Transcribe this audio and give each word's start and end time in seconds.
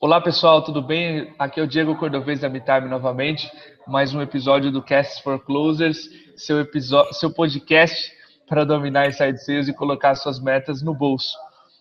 Olá 0.00 0.20
pessoal, 0.20 0.62
tudo 0.62 0.80
bem? 0.80 1.34
Aqui 1.40 1.58
é 1.58 1.62
o 1.64 1.66
Diego 1.66 1.96
Cordovez 1.96 2.38
da 2.38 2.48
MeTime 2.48 2.88
novamente, 2.88 3.50
mais 3.84 4.14
um 4.14 4.22
episódio 4.22 4.70
do 4.70 4.80
Cast 4.80 5.24
for 5.24 5.44
Closers, 5.44 6.08
seu, 6.36 6.64
seu 7.10 7.32
podcast 7.32 8.12
para 8.48 8.62
dominar 8.62 9.08
inside 9.08 9.44
sales 9.44 9.66
e 9.66 9.74
colocar 9.74 10.14
suas 10.14 10.38
metas 10.38 10.82
no 10.82 10.94
bolso. 10.94 11.36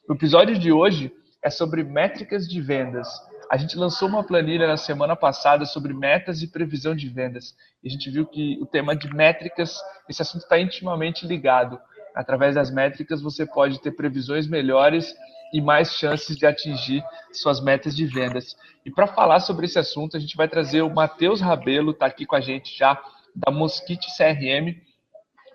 O 0.09 0.13
episódio 0.13 0.57
de 0.57 0.71
hoje 0.71 1.11
é 1.43 1.51
sobre 1.51 1.83
métricas 1.83 2.47
de 2.47 2.59
vendas. 2.59 3.07
A 3.51 3.55
gente 3.55 3.77
lançou 3.77 4.07
uma 4.09 4.23
planilha 4.23 4.65
na 4.65 4.77
semana 4.77 5.15
passada 5.15 5.63
sobre 5.63 5.93
metas 5.93 6.41
e 6.41 6.47
previsão 6.47 6.95
de 6.95 7.07
vendas. 7.09 7.55
E 7.83 7.87
a 7.87 7.91
gente 7.91 8.09
viu 8.09 8.25
que 8.25 8.57
o 8.59 8.65
tema 8.65 8.95
de 8.95 9.13
métricas, 9.13 9.79
esse 10.09 10.23
assunto 10.23 10.41
está 10.41 10.59
intimamente 10.59 11.27
ligado. 11.27 11.79
Através 12.15 12.55
das 12.55 12.71
métricas, 12.71 13.21
você 13.21 13.45
pode 13.45 13.79
ter 13.79 13.91
previsões 13.91 14.47
melhores 14.47 15.13
e 15.53 15.61
mais 15.61 15.93
chances 15.93 16.35
de 16.35 16.45
atingir 16.45 17.03
suas 17.31 17.61
metas 17.61 17.95
de 17.95 18.05
vendas. 18.05 18.55
E 18.85 18.91
para 18.91 19.07
falar 19.07 19.39
sobre 19.39 19.65
esse 19.65 19.77
assunto, 19.77 20.17
a 20.17 20.19
gente 20.19 20.35
vai 20.35 20.47
trazer 20.47 20.81
o 20.81 20.93
Matheus 20.93 21.41
Rabelo, 21.41 21.91
está 21.91 22.05
aqui 22.05 22.25
com 22.25 22.35
a 22.35 22.41
gente 22.41 22.77
já, 22.77 23.01
da 23.35 23.51
Mosquite 23.51 24.07
CRM. 24.17 24.75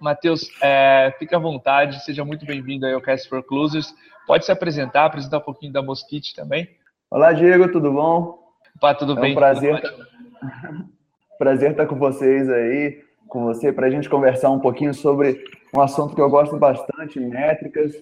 Matheus, 0.00 0.50
é, 0.62 1.14
fique 1.18 1.34
à 1.34 1.38
vontade, 1.38 2.04
seja 2.04 2.24
muito 2.24 2.44
bem-vindo 2.44 2.86
aí 2.86 2.92
ao 2.92 3.00
Cast 3.00 3.28
for 3.28 3.42
Closers. 3.42 3.94
Pode 4.26 4.44
se 4.44 4.52
apresentar, 4.52 5.04
apresentar 5.04 5.38
um 5.38 5.42
pouquinho 5.42 5.72
da 5.72 5.82
Mosquite 5.82 6.34
também. 6.34 6.68
Olá, 7.10 7.32
Diego, 7.32 7.70
tudo 7.70 7.92
bom? 7.92 8.38
Opa, 8.76 8.94
tudo 8.94 9.16
é 9.18 9.20
bem? 9.20 9.32
Um 9.32 9.36
prazer, 9.36 9.80
tá... 9.80 9.92
prazer 11.38 11.70
estar 11.72 11.86
com 11.86 11.96
vocês 11.96 12.48
aí, 12.48 13.02
com 13.28 13.44
você, 13.44 13.72
para 13.72 13.86
a 13.86 13.90
gente 13.90 14.08
conversar 14.08 14.50
um 14.50 14.60
pouquinho 14.60 14.92
sobre 14.92 15.44
um 15.74 15.80
assunto 15.80 16.14
que 16.14 16.20
eu 16.20 16.28
gosto 16.28 16.56
bastante, 16.56 17.20
métricas, 17.20 17.94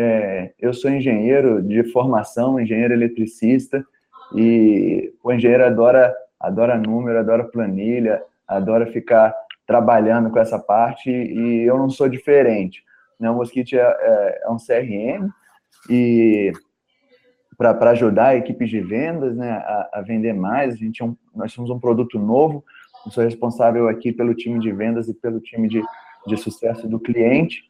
é, 0.00 0.52
eu 0.60 0.72
sou 0.72 0.92
engenheiro 0.92 1.60
de 1.60 1.82
formação, 1.90 2.60
engenheiro 2.60 2.94
eletricista, 2.94 3.84
e 4.32 5.12
o 5.24 5.32
engenheiro 5.32 5.64
adora, 5.64 6.14
adora 6.38 6.78
número, 6.78 7.18
adora 7.18 7.42
planilha, 7.42 8.22
adora 8.46 8.86
ficar 8.86 9.34
trabalhando 9.66 10.30
com 10.30 10.38
essa 10.38 10.56
parte, 10.56 11.10
e 11.10 11.62
eu 11.62 11.76
não 11.76 11.90
sou 11.90 12.08
diferente. 12.08 12.84
O 13.18 13.34
Mosquite 13.34 13.76
é, 13.76 13.82
é, 13.82 14.42
é 14.44 14.48
um 14.48 14.56
CRM, 14.56 15.28
e 15.90 16.52
para 17.56 17.90
ajudar 17.90 18.36
equipes 18.36 18.70
de 18.70 18.80
vendas 18.80 19.36
né, 19.36 19.50
a, 19.50 19.90
a 19.94 20.00
vender 20.00 20.32
mais, 20.32 20.74
a 20.74 20.76
gente 20.76 21.02
é 21.02 21.04
um, 21.04 21.16
nós 21.34 21.52
somos 21.52 21.70
um 21.70 21.80
produto 21.80 22.20
novo, 22.20 22.64
eu 23.04 23.10
sou 23.10 23.24
responsável 23.24 23.88
aqui 23.88 24.12
pelo 24.12 24.32
time 24.32 24.60
de 24.60 24.70
vendas 24.70 25.08
e 25.08 25.14
pelo 25.14 25.40
time 25.40 25.66
de, 25.66 25.82
de 26.24 26.36
sucesso 26.36 26.86
do 26.86 27.00
cliente, 27.00 27.67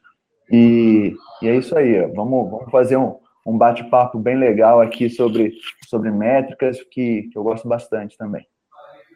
e, 0.50 1.14
e 1.42 1.48
é 1.48 1.56
isso 1.56 1.76
aí, 1.76 2.00
vamos, 2.14 2.50
vamos 2.50 2.70
fazer 2.70 2.96
um, 2.96 3.16
um 3.46 3.56
bate-papo 3.56 4.18
bem 4.18 4.38
legal 4.38 4.80
aqui 4.80 5.08
sobre, 5.08 5.54
sobre 5.88 6.10
métricas, 6.10 6.78
que, 6.90 7.22
que 7.32 7.38
eu 7.38 7.42
gosto 7.42 7.66
bastante 7.68 8.16
também. 8.16 8.46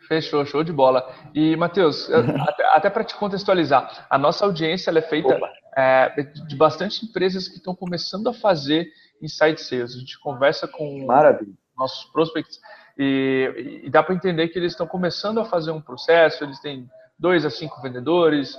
Fechou, 0.09 0.45
show 0.45 0.65
de 0.65 0.73
bola. 0.73 1.09
E, 1.35 1.57
Matheus, 1.57 2.11
até, 2.49 2.65
até 2.77 2.91
para 2.91 3.05
te 3.05 3.15
contextualizar, 3.15 4.07
a 4.09 4.19
nossa 4.19 4.45
audiência 4.45 4.91
é 4.91 5.03
feita 5.03 5.39
é, 5.77 6.23
de 6.47 6.57
bastante 6.57 7.05
empresas 7.05 7.49
que 7.49 7.57
estão 7.57 7.75
começando 7.75 8.29
a 8.29 8.35
fazer 8.35 8.87
inside 9.23 9.61
sales. 9.61 9.95
A 9.95 9.99
gente 9.99 10.19
conversa 10.21 10.67
com 10.67 11.07
Maravilha. 11.07 11.53
nossos 11.77 12.05
prospects 12.13 12.59
e, 12.99 13.83
e 13.85 13.91
dá 13.91 14.03
para 14.03 14.15
entender 14.15 14.49
que 14.49 14.59
eles 14.59 14.73
estão 14.73 14.87
começando 14.87 15.41
a 15.41 15.45
fazer 15.45 15.71
um 15.71 15.81
processo, 15.81 16.45
eles 16.45 16.61
têm 16.61 16.89
dois 17.19 17.45
a 17.45 17.51
cinco 17.51 17.81
vendedores, 17.81 18.57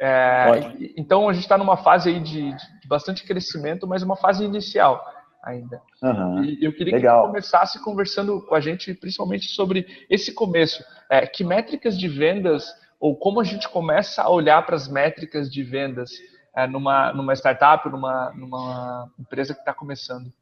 é, 0.00 0.72
então 0.96 1.28
a 1.28 1.32
gente 1.32 1.44
está 1.44 1.56
numa 1.56 1.76
fase 1.76 2.10
aí 2.10 2.20
de, 2.20 2.52
de, 2.52 2.88
bastante 2.88 3.24
crescimento, 3.24 3.86
mas 3.86 4.02
uma 4.02 4.16
fase 4.16 4.44
inicial 4.44 5.04
ainda. 5.42 5.80
Uhum, 6.02 6.42
e 6.42 6.64
eu 6.64 6.72
queria 6.72 6.94
legal. 6.94 7.16
que 7.16 7.22
você 7.22 7.28
começasse 7.28 7.84
conversando 7.84 8.40
com 8.42 8.54
a 8.54 8.60
gente, 8.60 8.92
principalmente 8.94 9.46
sobre 9.48 9.86
esse 10.10 10.32
começo. 10.32 10.82
É, 11.10 11.26
que 11.26 11.44
métricas 11.44 11.98
de 11.98 12.08
vendas, 12.08 12.74
ou 12.98 13.16
como 13.16 13.40
a 13.40 13.44
gente 13.44 13.68
começa 13.68 14.22
a 14.22 14.30
olhar 14.30 14.64
para 14.64 14.74
as 14.74 14.88
métricas 14.88 15.52
de 15.52 15.62
vendas 15.62 16.10
é, 16.56 16.66
numa, 16.66 17.12
numa 17.12 17.34
startup, 17.34 17.88
numa, 17.88 18.32
numa 18.34 19.10
empresa 19.18 19.54
que 19.54 19.60
está 19.60 19.74
começando? 19.74 20.32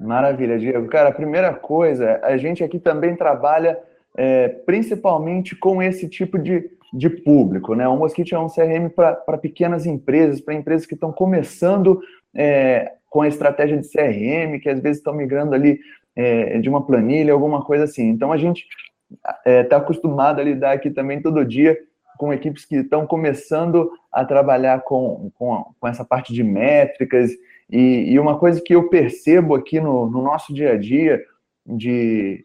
Maravilha, 0.00 0.58
Diego. 0.58 0.88
Cara, 0.88 1.08
a 1.08 1.14
primeira 1.14 1.54
coisa, 1.54 2.20
a 2.22 2.36
gente 2.36 2.62
aqui 2.62 2.78
também 2.78 3.16
trabalha 3.16 3.78
é, 4.16 4.48
principalmente 4.48 5.56
com 5.56 5.82
esse 5.82 6.08
tipo 6.08 6.38
de 6.38 6.75
de 6.92 7.08
público. 7.08 7.74
Né? 7.74 7.86
O 7.88 7.96
Mosquite 7.96 8.34
é 8.34 8.38
um 8.38 8.48
CRM 8.48 8.88
para 8.94 9.38
pequenas 9.38 9.86
empresas, 9.86 10.40
para 10.40 10.54
empresas 10.54 10.86
que 10.86 10.94
estão 10.94 11.12
começando 11.12 12.00
é, 12.34 12.92
com 13.08 13.22
a 13.22 13.28
estratégia 13.28 13.76
de 13.76 13.88
CRM, 13.88 14.60
que 14.60 14.68
às 14.68 14.80
vezes 14.80 14.98
estão 14.98 15.14
migrando 15.14 15.54
ali 15.54 15.78
é, 16.14 16.58
de 16.58 16.68
uma 16.68 16.84
planilha, 16.84 17.32
alguma 17.32 17.64
coisa 17.64 17.84
assim. 17.84 18.08
Então 18.08 18.32
a 18.32 18.36
gente 18.36 18.66
está 19.10 19.40
é, 19.44 19.62
tá 19.62 19.76
acostumado 19.76 20.40
a 20.40 20.44
lidar 20.44 20.72
aqui 20.72 20.90
também 20.90 21.20
todo 21.20 21.44
dia 21.44 21.78
com 22.16 22.32
equipes 22.32 22.64
que 22.64 22.76
estão 22.76 23.06
começando 23.06 23.90
a 24.10 24.24
trabalhar 24.24 24.80
com, 24.82 25.30
com, 25.38 25.66
com 25.78 25.88
essa 25.88 26.04
parte 26.04 26.32
de 26.32 26.42
métricas. 26.42 27.30
E, 27.70 28.12
e, 28.12 28.18
uma 28.18 28.38
coisa 28.38 28.60
que 28.60 28.74
eu 28.74 28.88
percebo 28.88 29.54
aqui 29.54 29.80
no, 29.80 30.08
no 30.08 30.22
nosso 30.22 30.54
dia 30.54 30.72
a 30.72 30.78
dia, 30.78 31.22
de, 31.66 32.44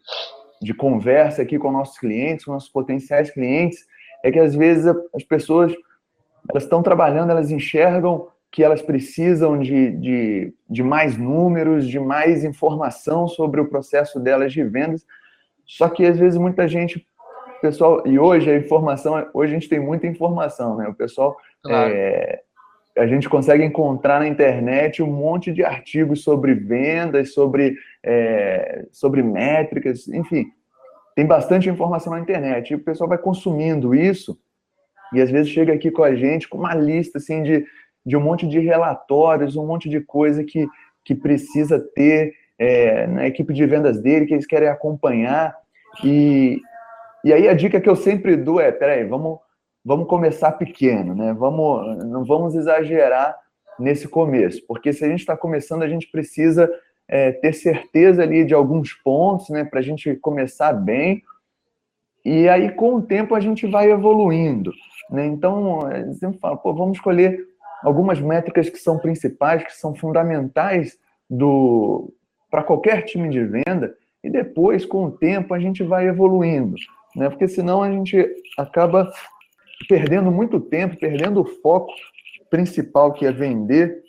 de 0.60 0.74
conversa 0.74 1.42
aqui 1.42 1.58
com 1.58 1.70
nossos 1.70 1.98
clientes, 1.98 2.44
com 2.44 2.52
nossos 2.52 2.68
potenciais 2.68 3.30
clientes, 3.30 3.86
é 4.22 4.30
que 4.30 4.38
às 4.38 4.54
vezes 4.54 4.86
as 5.14 5.24
pessoas 5.24 5.72
elas 6.48 6.64
estão 6.64 6.82
trabalhando, 6.82 7.30
elas 7.30 7.50
enxergam 7.50 8.28
que 8.50 8.62
elas 8.62 8.82
precisam 8.82 9.58
de, 9.58 9.90
de, 9.92 10.54
de 10.68 10.82
mais 10.82 11.16
números, 11.16 11.88
de 11.88 11.98
mais 11.98 12.44
informação 12.44 13.26
sobre 13.26 13.60
o 13.60 13.68
processo 13.68 14.20
delas 14.20 14.52
de 14.52 14.62
vendas. 14.62 15.06
Só 15.64 15.88
que 15.88 16.04
às 16.04 16.18
vezes 16.18 16.38
muita 16.38 16.68
gente, 16.68 17.06
pessoal, 17.62 18.06
e 18.06 18.18
hoje 18.18 18.50
a 18.50 18.56
informação, 18.56 19.26
hoje 19.32 19.52
a 19.52 19.58
gente 19.58 19.68
tem 19.68 19.80
muita 19.80 20.06
informação, 20.06 20.76
né? 20.76 20.86
O 20.86 20.94
pessoal, 20.94 21.34
claro. 21.62 21.94
é, 21.94 22.42
a 22.98 23.06
gente 23.06 23.28
consegue 23.28 23.64
encontrar 23.64 24.18
na 24.18 24.28
internet 24.28 25.02
um 25.02 25.10
monte 25.10 25.50
de 25.50 25.64
artigos 25.64 26.22
sobre 26.22 26.54
vendas, 26.54 27.32
sobre, 27.32 27.74
é, 28.02 28.84
sobre 28.90 29.22
métricas, 29.22 30.06
enfim 30.08 30.52
tem 31.14 31.26
bastante 31.26 31.68
informação 31.68 32.12
na 32.12 32.20
internet 32.20 32.70
e 32.70 32.74
o 32.74 32.82
pessoal 32.82 33.08
vai 33.08 33.18
consumindo 33.18 33.94
isso 33.94 34.38
e 35.12 35.20
às 35.20 35.30
vezes 35.30 35.52
chega 35.52 35.72
aqui 35.72 35.90
com 35.90 36.02
a 36.02 36.14
gente 36.14 36.48
com 36.48 36.58
uma 36.58 36.74
lista 36.74 37.18
assim 37.18 37.42
de, 37.42 37.66
de 38.04 38.16
um 38.16 38.20
monte 38.20 38.46
de 38.46 38.58
relatórios, 38.58 39.56
um 39.56 39.66
monte 39.66 39.88
de 39.88 40.00
coisa 40.00 40.42
que, 40.42 40.66
que 41.04 41.14
precisa 41.14 41.78
ter 41.94 42.34
é, 42.58 43.06
na 43.06 43.26
equipe 43.26 43.52
de 43.52 43.66
vendas 43.66 44.00
dele, 44.00 44.26
que 44.26 44.34
eles 44.34 44.46
querem 44.46 44.68
acompanhar. 44.68 45.56
E, 46.02 46.60
e 47.24 47.32
aí 47.32 47.48
a 47.48 47.54
dica 47.54 47.80
que 47.80 47.88
eu 47.88 47.96
sempre 47.96 48.36
dou 48.36 48.60
é, 48.60 48.72
peraí, 48.72 49.04
vamos, 49.04 49.38
vamos 49.84 50.06
começar 50.06 50.52
pequeno, 50.52 51.14
né? 51.14 51.34
Vamos, 51.34 52.04
não 52.06 52.24
vamos 52.24 52.54
exagerar 52.54 53.36
nesse 53.78 54.06
começo, 54.06 54.64
porque 54.66 54.92
se 54.92 55.04
a 55.04 55.08
gente 55.08 55.20
está 55.20 55.36
começando, 55.36 55.82
a 55.82 55.88
gente 55.88 56.10
precisa 56.10 56.70
é, 57.12 57.30
ter 57.30 57.52
certeza 57.52 58.22
ali 58.22 58.42
de 58.42 58.54
alguns 58.54 58.94
pontos, 58.94 59.50
né, 59.50 59.64
para 59.64 59.80
a 59.80 59.82
gente 59.82 60.16
começar 60.16 60.72
bem. 60.72 61.22
E 62.24 62.48
aí, 62.48 62.70
com 62.70 62.94
o 62.94 63.02
tempo, 63.02 63.34
a 63.34 63.40
gente 63.40 63.66
vai 63.66 63.90
evoluindo. 63.90 64.72
Né? 65.10 65.26
Então, 65.26 65.92
eu 65.92 66.14
sempre 66.14 66.38
falo, 66.38 66.56
pô, 66.56 66.72
vamos 66.72 66.96
escolher 66.96 67.38
algumas 67.82 68.18
métricas 68.18 68.70
que 68.70 68.78
são 68.78 68.98
principais, 68.98 69.62
que 69.62 69.74
são 69.74 69.94
fundamentais 69.94 70.98
do 71.28 72.10
para 72.50 72.62
qualquer 72.62 73.02
time 73.02 73.28
de 73.28 73.44
venda, 73.44 73.94
e 74.22 74.30
depois, 74.30 74.84
com 74.84 75.04
o 75.04 75.10
tempo, 75.10 75.52
a 75.52 75.58
gente 75.58 75.82
vai 75.82 76.06
evoluindo. 76.06 76.76
Né? 77.14 77.28
Porque 77.28 77.48
senão 77.48 77.82
a 77.82 77.90
gente 77.90 78.26
acaba 78.56 79.10
perdendo 79.86 80.30
muito 80.30 80.60
tempo, 80.60 80.98
perdendo 80.98 81.42
o 81.42 81.44
foco 81.44 81.92
principal, 82.48 83.12
que 83.12 83.26
é 83.26 83.32
vender, 83.32 84.02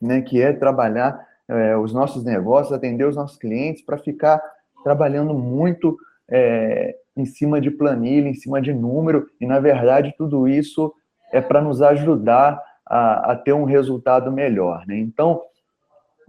né? 0.00 0.22
que 0.22 0.40
é 0.40 0.52
trabalhar 0.52 1.31
é, 1.48 1.76
os 1.76 1.92
nossos 1.92 2.24
negócios, 2.24 2.72
atender 2.72 3.06
os 3.06 3.16
nossos 3.16 3.36
clientes, 3.36 3.84
para 3.84 3.98
ficar 3.98 4.40
trabalhando 4.82 5.34
muito 5.34 5.96
é, 6.30 6.96
em 7.16 7.24
cima 7.24 7.60
de 7.60 7.70
planilha, 7.70 8.28
em 8.28 8.34
cima 8.34 8.60
de 8.60 8.72
número, 8.72 9.26
e 9.40 9.46
na 9.46 9.60
verdade 9.60 10.14
tudo 10.16 10.48
isso 10.48 10.92
é 11.32 11.40
para 11.40 11.60
nos 11.60 11.80
ajudar 11.82 12.60
a, 12.86 13.32
a, 13.32 13.36
ter 13.36 13.52
um 13.52 13.64
resultado 13.64 14.30
melhor. 14.30 14.84
Né? 14.86 14.98
Então, 14.98 15.40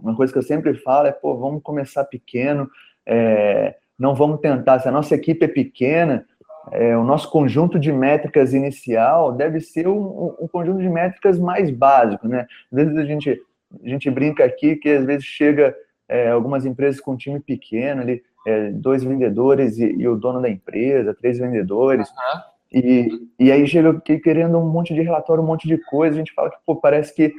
uma 0.00 0.14
coisa 0.16 0.32
que 0.32 0.38
eu 0.38 0.42
sempre 0.42 0.74
falo 0.74 1.06
é, 1.06 1.12
pô, 1.12 1.36
vamos 1.36 1.62
começar 1.62 2.04
pequeno, 2.04 2.68
é, 3.06 3.74
não 3.98 4.14
vamos 4.14 4.40
tentar, 4.40 4.80
se 4.80 4.88
a 4.88 4.92
nossa 4.92 5.14
equipe 5.14 5.44
é 5.44 5.48
pequena, 5.48 6.26
é, 6.72 6.96
o 6.96 7.04
nosso 7.04 7.30
conjunto 7.30 7.78
de 7.78 7.92
métricas 7.92 8.54
inicial 8.54 9.32
deve 9.32 9.60
ser 9.60 9.86
um, 9.86 10.34
um, 10.40 10.48
conjunto 10.48 10.80
de 10.80 10.88
métricas 10.88 11.38
mais 11.38 11.70
básico, 11.70 12.26
né? 12.26 12.46
Às 12.72 12.76
vezes 12.76 12.96
a 12.96 13.04
gente 13.04 13.40
a 13.82 13.88
gente 13.88 14.10
brinca 14.10 14.44
aqui 14.44 14.76
que 14.76 14.90
às 14.90 15.04
vezes 15.04 15.24
chega 15.24 15.74
é, 16.08 16.28
algumas 16.28 16.66
empresas 16.66 17.00
com 17.00 17.12
um 17.12 17.16
time 17.16 17.40
pequeno, 17.40 18.02
ali, 18.02 18.22
é, 18.46 18.70
dois 18.70 19.02
vendedores 19.02 19.78
e, 19.78 19.84
e, 19.84 20.06
o 20.06 20.16
dono 20.16 20.40
da 20.40 20.48
empresa, 20.48 21.14
três 21.14 21.38
vendedores. 21.38 22.08
Uhum. 22.08 22.40
E, 22.72 23.28
e 23.38 23.52
aí 23.52 23.66
chega 23.66 24.00
querendo 24.22 24.58
um 24.58 24.68
monte 24.68 24.92
de 24.92 25.00
relatório, 25.00 25.42
um 25.42 25.46
monte 25.46 25.66
de 25.66 25.78
coisa. 25.78 26.14
A 26.14 26.18
gente 26.18 26.34
fala 26.34 26.50
que 26.50 26.56
pô, 26.66 26.76
parece 26.76 27.14
que 27.14 27.32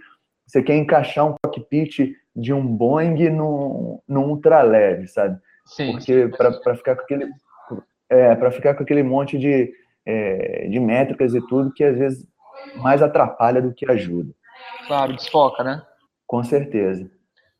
você 0.45 0.61
quer 0.61 0.75
encaixar 0.75 1.27
um 1.27 1.35
cockpit 1.43 2.15
de 2.35 2.53
um 2.53 2.65
Boeing 2.65 3.29
num, 3.29 3.99
num 4.07 4.29
ultraleve, 4.29 5.07
sabe? 5.07 5.39
Sim. 5.65 5.91
Porque 5.91 6.29
para 6.37 6.75
ficar 6.75 6.95
com 6.95 7.01
aquele 7.01 7.29
é, 8.09 8.35
para 8.35 8.51
ficar 8.51 8.75
com 8.75 8.83
aquele 8.83 9.03
monte 9.03 9.37
de, 9.37 9.73
é, 10.05 10.67
de 10.67 10.79
métricas 10.79 11.33
e 11.33 11.41
tudo 11.47 11.73
que 11.73 11.83
às 11.83 11.97
vezes 11.97 12.27
mais 12.75 13.01
atrapalha 13.01 13.61
do 13.61 13.73
que 13.73 13.89
ajuda. 13.89 14.31
Claro, 14.87 15.13
desfoca, 15.13 15.63
né? 15.63 15.81
Com 16.27 16.43
certeza. 16.43 17.09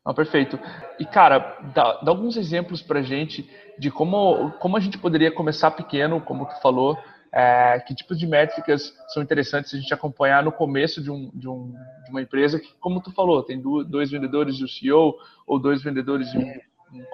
Não, 0.04 0.14
perfeito. 0.14 0.58
E, 1.00 1.04
cara, 1.04 1.58
dá, 1.74 2.00
dá 2.00 2.10
alguns 2.10 2.36
exemplos 2.36 2.80
para 2.80 3.02
gente 3.02 3.48
de 3.76 3.90
como, 3.90 4.52
como 4.52 4.76
a 4.76 4.80
gente 4.80 4.98
poderia 4.98 5.32
começar 5.32 5.72
pequeno, 5.72 6.20
como 6.20 6.46
tu 6.46 6.60
falou, 6.60 6.96
é, 7.32 7.80
que 7.80 7.94
tipos 7.94 8.18
de 8.18 8.26
métricas 8.26 8.94
são 9.08 9.22
interessantes 9.22 9.74
a 9.74 9.76
gente 9.76 9.92
acompanhar 9.92 10.42
no 10.44 10.52
começo 10.52 11.02
de, 11.02 11.10
um, 11.10 11.30
de, 11.34 11.48
um, 11.48 11.74
de 12.04 12.10
uma 12.10 12.22
empresa 12.22 12.60
que, 12.60 12.72
como 12.78 13.02
tu 13.02 13.12
falou, 13.12 13.42
tem 13.42 13.60
dois 13.60 14.10
vendedores 14.10 14.56
e 14.56 14.64
o 14.64 14.68
CEO, 14.68 15.16
ou 15.46 15.58
dois 15.58 15.82
vendedores 15.82 16.32
e 16.32 16.38
um, 16.38 16.52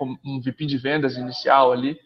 um, 0.00 0.16
um 0.24 0.40
VP 0.40 0.66
de 0.66 0.76
vendas 0.76 1.16
inicial 1.16 1.72
ali. 1.72 1.98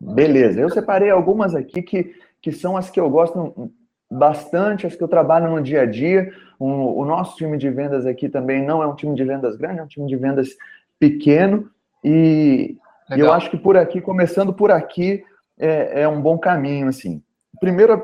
Beleza, 0.00 0.60
eu 0.60 0.68
separei 0.68 1.10
algumas 1.10 1.54
aqui 1.54 1.80
que, 1.82 2.14
que 2.40 2.50
são 2.50 2.76
as 2.76 2.90
que 2.90 2.98
eu 2.98 3.08
gosto 3.08 3.72
bastante, 4.12 4.86
as 4.86 4.94
que 4.94 5.02
eu 5.02 5.08
trabalho 5.08 5.50
no 5.50 5.62
dia 5.62 5.82
a 5.82 5.86
dia. 5.86 6.32
O, 6.58 7.00
o 7.00 7.04
nosso 7.04 7.36
time 7.36 7.56
de 7.56 7.70
vendas 7.70 8.06
aqui 8.06 8.28
também 8.28 8.64
não 8.64 8.82
é 8.82 8.86
um 8.86 8.94
time 8.94 9.14
de 9.14 9.24
vendas 9.24 9.56
grande, 9.56 9.80
é 9.80 9.82
um 9.82 9.88
time 9.88 10.06
de 10.06 10.16
vendas 10.16 10.56
pequeno. 10.98 11.70
E, 12.04 12.76
e 13.14 13.20
eu 13.20 13.32
acho 13.32 13.50
que 13.50 13.56
por 13.56 13.76
aqui, 13.76 14.00
começando 14.00 14.52
por 14.52 14.70
aqui, 14.70 15.24
é, 15.58 16.02
é, 16.02 16.08
um 16.08 16.20
bom 16.20 16.38
caminho. 16.38 16.88
Assim. 16.88 17.22
Primeira 17.60 18.02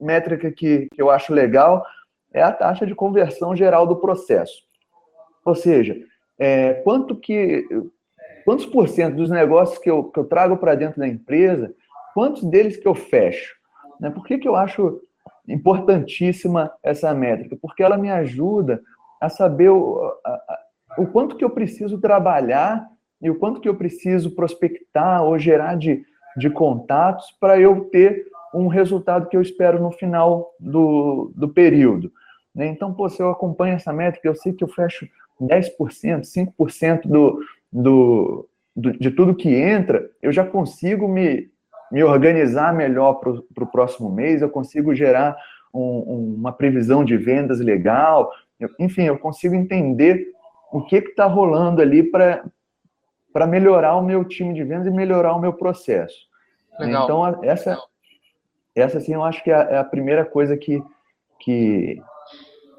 métrica 0.00 0.50
que, 0.50 0.88
que 0.94 1.00
eu 1.00 1.10
acho 1.10 1.32
legal 1.32 1.84
é 2.32 2.42
a 2.42 2.52
taxa 2.52 2.86
de 2.86 2.94
conversão 2.94 3.56
geral 3.56 3.86
do 3.86 3.96
processo. 3.96 4.62
Ou 5.44 5.54
seja, 5.54 5.96
é, 6.38 6.74
quanto 6.74 7.16
que 7.16 7.66
quantos 8.44 8.66
por 8.66 8.88
cento 8.88 9.16
dos 9.16 9.30
negócios 9.30 9.78
que 9.78 9.90
eu, 9.90 10.04
que 10.04 10.20
eu 10.20 10.24
trago 10.24 10.56
para 10.56 10.74
dentro 10.74 11.00
da 11.00 11.08
empresa, 11.08 11.74
quantos 12.14 12.44
deles 12.44 12.76
que 12.76 12.86
eu 12.86 12.94
fecho? 12.94 13.56
Né? 13.98 14.10
Por 14.10 14.24
que, 14.24 14.38
que 14.38 14.46
eu 14.46 14.54
acho 14.54 15.00
importantíssima 15.48 16.72
essa 16.82 17.12
métrica? 17.14 17.56
Porque 17.60 17.82
ela 17.82 17.96
me 17.96 18.10
ajuda 18.10 18.82
a 19.20 19.28
saber 19.28 19.70
o, 19.70 20.12
a, 20.24 20.58
o 20.98 21.06
quanto 21.06 21.36
que 21.36 21.44
eu 21.44 21.50
preciso 21.50 21.98
trabalhar 22.00 22.86
e 23.20 23.30
o 23.30 23.38
quanto 23.38 23.60
que 23.60 23.68
eu 23.68 23.74
preciso 23.74 24.34
prospectar 24.34 25.22
ou 25.22 25.38
gerar 25.38 25.76
de, 25.76 26.04
de 26.36 26.50
contatos 26.50 27.26
para 27.40 27.58
eu 27.60 27.86
ter 27.86 28.26
um 28.54 28.68
resultado 28.68 29.28
que 29.28 29.36
eu 29.36 29.42
espero 29.42 29.80
no 29.80 29.90
final 29.90 30.50
do, 30.58 31.32
do 31.34 31.48
período. 31.48 32.10
Né? 32.54 32.66
Então, 32.66 32.92
pô, 32.92 33.08
se 33.08 33.22
eu 33.22 33.30
acompanho 33.30 33.74
essa 33.74 33.92
métrica, 33.92 34.28
eu 34.28 34.34
sei 34.34 34.52
que 34.52 34.64
eu 34.64 34.68
fecho 34.68 35.06
10%, 35.40 36.22
5% 36.58 37.02
do, 37.06 37.40
do, 37.70 38.48
do, 38.74 38.92
de 38.98 39.10
tudo 39.10 39.34
que 39.34 39.54
entra, 39.54 40.08
eu 40.22 40.32
já 40.32 40.44
consigo 40.44 41.06
me, 41.06 41.50
me 41.90 42.02
organizar 42.02 42.74
melhor 42.74 43.14
para 43.14 43.64
o 43.64 43.70
próximo 43.70 44.10
mês, 44.10 44.42
eu 44.42 44.50
consigo 44.50 44.94
gerar 44.94 45.36
um, 45.72 46.34
uma 46.38 46.52
previsão 46.52 47.04
de 47.04 47.16
vendas 47.16 47.60
legal, 47.60 48.30
eu, 48.58 48.70
enfim, 48.78 49.02
eu 49.02 49.18
consigo 49.18 49.54
entender 49.54 50.32
o 50.72 50.82
que 50.82 50.96
está 50.96 51.26
rolando 51.26 51.80
ali 51.80 52.02
para 52.02 53.46
melhorar 53.46 53.96
o 53.96 54.02
meu 54.02 54.24
time 54.24 54.54
de 54.54 54.64
vendas 54.64 54.86
e 54.86 54.90
melhorar 54.90 55.34
o 55.34 55.40
meu 55.40 55.52
processo. 55.52 56.26
Legal. 56.78 57.04
Então, 57.04 57.44
essa, 57.44 57.78
essa 58.74 58.98
assim, 58.98 59.14
eu 59.14 59.24
acho 59.24 59.42
que 59.42 59.50
é 59.50 59.54
a, 59.54 59.60
é 59.62 59.78
a 59.78 59.84
primeira 59.84 60.24
coisa 60.24 60.56
que, 60.56 60.82
que, 61.40 62.02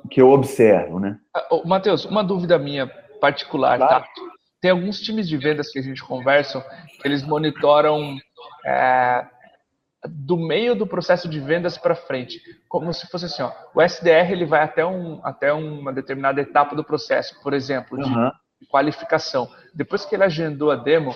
que 0.09 0.21
eu 0.21 0.29
observo, 0.29 0.99
né? 0.99 1.19
Ah, 1.33 1.47
Matheus, 1.65 2.05
uma 2.05 2.23
dúvida 2.23 2.57
minha 2.59 2.87
particular, 3.19 3.79
tá? 3.79 3.87
claro. 3.87 4.03
tá? 4.03 4.37
Tem 4.59 4.71
alguns 4.71 4.99
times 4.99 5.27
de 5.27 5.37
vendas 5.37 5.71
que 5.71 5.79
a 5.79 5.81
gente 5.81 6.03
conversa, 6.03 6.65
que 6.99 7.07
eles 7.07 7.23
monitoram 7.23 8.17
é, 8.65 9.25
do 10.07 10.37
meio 10.37 10.75
do 10.75 10.87
processo 10.87 11.27
de 11.27 11.39
vendas 11.39 11.77
para 11.77 11.95
frente, 11.95 12.41
como 12.67 12.93
se 12.93 13.07
fosse 13.07 13.25
assim, 13.25 13.41
ó, 13.41 13.51
o 13.73 13.81
SDR 13.81 14.31
ele 14.31 14.45
vai 14.45 14.61
até, 14.63 14.85
um, 14.85 15.19
até 15.23 15.51
uma 15.51 15.91
determinada 15.91 16.41
etapa 16.41 16.75
do 16.75 16.83
processo, 16.83 17.39
por 17.41 17.53
exemplo, 17.53 17.97
de 17.97 18.09
uhum. 18.09 18.31
qualificação. 18.69 19.49
Depois 19.73 20.05
que 20.05 20.15
ele 20.15 20.23
agendou 20.23 20.71
a 20.71 20.75
demo, 20.75 21.15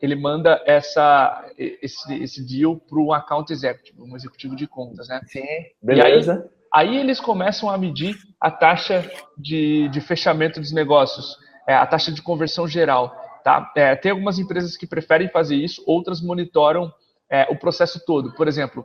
ele 0.00 0.14
manda 0.14 0.62
essa, 0.66 1.44
esse, 1.58 2.14
esse 2.22 2.46
deal 2.46 2.76
para 2.76 2.98
um 2.98 3.12
account 3.12 3.52
executive, 3.52 4.00
um 4.00 4.16
executivo 4.16 4.56
de 4.56 4.66
contas, 4.66 5.08
né? 5.08 5.20
Sim, 5.26 5.44
beleza. 5.82 6.48
Aí, 6.72 6.88
aí, 6.88 6.96
eles 6.96 7.20
começam 7.20 7.68
a 7.68 7.76
medir 7.76 8.16
a 8.40 8.50
taxa 8.50 9.04
de, 9.36 9.88
de 9.88 10.00
fechamento 10.00 10.58
dos 10.58 10.72
negócios 10.72 11.36
é, 11.70 11.74
a 11.74 11.86
taxa 11.86 12.10
de 12.10 12.20
conversão 12.20 12.66
geral. 12.66 13.14
Tá? 13.44 13.72
É, 13.76 13.96
tem 13.96 14.12
algumas 14.12 14.38
empresas 14.38 14.76
que 14.76 14.86
preferem 14.86 15.28
fazer 15.28 15.56
isso, 15.56 15.82
outras 15.86 16.20
monitoram 16.20 16.92
é, 17.28 17.46
o 17.50 17.56
processo 17.56 18.04
todo. 18.04 18.32
Por 18.34 18.48
exemplo, 18.48 18.84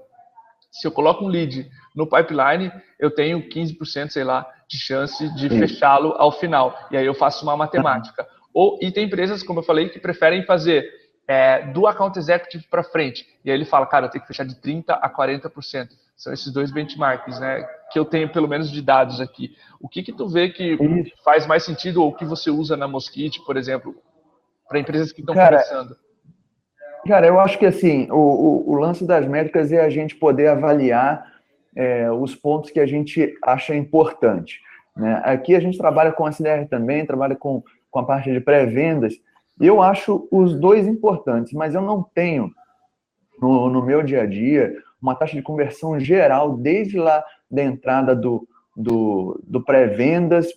se 0.72 0.86
eu 0.86 0.92
coloco 0.92 1.24
um 1.24 1.28
lead 1.28 1.70
no 1.96 2.06
pipeline, 2.06 2.72
eu 3.00 3.10
tenho 3.10 3.48
15%, 3.48 4.10
sei 4.10 4.24
lá, 4.24 4.46
de 4.68 4.78
chance 4.78 5.34
de 5.36 5.50
fechá-lo 5.50 6.14
ao 6.18 6.32
final. 6.32 6.78
E 6.92 6.98
aí 6.98 7.06
eu 7.06 7.14
faço 7.14 7.46
uma 7.46 7.56
matemática. 7.56 8.28
Ou, 8.54 8.78
e 8.82 8.92
tem 8.92 9.06
empresas, 9.06 9.42
como 9.42 9.60
eu 9.60 9.64
falei, 9.64 9.90
que 9.90 10.00
preferem 10.00 10.46
fazer 10.46 10.86
é, 11.28 11.62
do 11.72 11.88
account 11.88 12.18
executive 12.18 12.66
para 12.70 12.84
frente. 12.84 13.26
E 13.44 13.50
aí 13.50 13.58
ele 13.58 13.66
fala, 13.66 13.86
cara, 13.86 14.06
eu 14.06 14.10
tenho 14.10 14.22
que 14.22 14.28
fechar 14.28 14.46
de 14.46 14.56
30% 14.56 14.86
a 14.90 15.10
40%. 15.10 15.90
São 16.16 16.32
esses 16.32 16.52
dois 16.52 16.72
benchmarks, 16.72 17.40
né? 17.40 17.66
Que 17.92 18.00
eu 18.00 18.06
tenho 18.06 18.30
pelo 18.30 18.48
menos 18.48 18.72
de 18.72 18.82
dados 18.82 19.20
aqui. 19.20 19.56
O 19.80 19.90
que 19.90 20.02
que 20.04 20.14
tu 20.14 20.28
vê 20.28 20.50
que 20.50 20.78
faz 21.24 21.46
mais 21.46 21.64
sentido 21.64 22.02
ou 22.02 22.14
que 22.14 22.24
você 22.24 22.50
usa 22.50 22.78
na 22.78 22.88
Mosquite, 22.88 23.44
por 23.46 23.58
exemplo, 23.58 23.96
para 24.68 24.80
empresas 24.80 25.12
que 25.12 25.22
estão 25.22 25.36
começando? 25.36 25.96
Cara, 27.08 27.28
eu 27.28 27.40
acho 27.40 27.60
que 27.60 27.66
assim, 27.66 28.08
o, 28.12 28.16
o, 28.16 28.72
o, 28.72 28.76
lance 28.76 29.06
das 29.06 29.28
métricas 29.28 29.72
é 29.72 29.80
a 29.80 29.90
gente 29.90 30.16
poder 30.16 30.48
avaliar 30.48 31.24
é, 31.76 32.12
os 32.12 32.34
pontos 32.36 32.72
que 32.72 32.80
a 32.80 32.86
gente 32.86 33.38
acha 33.44 33.76
importante. 33.76 34.60
Né? 34.96 35.22
Aqui 35.24 35.56
a 35.56 35.60
gente 35.60 35.78
trabalha 35.78 36.12
com 36.12 36.28
SDR 36.28 36.68
também, 36.68 37.06
trabalha 37.06 37.36
com, 37.36 37.62
com 37.92 38.00
a 38.00 38.06
parte 38.06 38.32
de 38.32 38.40
pré-vendas. 38.40 39.14
Eu 39.60 39.84
acho 39.84 40.28
os 40.32 40.56
dois 40.60 40.88
importantes, 40.88 41.54
mas 41.54 41.76
eu 41.76 41.82
não 41.82 42.02
tenho 42.02 42.50
no, 43.40 43.70
no 43.70 43.84
meu 43.84 44.02
dia 44.02 44.24
a 44.24 44.26
dia 44.26 44.76
uma 45.00 45.14
taxa 45.14 45.36
de 45.36 45.44
conversão 45.44 46.00
geral, 46.00 46.58
desde 46.58 46.98
lá 46.98 47.24
da 47.52 47.64
entrada 47.64 48.16
do, 48.16 48.48
do, 48.76 49.40
do 49.44 49.62
pré-vendas 49.62 50.48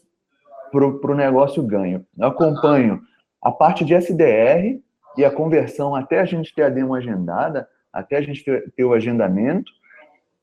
para 0.72 1.12
o 1.12 1.14
negócio 1.14 1.62
ganho. 1.62 2.06
Eu 2.16 2.28
acompanho 2.28 3.02
a 3.42 3.50
parte 3.50 3.84
de 3.84 3.94
SDR 3.94 4.80
e 5.16 5.24
a 5.24 5.30
conversão 5.30 5.94
até 5.94 6.20
a 6.20 6.24
gente 6.24 6.54
ter 6.54 6.62
a 6.62 6.68
demo 6.68 6.94
agendada, 6.94 7.68
até 7.92 8.16
a 8.16 8.20
gente 8.20 8.44
ter, 8.44 8.70
ter 8.72 8.84
o 8.84 8.92
agendamento, 8.92 9.72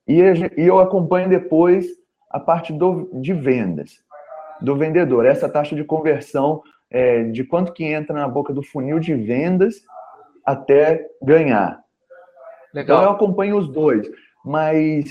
e, 0.07 0.21
e, 0.21 0.67
eu 0.67 0.79
acompanho 0.79 1.29
depois 1.29 1.87
a 2.29 2.39
parte 2.39 2.71
do, 2.71 3.09
de 3.13 3.33
vendas, 3.33 3.99
do 4.61 4.75
vendedor, 4.75 5.25
essa 5.25 5.49
taxa 5.49 5.75
de 5.75 5.83
conversão 5.83 6.61
é, 6.89 7.23
de 7.23 7.43
quanto 7.43 7.73
que 7.73 7.83
entra 7.83 8.13
na 8.15 8.27
boca 8.27 8.53
do 8.53 8.61
funil 8.61 8.99
de 8.99 9.13
vendas 9.15 9.81
até 10.45 11.07
ganhar. 11.21 11.79
Legal. 12.73 12.97
Então 12.97 13.03
eu 13.03 13.15
acompanho 13.15 13.57
os 13.57 13.67
dois, 13.67 14.07
mas 14.43 15.05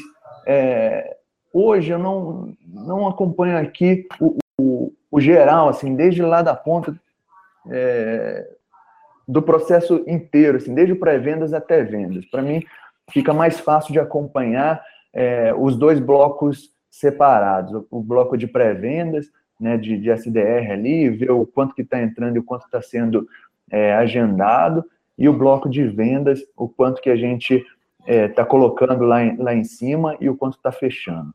é, 0.46 1.16
hoje 1.52 1.90
eu 1.90 1.98
não, 1.98 2.54
não 2.66 3.08
acompanho 3.08 3.58
aqui 3.58 4.06
o, 4.20 4.36
o, 4.60 4.92
o, 5.10 5.20
geral, 5.20 5.68
assim, 5.68 5.96
desde 5.96 6.22
lá 6.22 6.42
da 6.42 6.54
ponta 6.54 6.94
é, 7.70 8.48
do 9.26 9.42
processo 9.42 10.04
inteiro, 10.06 10.58
assim, 10.58 10.74
desde 10.74 10.94
pré-vendas 10.94 11.52
até 11.52 11.82
vendas. 11.82 12.24
Para 12.26 12.42
mim, 12.42 12.62
fica 13.10 13.32
mais 13.32 13.58
fácil 13.60 13.92
de 13.92 13.98
acompanhar 13.98 14.82
é, 15.12 15.54
os 15.56 15.76
dois 15.76 15.98
blocos 15.98 16.70
separados, 16.90 17.84
o 17.90 18.00
bloco 18.00 18.36
de 18.36 18.46
pré-vendas, 18.46 19.26
né, 19.58 19.76
de, 19.76 19.98
de 19.98 20.10
SDR 20.10 20.72
ali, 20.72 21.10
ver 21.10 21.30
o 21.30 21.46
quanto 21.46 21.74
que 21.74 21.82
está 21.82 22.00
entrando 22.00 22.36
e 22.36 22.38
o 22.38 22.44
quanto 22.44 22.66
está 22.66 22.82
sendo 22.82 23.26
é, 23.70 23.94
agendado, 23.94 24.84
e 25.16 25.28
o 25.28 25.32
bloco 25.32 25.68
de 25.68 25.84
vendas, 25.84 26.40
o 26.56 26.68
quanto 26.68 27.00
que 27.00 27.10
a 27.10 27.16
gente 27.16 27.64
está 28.06 28.42
é, 28.42 28.46
colocando 28.46 29.04
lá 29.04 29.24
em, 29.24 29.36
lá 29.36 29.54
em 29.54 29.64
cima 29.64 30.16
e 30.20 30.28
o 30.28 30.36
quanto 30.36 30.56
está 30.56 30.72
fechando. 30.72 31.32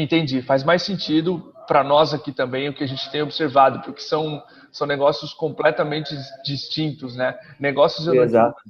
Entendi. 0.00 0.40
Faz 0.42 0.62
mais 0.62 0.82
sentido 0.82 1.52
para 1.66 1.82
nós 1.82 2.14
aqui 2.14 2.30
também 2.30 2.68
o 2.68 2.72
que 2.72 2.84
a 2.84 2.86
gente 2.86 3.10
tem 3.10 3.20
observado, 3.20 3.80
porque 3.80 4.00
são, 4.00 4.40
são 4.70 4.86
negócios 4.86 5.34
completamente 5.34 6.14
distintos, 6.44 7.16
né? 7.16 7.36
Negócios, 7.58 8.06
Exato. 8.06 8.62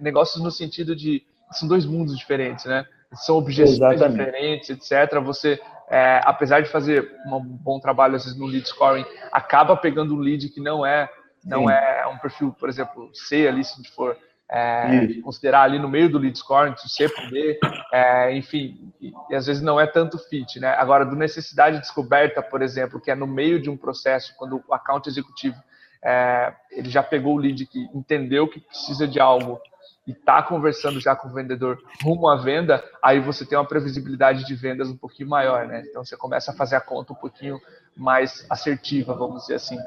negócios 0.00 0.42
no 0.42 0.50
sentido 0.50 0.96
de 0.96 1.22
são 1.50 1.68
dois 1.68 1.84
mundos 1.84 2.16
diferentes, 2.16 2.64
né? 2.64 2.86
São 3.12 3.36
objetivos 3.36 4.00
diferentes, 4.00 4.70
etc. 4.70 5.20
Você, 5.22 5.60
é, 5.90 6.22
apesar 6.24 6.62
de 6.62 6.70
fazer 6.70 7.06
um 7.26 7.38
bom 7.38 7.78
trabalho 7.78 8.16
às 8.16 8.24
vezes 8.24 8.38
no 8.38 8.46
lead 8.46 8.66
scoring, 8.66 9.04
acaba 9.30 9.76
pegando 9.76 10.14
um 10.14 10.20
lead 10.20 10.48
que 10.48 10.60
não 10.60 10.86
é 10.86 11.06
não 11.44 11.66
Sim. 11.66 11.72
é 11.72 12.06
um 12.06 12.16
perfil, 12.18 12.56
por 12.58 12.68
exemplo, 12.68 13.10
C 13.12 13.46
ali, 13.46 13.62
se 13.62 13.74
a 13.74 13.76
gente 13.76 13.90
for 13.90 14.16
é, 14.52 15.14
considerar 15.22 15.62
ali 15.62 15.78
no 15.78 15.88
meio 15.88 16.10
do 16.10 16.18
lead 16.18 16.36
scoring, 16.36 16.74
se 16.76 17.08
por 17.08 17.30
B, 17.30 17.58
é, 17.90 18.36
enfim, 18.36 18.92
e, 19.00 19.10
e, 19.30 19.34
às 19.34 19.46
vezes 19.46 19.62
não 19.62 19.80
é 19.80 19.86
tanto 19.86 20.18
fit, 20.18 20.60
né? 20.60 20.74
Agora, 20.74 21.06
do 21.06 21.16
necessidade 21.16 21.78
descoberta, 21.78 22.42
por 22.42 22.60
exemplo, 22.60 23.00
que 23.00 23.10
é 23.10 23.14
no 23.14 23.26
meio 23.26 23.60
de 23.60 23.70
um 23.70 23.78
processo, 23.78 24.34
quando 24.36 24.62
o 24.68 24.74
account 24.74 25.08
executivo 25.08 25.56
é, 26.04 26.52
ele 26.70 26.90
já 26.90 27.02
pegou 27.02 27.34
o 27.34 27.38
lead 27.38 27.64
que 27.64 27.88
entendeu 27.94 28.46
que 28.46 28.60
precisa 28.60 29.08
de 29.08 29.18
algo 29.18 29.58
e 30.06 30.10
está 30.10 30.42
conversando 30.42 31.00
já 31.00 31.16
com 31.16 31.28
o 31.28 31.32
vendedor 31.32 31.78
rumo 32.02 32.28
à 32.28 32.36
venda, 32.36 32.84
aí 33.02 33.20
você 33.20 33.46
tem 33.46 33.56
uma 33.56 33.64
previsibilidade 33.64 34.44
de 34.44 34.54
vendas 34.54 34.90
um 34.90 34.96
pouquinho 34.96 35.30
maior, 35.30 35.66
né? 35.66 35.82
Então 35.88 36.04
você 36.04 36.16
começa 36.16 36.50
a 36.50 36.54
fazer 36.54 36.76
a 36.76 36.80
conta 36.80 37.14
um 37.14 37.16
pouquinho 37.16 37.58
mais 37.96 38.44
assertiva, 38.50 39.14
vamos 39.14 39.42
dizer 39.42 39.54
assim. 39.54 39.78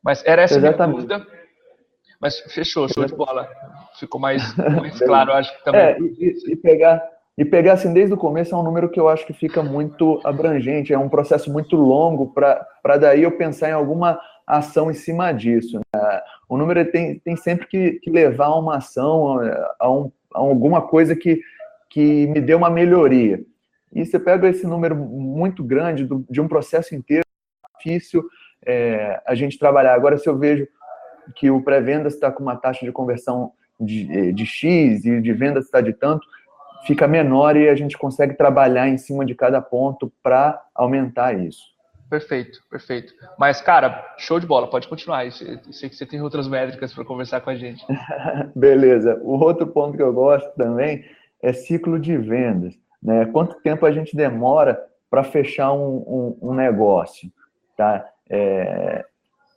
Mas 0.00 0.22
era 0.24 0.42
essa 0.42 0.58
Exatamente. 0.58 1.06
minha 1.06 1.18
dúvida. 1.18 1.41
Mas 2.22 2.38
fechou, 2.38 2.88
show 2.88 3.04
de 3.04 3.16
bola. 3.16 3.48
Ficou 3.98 4.20
mais, 4.20 4.54
mais 4.56 4.96
claro, 5.00 5.32
acho 5.32 5.58
que 5.58 5.64
também. 5.64 5.80
É, 5.80 5.98
e, 5.98 6.52
e, 6.52 6.56
pegar, 6.56 7.02
e 7.36 7.44
pegar 7.44 7.72
assim 7.72 7.92
desde 7.92 8.14
o 8.14 8.16
começo 8.16 8.54
é 8.54 8.58
um 8.58 8.62
número 8.62 8.88
que 8.88 9.00
eu 9.00 9.08
acho 9.08 9.26
que 9.26 9.32
fica 9.32 9.60
muito 9.60 10.20
abrangente, 10.22 10.92
é 10.92 10.98
um 10.98 11.08
processo 11.08 11.52
muito 11.52 11.74
longo 11.74 12.32
para 12.32 12.96
daí 12.96 13.24
eu 13.24 13.32
pensar 13.32 13.70
em 13.70 13.72
alguma 13.72 14.20
ação 14.46 14.88
em 14.88 14.94
cima 14.94 15.32
disso. 15.32 15.80
Né? 15.92 16.20
O 16.48 16.56
número 16.56 16.88
tem, 16.92 17.18
tem 17.18 17.34
sempre 17.34 17.66
que, 17.66 17.92
que 17.94 18.08
levar 18.08 18.46
a 18.46 18.58
uma 18.58 18.76
ação, 18.76 19.40
a, 19.80 19.90
um, 19.90 20.12
a 20.32 20.38
alguma 20.38 20.80
coisa 20.80 21.16
que, 21.16 21.40
que 21.90 22.28
me 22.28 22.40
dê 22.40 22.54
uma 22.54 22.70
melhoria. 22.70 23.40
E 23.92 24.06
você 24.06 24.18
pega 24.18 24.48
esse 24.48 24.64
número 24.64 24.94
muito 24.94 25.64
grande 25.64 26.06
do, 26.06 26.24
de 26.30 26.40
um 26.40 26.46
processo 26.46 26.94
inteiro, 26.94 27.24
difícil 27.78 28.24
é, 28.64 29.20
a 29.26 29.34
gente 29.34 29.58
trabalhar. 29.58 29.94
Agora, 29.94 30.16
se 30.16 30.28
eu 30.28 30.38
vejo 30.38 30.68
que 31.36 31.50
o 31.50 31.62
pré-vendas 31.62 32.14
está 32.14 32.30
com 32.30 32.42
uma 32.42 32.56
taxa 32.56 32.84
de 32.84 32.92
conversão 32.92 33.52
de, 33.78 34.32
de 34.32 34.46
X 34.46 35.04
e 35.04 35.20
de 35.20 35.32
vendas 35.32 35.64
está 35.64 35.80
de 35.80 35.92
tanto, 35.92 36.26
fica 36.86 37.06
menor 37.06 37.56
e 37.56 37.68
a 37.68 37.74
gente 37.74 37.96
consegue 37.96 38.34
trabalhar 38.34 38.88
em 38.88 38.98
cima 38.98 39.24
de 39.24 39.34
cada 39.34 39.60
ponto 39.60 40.12
para 40.22 40.60
aumentar 40.74 41.38
isso. 41.38 41.72
Perfeito, 42.12 42.60
perfeito. 42.70 43.14
Mas, 43.38 43.62
cara, 43.62 44.14
show 44.18 44.38
de 44.38 44.46
bola, 44.46 44.68
pode 44.68 44.86
continuar. 44.86 45.24
Eu 45.24 45.32
sei 45.32 45.88
que 45.88 45.96
você 45.96 46.04
tem 46.04 46.20
outras 46.20 46.46
métricas 46.46 46.92
para 46.92 47.06
conversar 47.06 47.40
com 47.40 47.48
a 47.48 47.54
gente. 47.54 47.82
Beleza. 48.54 49.18
O 49.22 49.42
outro 49.42 49.66
ponto 49.66 49.96
que 49.96 50.02
eu 50.02 50.12
gosto 50.12 50.54
também 50.54 51.06
é 51.42 51.54
ciclo 51.54 51.98
de 51.98 52.18
vendas. 52.18 52.78
Né? 53.02 53.24
Quanto 53.26 53.60
tempo 53.62 53.86
a 53.86 53.90
gente 53.90 54.14
demora 54.14 54.78
para 55.08 55.24
fechar 55.24 55.72
um, 55.72 56.36
um, 56.42 56.50
um, 56.50 56.54
negócio? 56.54 57.32
Tá? 57.78 58.06
É... 58.28 59.06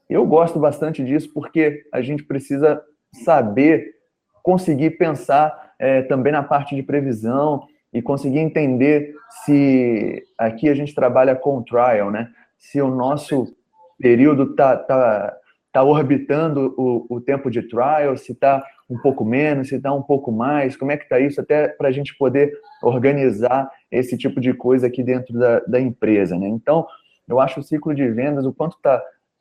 Eu 0.10 0.26
gosto 0.26 0.60
bastante 0.60 1.04
disso 1.04 1.32
porque 1.34 1.84
a 1.92 2.02
gente 2.02 2.24
precisa 2.24 2.82
saber 3.24 3.96
conseguir 4.44 4.92
pensar 4.92 5.74
é, 5.80 6.02
também 6.04 6.32
na 6.32 6.44
parte 6.44 6.76
de 6.76 6.84
previsão 6.84 7.66
e 7.92 8.02
conseguir 8.02 8.40
entender 8.40 9.16
se 9.44 10.24
aqui 10.38 10.70
a 10.70 10.76
gente 10.76 10.94
trabalha 10.94 11.36
com 11.36 11.64
trial, 11.64 12.12
né? 12.12 12.30
se 12.66 12.82
o 12.82 12.90
nosso 12.90 13.56
período 14.00 14.52
está 14.52 14.76
tá, 14.76 15.38
tá 15.72 15.84
orbitando 15.84 16.74
o, 16.78 17.06
o 17.10 17.22
tempo 17.22 17.50
de 17.50 17.62
trial, 17.62 18.18
se 18.18 18.32
está 18.32 18.64
um 18.90 18.98
pouco 18.98 19.24
menos, 19.24 19.70
se 19.70 19.76
está 19.76 19.94
um 19.94 20.02
pouco 20.02 20.32
mais, 20.32 20.76
como 20.76 20.92
é 20.92 20.98
que 20.98 21.04
está 21.04 21.20
isso, 21.20 21.40
até 21.42 21.68
para 21.68 21.90
a 21.90 21.92
gente 21.92 22.16
poder 22.18 22.52
organizar 22.84 23.70
esse 23.92 24.18
tipo 24.18 24.40
de 24.40 24.54
coisa 24.54 24.88
aqui 24.88 25.04
dentro 25.04 25.34
da, 25.38 25.60
da 25.62 25.80
empresa. 25.80 26.38
Né? 26.38 26.48
Então, 26.48 26.86
eu 27.28 27.40
acho 27.40 27.60
o 27.60 27.64
ciclo 27.64 27.94
de 27.96 28.08
vendas, 28.10 28.46
o 28.46 28.54
quanto 28.54 28.78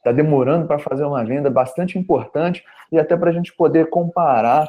está 0.04 0.11
tá 0.11 0.12
demorando 0.12 0.66
para 0.66 0.78
fazer 0.78 1.04
uma 1.04 1.25
venda, 1.25 1.49
bastante 1.49 1.99
importante, 1.99 2.62
e 2.92 2.99
até 2.99 3.16
para 3.16 3.30
a 3.30 3.32
gente 3.32 3.54
poder 3.54 3.88
comparar 3.88 4.68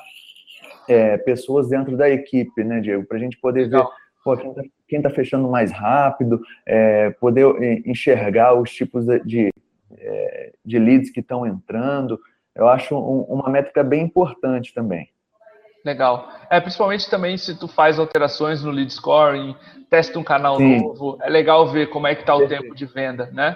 é, 0.87 1.17
pessoas 1.17 1.67
dentro 1.67 1.97
da 1.97 2.09
equipe, 2.09 2.63
né, 2.63 2.79
Diego? 2.79 3.05
Para 3.05 3.17
a 3.17 3.19
gente 3.19 3.37
poder 3.37 3.69
ver 3.69 3.83
pô, 4.23 4.37
quem 4.87 4.99
está 4.99 5.09
tá 5.09 5.15
fechando 5.15 5.49
mais 5.49 5.71
rápido, 5.71 6.41
é, 6.65 7.09
poder 7.11 7.45
é, 7.61 7.81
enxergar 7.85 8.53
os 8.53 8.71
tipos 8.71 9.05
de, 9.05 9.19
de, 9.23 9.53
é, 9.97 10.53
de 10.63 10.79
leads 10.79 11.09
que 11.09 11.19
estão 11.19 11.45
entrando. 11.45 12.19
Eu 12.55 12.69
acho 12.69 12.95
um, 12.95 13.21
uma 13.23 13.49
métrica 13.49 13.83
bem 13.83 14.03
importante 14.03 14.73
também. 14.73 15.09
Legal. 15.83 16.29
É, 16.49 16.59
principalmente 16.59 17.07
também 17.09 17.37
se 17.37 17.59
tu 17.59 17.67
faz 17.67 17.99
alterações 17.99 18.63
no 18.63 18.71
lead 18.71 18.91
scoring, 18.91 19.55
testa 19.87 20.17
um 20.17 20.23
canal 20.23 20.57
Sim. 20.57 20.79
novo, 20.79 21.19
é 21.21 21.29
legal 21.29 21.67
ver 21.67 21.89
como 21.89 22.07
é 22.07 22.15
que 22.15 22.21
está 22.21 22.35
o 22.35 22.47
tempo 22.47 22.73
de 22.73 22.87
venda, 22.87 23.29
né? 23.31 23.55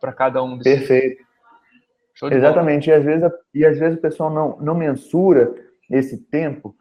Para 0.00 0.12
cada 0.12 0.42
um 0.42 0.56
desses. 0.56 0.88
Perfeito. 0.88 1.24
Exatamente. 2.30 2.90
E 2.90 2.92
às, 2.92 3.04
vezes, 3.04 3.30
e 3.54 3.64
às 3.64 3.78
vezes 3.78 3.98
o 3.98 4.00
pessoal 4.00 4.30
não, 4.30 4.58
não 4.60 4.74
mensura 4.74 5.54
esse 5.90 6.18
tempo, 6.18 6.74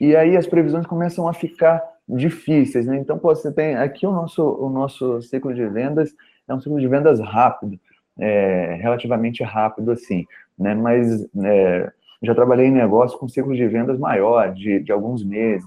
e 0.00 0.16
aí 0.16 0.36
as 0.36 0.46
previsões 0.46 0.86
começam 0.86 1.28
a 1.28 1.32
ficar 1.32 1.82
difíceis, 2.08 2.86
né? 2.86 2.96
Então, 2.96 3.18
pô, 3.18 3.34
você 3.34 3.52
tem 3.52 3.76
aqui 3.76 4.06
o 4.06 4.12
nosso, 4.12 4.42
o 4.42 4.68
nosso 4.68 5.22
ciclo 5.22 5.54
de 5.54 5.66
vendas 5.66 6.14
é 6.48 6.54
um 6.54 6.60
ciclo 6.60 6.78
de 6.78 6.86
vendas 6.86 7.20
rápido, 7.20 7.78
é, 8.18 8.78
relativamente 8.80 9.42
rápido 9.42 9.90
assim, 9.90 10.26
né? 10.58 10.74
Mas 10.74 11.26
é, 11.44 11.92
já 12.22 12.34
trabalhei 12.34 12.66
em 12.66 12.72
negócio 12.72 13.18
com 13.18 13.28
ciclos 13.28 13.56
de 13.56 13.66
vendas 13.66 13.98
maior, 13.98 14.52
de, 14.52 14.80
de 14.80 14.92
alguns 14.92 15.24
meses. 15.24 15.66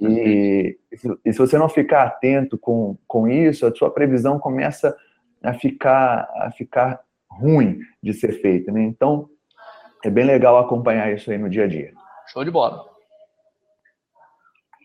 E, 0.00 0.76
e, 1.24 1.32
se 1.32 1.38
você 1.38 1.56
não 1.56 1.68
ficar 1.68 2.02
atento 2.02 2.58
com, 2.58 2.96
com 3.06 3.28
isso, 3.28 3.64
a 3.64 3.74
sua 3.74 3.90
previsão 3.90 4.38
começa 4.38 4.88
a 4.88 4.94
ficar, 5.52 6.28
a 6.36 6.50
ficar 6.50 7.00
ruim 7.28 7.80
de 8.02 8.14
ser 8.14 8.40
feita, 8.40 8.72
né? 8.72 8.82
Então, 8.82 9.28
é 10.04 10.10
bem 10.10 10.24
legal 10.24 10.58
acompanhar 10.58 11.12
isso 11.12 11.30
aí 11.30 11.38
no 11.38 11.50
dia 11.50 11.64
a 11.64 11.66
dia. 11.66 11.92
Show 12.28 12.44
de 12.44 12.50
bola. 12.50 12.84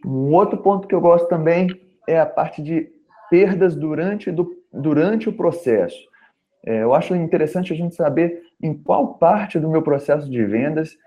Um 0.05 0.33
outro 0.33 0.57
ponto 0.57 0.87
que 0.87 0.95
eu 0.95 1.01
gosto 1.01 1.27
também 1.27 1.69
é 2.07 2.19
a 2.19 2.25
parte 2.25 2.61
de 2.61 2.89
perdas 3.29 3.75
durante, 3.75 4.31
do, 4.31 4.49
durante 4.73 5.29
o 5.29 5.33
processo. 5.33 5.97
É, 6.65 6.83
eu 6.83 6.93
acho 6.93 7.15
interessante 7.15 7.71
a 7.71 7.75
gente 7.75 7.95
saber 7.95 8.41
em 8.61 8.73
qual 8.73 9.15
parte 9.15 9.59
do 9.59 9.69
meu 9.69 9.81
processo 9.81 10.29
de 10.29 10.43
vendas 10.45 10.97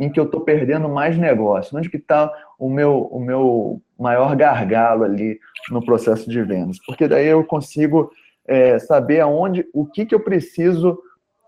em 0.00 0.10
que 0.10 0.18
eu 0.18 0.24
estou 0.24 0.40
perdendo 0.40 0.88
mais 0.88 1.18
negócio, 1.18 1.76
onde 1.76 1.90
que 1.90 1.96
está 1.96 2.32
o 2.58 2.68
meu, 2.68 3.02
o 3.02 3.20
meu 3.20 3.80
maior 3.98 4.34
gargalo 4.34 5.04
ali 5.04 5.38
no 5.70 5.84
processo 5.84 6.28
de 6.28 6.42
vendas, 6.42 6.78
porque 6.86 7.06
daí 7.06 7.26
eu 7.26 7.44
consigo 7.44 8.10
é, 8.52 8.78
saber 8.78 9.20
aonde, 9.20 9.66
o 9.72 9.86
que, 9.86 10.04
que 10.04 10.14
eu 10.14 10.20
preciso, 10.20 10.98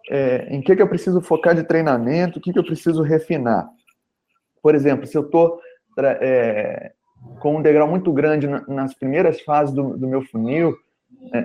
é, 0.08 0.46
em 0.49 0.62
que, 0.62 0.75
que 0.75 0.80
eu 0.80 0.88
preciso 0.88 1.20
focar 1.20 1.54
de 1.54 1.62
treinamento, 1.62 2.38
o 2.38 2.42
que, 2.42 2.50
que 2.50 2.58
eu 2.58 2.64
preciso 2.64 3.02
refinar. 3.02 3.68
Por 4.62 4.75
exemplo, 4.75 5.06
se 5.06 5.14
eu 5.14 5.20
estou 5.20 5.61
é, 5.99 6.92
com 7.40 7.56
um 7.56 7.62
degrau 7.62 7.87
muito 7.87 8.11
grande 8.11 8.49
nas 8.66 8.94
primeiras 8.94 9.38
fases 9.42 9.75
do, 9.75 9.99
do 9.99 10.08
meu 10.08 10.23
funil, 10.23 10.75
é, 11.34 11.44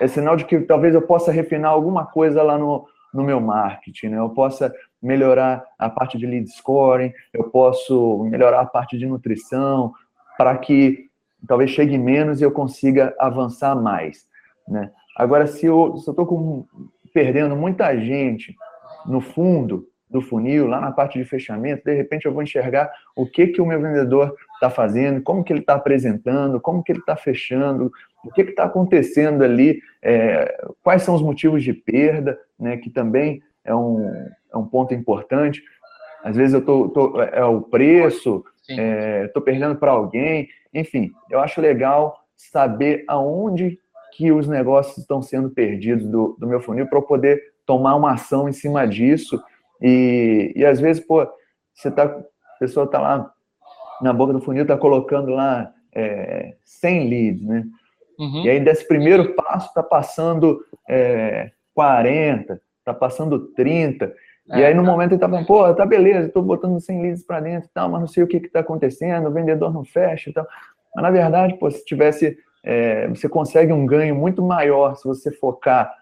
é, 0.00 0.08
sinal 0.08 0.36
de 0.36 0.44
que 0.44 0.58
talvez 0.62 0.92
eu 0.92 1.02
possa 1.02 1.30
refinar 1.30 1.70
alguma 1.70 2.04
coisa 2.04 2.42
lá 2.42 2.58
no, 2.58 2.84
no 3.14 3.22
meu 3.22 3.40
marketing, 3.40 4.08
né? 4.08 4.18
Eu 4.18 4.30
possa 4.30 4.74
melhorar 5.00 5.64
a 5.78 5.88
parte 5.88 6.18
de 6.18 6.26
lead 6.26 6.50
scoring, 6.50 7.12
eu 7.32 7.44
posso 7.44 8.24
melhorar 8.24 8.60
a 8.60 8.66
parte 8.66 8.98
de 8.98 9.06
nutrição, 9.06 9.92
para 10.36 10.58
que 10.58 11.08
talvez 11.46 11.70
chegue 11.70 11.96
menos 11.96 12.40
e 12.40 12.44
eu 12.44 12.50
consiga 12.50 13.14
avançar 13.20 13.76
mais, 13.76 14.26
né? 14.68 14.90
Agora, 15.16 15.46
se 15.46 15.66
eu 15.66 15.94
estou 15.96 16.66
perdendo 17.12 17.56
muita 17.56 17.96
gente 17.98 18.54
no 19.06 19.20
fundo, 19.20 19.88
do 20.08 20.20
funil, 20.20 20.66
lá 20.66 20.80
na 20.80 20.92
parte 20.92 21.18
de 21.18 21.24
fechamento, 21.24 21.84
de 21.84 21.94
repente 21.94 22.26
eu 22.26 22.32
vou 22.32 22.42
enxergar 22.42 22.90
o 23.14 23.26
que, 23.26 23.48
que 23.48 23.60
o 23.60 23.66
meu 23.66 23.80
vendedor 23.80 24.34
está 24.54 24.70
fazendo, 24.70 25.20
como 25.20 25.42
que 25.42 25.52
ele 25.52 25.60
está 25.60 25.74
apresentando, 25.74 26.60
como 26.60 26.82
que 26.82 26.92
ele 26.92 27.00
está 27.00 27.16
fechando, 27.16 27.90
o 28.24 28.30
que 28.30 28.42
está 28.42 28.64
acontecendo 28.64 29.42
ali, 29.42 29.80
é, 30.02 30.64
quais 30.82 31.02
são 31.02 31.14
os 31.14 31.22
motivos 31.22 31.62
de 31.62 31.72
perda, 31.72 32.38
né, 32.58 32.76
que 32.76 32.88
também 32.88 33.42
é 33.64 33.74
um, 33.74 34.28
é 34.52 34.56
um 34.56 34.64
ponto 34.64 34.94
importante. 34.94 35.62
Às 36.22 36.36
vezes 36.36 36.54
eu 36.54 36.64
tô, 36.64 36.88
tô 36.88 37.20
é 37.20 37.44
o 37.44 37.60
preço, 37.60 38.44
estou 38.68 39.42
é, 39.42 39.44
perdendo 39.44 39.76
para 39.76 39.90
alguém, 39.90 40.48
enfim, 40.72 41.10
eu 41.30 41.40
acho 41.40 41.60
legal 41.60 42.24
saber 42.36 43.04
aonde 43.08 43.78
que 44.16 44.32
os 44.32 44.48
negócios 44.48 44.96
estão 44.96 45.20
sendo 45.20 45.50
perdidos 45.50 46.06
do, 46.06 46.36
do 46.38 46.46
meu 46.46 46.58
funil 46.58 46.86
para 46.86 46.98
eu 46.98 47.02
poder 47.02 47.38
tomar 47.66 47.94
uma 47.94 48.12
ação 48.12 48.48
em 48.48 48.52
cima 48.52 48.86
disso 48.86 49.38
e, 49.80 50.54
e 50.56 50.64
às 50.64 50.80
vezes, 50.80 51.04
pô, 51.04 51.28
você 51.74 51.90
tá, 51.90 52.04
a 52.04 52.58
pessoa 52.58 52.86
tá 52.86 52.98
lá 52.98 53.30
na 54.00 54.14
boca 54.14 54.32
do 54.32 54.40
funil, 54.40 54.66
tá 54.66 54.76
colocando 54.76 55.32
lá 55.32 55.70
é, 55.94 56.54
100 56.64 57.08
leads, 57.10 57.42
né? 57.42 57.64
Uhum. 58.18 58.44
E 58.44 58.48
aí, 58.48 58.58
desse 58.60 58.88
primeiro 58.88 59.34
passo, 59.34 59.72
tá 59.74 59.82
passando 59.82 60.64
é, 60.88 61.50
40, 61.74 62.58
tá 62.86 62.94
passando 62.94 63.48
30. 63.48 64.14
É, 64.48 64.60
e 64.60 64.64
aí, 64.64 64.72
no 64.72 64.82
tá. 64.82 64.90
momento, 64.90 65.12
ele 65.12 65.20
tá 65.20 65.28
falando, 65.28 65.46
pô, 65.46 65.74
tá 65.74 65.84
beleza, 65.84 66.30
tô 66.30 66.40
botando 66.40 66.80
100 66.80 67.02
leads 67.02 67.22
para 67.22 67.40
dentro 67.40 67.68
e 67.68 67.72
tal, 67.74 67.90
mas 67.90 68.00
não 68.00 68.08
sei 68.08 68.22
o 68.22 68.26
que 68.26 68.40
que 68.40 68.48
tá 68.48 68.60
acontecendo, 68.60 69.28
o 69.28 69.32
vendedor 69.32 69.70
não 69.74 69.84
fecha 69.84 70.30
e 70.30 70.32
tal. 70.32 70.46
Mas, 70.94 71.02
na 71.02 71.10
verdade, 71.10 71.58
pô, 71.58 71.70
se 71.70 71.84
tivesse... 71.84 72.38
É, 72.68 73.06
você 73.06 73.28
consegue 73.28 73.72
um 73.72 73.86
ganho 73.86 74.16
muito 74.16 74.42
maior 74.42 74.96
se 74.96 75.06
você 75.06 75.30
focar 75.30 75.94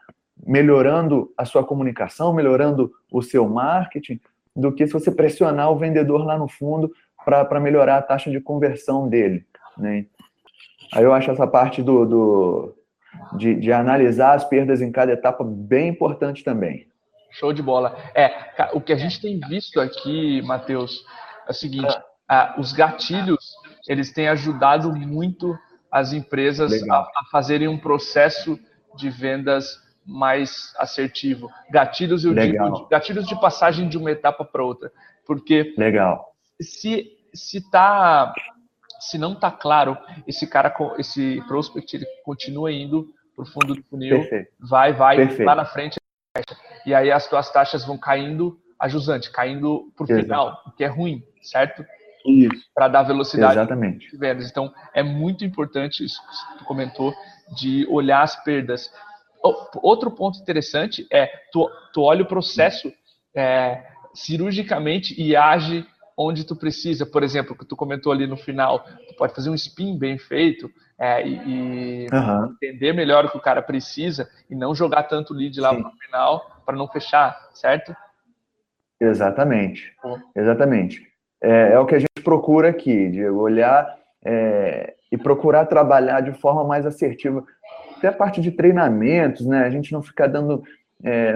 melhorando 0.46 1.30
a 1.36 1.44
sua 1.44 1.62
comunicação, 1.62 2.32
melhorando 2.32 2.90
o 3.12 3.20
seu 3.20 3.46
marketing, 3.46 4.18
do 4.56 4.72
que 4.72 4.86
se 4.86 4.92
você 4.94 5.10
pressionar 5.10 5.70
o 5.70 5.76
vendedor 5.76 6.24
lá 6.24 6.38
no 6.38 6.48
fundo 6.48 6.90
para 7.22 7.60
melhorar 7.60 7.98
a 7.98 8.02
taxa 8.02 8.30
de 8.30 8.40
conversão 8.40 9.06
dele. 9.06 9.44
Né? 9.76 10.06
Aí 10.90 11.04
eu 11.04 11.12
acho 11.12 11.30
essa 11.30 11.46
parte 11.46 11.82
do, 11.82 12.06
do 12.06 12.74
de, 13.36 13.54
de, 13.56 13.70
analisar 13.70 14.34
as 14.34 14.44
perdas 14.44 14.80
em 14.80 14.90
cada 14.90 15.12
etapa 15.12 15.44
bem 15.44 15.88
importante 15.88 16.42
também. 16.42 16.86
Show 17.30 17.52
de 17.52 17.62
bola. 17.62 17.94
É, 18.14 18.30
o 18.72 18.80
que 18.80 18.92
a 18.92 18.96
gente 18.96 19.20
tem 19.20 19.38
visto 19.40 19.80
aqui, 19.80 20.40
Matheus, 20.42 21.04
é 21.46 21.50
o 21.50 21.54
seguinte: 21.54 21.94
ah, 22.28 22.54
os 22.58 22.72
gatilhos 22.72 23.54
eles 23.88 24.12
têm 24.12 24.28
ajudado 24.28 24.94
muito 24.94 25.58
as 25.94 26.12
empresas 26.12 26.82
a, 26.90 26.96
a, 26.96 27.24
fazerem 27.30 27.68
um 27.68 27.78
processo 27.78 28.58
de 28.96 29.08
vendas 29.08 29.80
mais 30.04 30.74
assertivo. 30.76 31.48
Gatilhos, 31.70 32.24
eu 32.24 32.32
Legal. 32.32 32.72
digo, 32.72 32.88
gatilhos 32.88 33.28
de 33.28 33.40
passagem 33.40 33.88
de 33.88 33.96
uma 33.96 34.10
etapa 34.10 34.44
para 34.44 34.64
outra, 34.64 34.90
porque 35.24 35.72
Legal. 35.78 36.34
se 36.60 37.12
se 37.32 37.70
tá 37.70 38.34
se 38.98 39.16
não 39.16 39.36
tá 39.36 39.52
claro, 39.52 39.96
esse 40.26 40.48
cara, 40.48 40.74
esse 40.98 41.40
prospect, 41.46 41.94
ele 41.94 42.06
continua 42.24 42.72
indo 42.72 43.14
pro 43.36 43.46
fundo 43.46 43.76
do 43.76 43.82
funil, 43.84 44.18
Perfeito. 44.18 44.50
vai, 44.58 44.92
vai, 44.92 45.16
Perfeito. 45.16 45.44
lá 45.44 45.54
na 45.54 45.64
frente, 45.64 46.00
e 46.84 46.92
aí 46.92 47.12
as 47.12 47.28
tuas 47.28 47.52
taxas 47.52 47.84
vão 47.84 47.96
caindo 47.96 48.58
a 48.80 48.88
jusante, 48.88 49.30
caindo 49.30 49.92
pro 49.96 50.06
Exato. 50.06 50.22
final, 50.22 50.62
o 50.66 50.72
que 50.72 50.82
é 50.82 50.88
ruim, 50.88 51.22
certo? 51.40 51.84
Para 52.74 52.88
dar 52.88 53.02
velocidade 53.02 53.52
Exatamente. 53.52 54.10
de 54.10 54.16
vendas. 54.16 54.50
Então, 54.50 54.72
é 54.94 55.02
muito 55.02 55.44
importante 55.44 56.04
isso 56.04 56.20
que 56.22 56.58
tu 56.58 56.64
comentou, 56.64 57.14
de 57.56 57.86
olhar 57.90 58.22
as 58.22 58.42
perdas. 58.42 58.90
Outro 59.82 60.10
ponto 60.10 60.38
interessante 60.38 61.06
é, 61.12 61.26
tu, 61.52 61.70
tu 61.92 62.00
olha 62.00 62.22
o 62.22 62.26
processo 62.26 62.90
é, 63.36 63.84
cirurgicamente 64.14 65.20
e 65.20 65.36
age 65.36 65.86
onde 66.16 66.44
tu 66.44 66.56
precisa. 66.56 67.04
Por 67.04 67.22
exemplo, 67.22 67.56
que 67.56 67.66
tu 67.66 67.76
comentou 67.76 68.10
ali 68.10 68.26
no 68.26 68.36
final, 68.36 68.84
tu 69.08 69.14
pode 69.16 69.34
fazer 69.34 69.50
um 69.50 69.54
spin 69.54 69.98
bem 69.98 70.18
feito 70.18 70.70
é, 70.98 71.26
e, 71.26 71.34
e 71.34 72.06
uhum. 72.10 72.52
entender 72.52 72.92
melhor 72.92 73.26
o 73.26 73.30
que 73.30 73.36
o 73.36 73.42
cara 73.42 73.60
precisa 73.60 74.28
e 74.48 74.54
não 74.54 74.74
jogar 74.74 75.02
tanto 75.04 75.34
lead 75.34 75.60
lá 75.60 75.72
no 75.72 75.90
final 75.92 76.62
para 76.64 76.76
não 76.76 76.88
fechar, 76.88 77.36
certo? 77.52 77.94
Exatamente. 79.00 79.92
Exatamente. 80.34 81.13
É, 81.44 81.72
é, 81.72 81.78
o 81.78 81.84
que 81.84 81.94
a 81.94 81.98
gente 81.98 82.22
procura 82.24 82.70
aqui, 82.70 83.10
de 83.10 83.26
olhar 83.26 83.98
é, 84.24 84.94
e 85.12 85.18
procurar 85.18 85.66
trabalhar 85.66 86.20
de 86.22 86.32
forma 86.32 86.64
mais 86.64 86.86
assertiva. 86.86 87.44
Até 87.98 88.08
a 88.08 88.12
parte 88.12 88.40
de 88.40 88.50
treinamentos, 88.50 89.46
né? 89.46 89.64
A 89.64 89.70
gente 89.70 89.92
não 89.92 90.02
ficar 90.02 90.26
dando 90.26 90.62
é, 91.02 91.34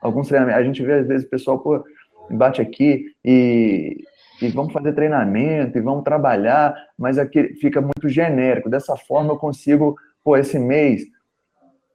alguns 0.00 0.28
treinamentos. 0.28 0.60
A 0.60 0.64
gente 0.64 0.80
vê, 0.80 0.94
às 0.94 1.08
vezes, 1.08 1.26
o 1.26 1.30
pessoal, 1.30 1.58
pô, 1.58 1.84
bate 2.30 2.62
aqui 2.62 3.06
e, 3.24 4.04
e 4.40 4.48
vamos 4.48 4.72
fazer 4.72 4.92
treinamento 4.92 5.76
e 5.76 5.80
vamos 5.80 6.04
trabalhar, 6.04 6.76
mas 6.96 7.18
aqui 7.18 7.54
fica 7.60 7.80
muito 7.80 8.08
genérico. 8.08 8.70
Dessa 8.70 8.96
forma 8.96 9.32
eu 9.32 9.36
consigo, 9.36 9.96
pô, 10.22 10.36
esse 10.36 10.56
mês 10.56 11.02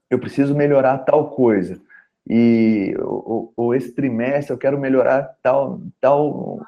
eu 0.09 0.19
preciso 0.19 0.53
melhorar 0.53 0.97
tal 0.99 1.29
coisa. 1.29 1.79
E 2.29 2.93
ou, 2.99 3.53
ou 3.55 3.73
esse 3.73 3.93
trimestre 3.93 4.53
eu 4.53 4.57
quero 4.57 4.77
melhorar 4.77 5.33
tal, 5.41 5.79
tal, 5.99 6.59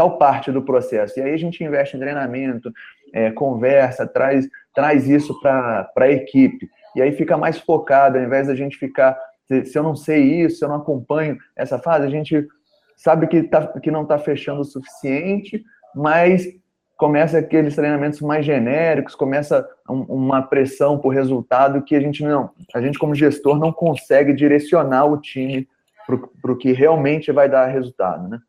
tal 0.00 0.16
parte 0.16 0.50
do 0.50 0.62
processo. 0.62 1.18
E 1.18 1.22
aí 1.22 1.34
a 1.34 1.36
gente 1.36 1.62
investe 1.62 1.94
em 1.94 2.00
treinamento, 2.00 2.72
é, 3.12 3.30
conversa, 3.30 4.06
traz, 4.06 4.48
traz 4.74 5.06
isso 5.06 5.38
para 5.42 5.92
a 5.94 6.10
equipe. 6.10 6.70
E 6.96 7.02
aí 7.02 7.12
fica 7.12 7.36
mais 7.36 7.58
focado, 7.58 8.16
ao 8.16 8.24
invés 8.24 8.46
da 8.46 8.54
gente 8.54 8.78
ficar, 8.78 9.18
se 9.46 9.78
eu 9.78 9.82
não 9.82 9.94
sei 9.94 10.22
isso, 10.22 10.56
se 10.56 10.64
eu 10.64 10.70
não 10.70 10.76
acompanho 10.76 11.36
essa 11.54 11.78
fase, 11.78 12.06
a 12.06 12.10
gente 12.10 12.48
sabe 12.96 13.26
que, 13.26 13.42
tá, 13.42 13.66
que 13.78 13.90
não 13.90 14.04
está 14.04 14.18
fechando 14.18 14.62
o 14.62 14.64
suficiente, 14.64 15.62
mas 15.94 16.48
começa 16.96 17.38
aqueles 17.38 17.74
treinamentos 17.74 18.22
mais 18.22 18.46
genéricos, 18.46 19.14
começa 19.14 19.68
um, 19.86 20.00
uma 20.04 20.40
pressão 20.40 20.98
por 20.98 21.10
resultado 21.10 21.82
que 21.82 21.94
a 21.94 22.00
gente 22.00 22.22
não, 22.24 22.50
a 22.74 22.80
gente 22.80 22.98
como 22.98 23.14
gestor 23.14 23.58
não 23.58 23.70
consegue 23.70 24.32
direcionar 24.32 25.04
o 25.04 25.20
time 25.20 25.68
para 26.06 26.52
o 26.52 26.56
que 26.56 26.72
realmente 26.72 27.30
vai 27.30 27.50
dar 27.50 27.66
resultado, 27.66 28.26
né? 28.26 28.40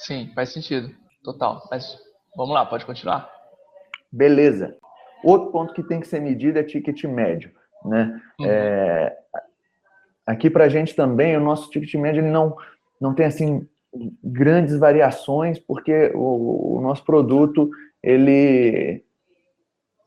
Sim, 0.00 0.30
faz 0.34 0.52
sentido, 0.52 0.90
total. 1.22 1.66
Mas 1.70 1.98
vamos 2.36 2.54
lá, 2.54 2.64
pode 2.64 2.86
continuar. 2.86 3.30
Beleza. 4.10 4.76
Outro 5.22 5.50
ponto 5.50 5.74
que 5.74 5.82
tem 5.82 6.00
que 6.00 6.08
ser 6.08 6.20
medido 6.20 6.58
é 6.58 6.62
ticket 6.62 7.04
médio, 7.04 7.50
né? 7.84 8.20
Uhum. 8.38 8.46
É, 8.46 9.16
aqui 10.26 10.48
para 10.48 10.64
a 10.64 10.68
gente 10.68 10.94
também 10.94 11.36
o 11.36 11.40
nosso 11.40 11.70
ticket 11.70 11.94
médio 11.94 12.22
ele 12.22 12.30
não 12.30 12.56
não 13.00 13.14
tem 13.14 13.26
assim 13.26 13.66
grandes 14.22 14.78
variações, 14.78 15.58
porque 15.58 16.12
o, 16.14 16.76
o, 16.76 16.80
nosso 16.80 17.04
produto 17.04 17.70
ele, 18.02 19.02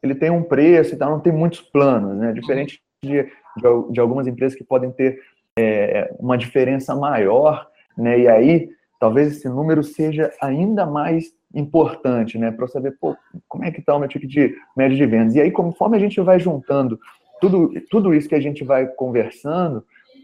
ele 0.01 0.15
tem 0.15 0.29
um 0.29 0.43
preço 0.43 0.93
e 0.93 0.97
tal, 0.97 1.11
não 1.11 1.19
tem 1.19 1.33
muitos 1.33 1.61
planos, 1.61 2.17
né? 2.17 2.31
Diferente 2.31 2.81
de, 3.03 3.23
de, 3.23 3.91
de 3.91 3.99
algumas 3.99 4.27
empresas 4.27 4.57
que 4.57 4.63
podem 4.63 4.91
ter 4.91 5.19
é, 5.57 6.13
uma 6.19 6.37
diferença 6.37 6.95
maior, 6.95 7.67
né? 7.97 8.19
E 8.19 8.27
aí 8.27 8.69
talvez 9.03 9.33
esse 9.35 9.49
número 9.49 9.83
seja 9.83 10.31
ainda 10.41 10.85
mais 10.85 11.33
importante, 11.53 12.37
né? 12.37 12.51
Para 12.51 12.69
saber, 12.69 12.97
pô, 13.01 13.17
como 13.49 13.65
é 13.65 13.69
que 13.69 13.81
está 13.81 13.93
o 13.93 13.99
meu 13.99 14.07
ticket 14.07 14.29
de 14.29 14.55
médio 14.77 14.95
de 14.95 15.05
vendas. 15.05 15.35
E 15.35 15.41
aí, 15.41 15.51
conforme 15.51 15.97
a 15.97 15.99
gente 15.99 16.21
vai 16.21 16.39
juntando 16.39 16.97
tudo, 17.41 17.73
tudo 17.91 18.13
isso 18.13 18.29
que 18.29 18.35
a 18.35 18.39
gente 18.39 18.63
vai 18.63 18.87
conversando, 18.87 19.83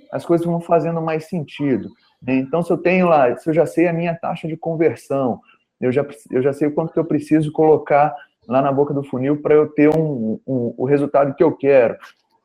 as 0.09 0.25
coisas 0.25 0.47
vão 0.47 0.61
fazendo 0.61 1.01
mais 1.01 1.25
sentido. 1.25 1.89
Né? 2.25 2.35
Então, 2.35 2.63
se 2.63 2.71
eu 2.71 2.77
tenho 2.77 3.09
lá, 3.09 3.35
se 3.35 3.49
eu 3.49 3.53
já 3.53 3.65
sei 3.65 3.85
a 3.85 3.91
minha 3.91 4.15
taxa 4.15 4.47
de 4.47 4.55
conversão, 4.55 5.41
eu 5.81 5.91
já, 5.91 6.07
eu 6.31 6.41
já 6.41 6.53
sei 6.53 6.69
o 6.69 6.73
quanto 6.73 6.93
que 6.93 6.99
eu 6.99 7.05
preciso 7.05 7.51
colocar 7.51 8.15
lá 8.47 8.61
na 8.61 8.71
boca 8.71 8.93
do 8.93 9.03
funil 9.03 9.41
para 9.41 9.55
eu 9.55 9.67
ter 9.67 9.89
um, 9.89 10.39
um, 10.47 10.73
o 10.77 10.85
resultado 10.85 11.35
que 11.35 11.43
eu 11.43 11.51
quero. 11.51 11.97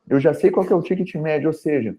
Eu 0.05 0.19
já 0.19 0.33
sei 0.33 0.51
qual 0.51 0.65
que 0.65 0.73
é 0.73 0.75
o 0.75 0.81
ticket 0.81 1.15
médio, 1.15 1.47
ou 1.47 1.53
seja, 1.53 1.95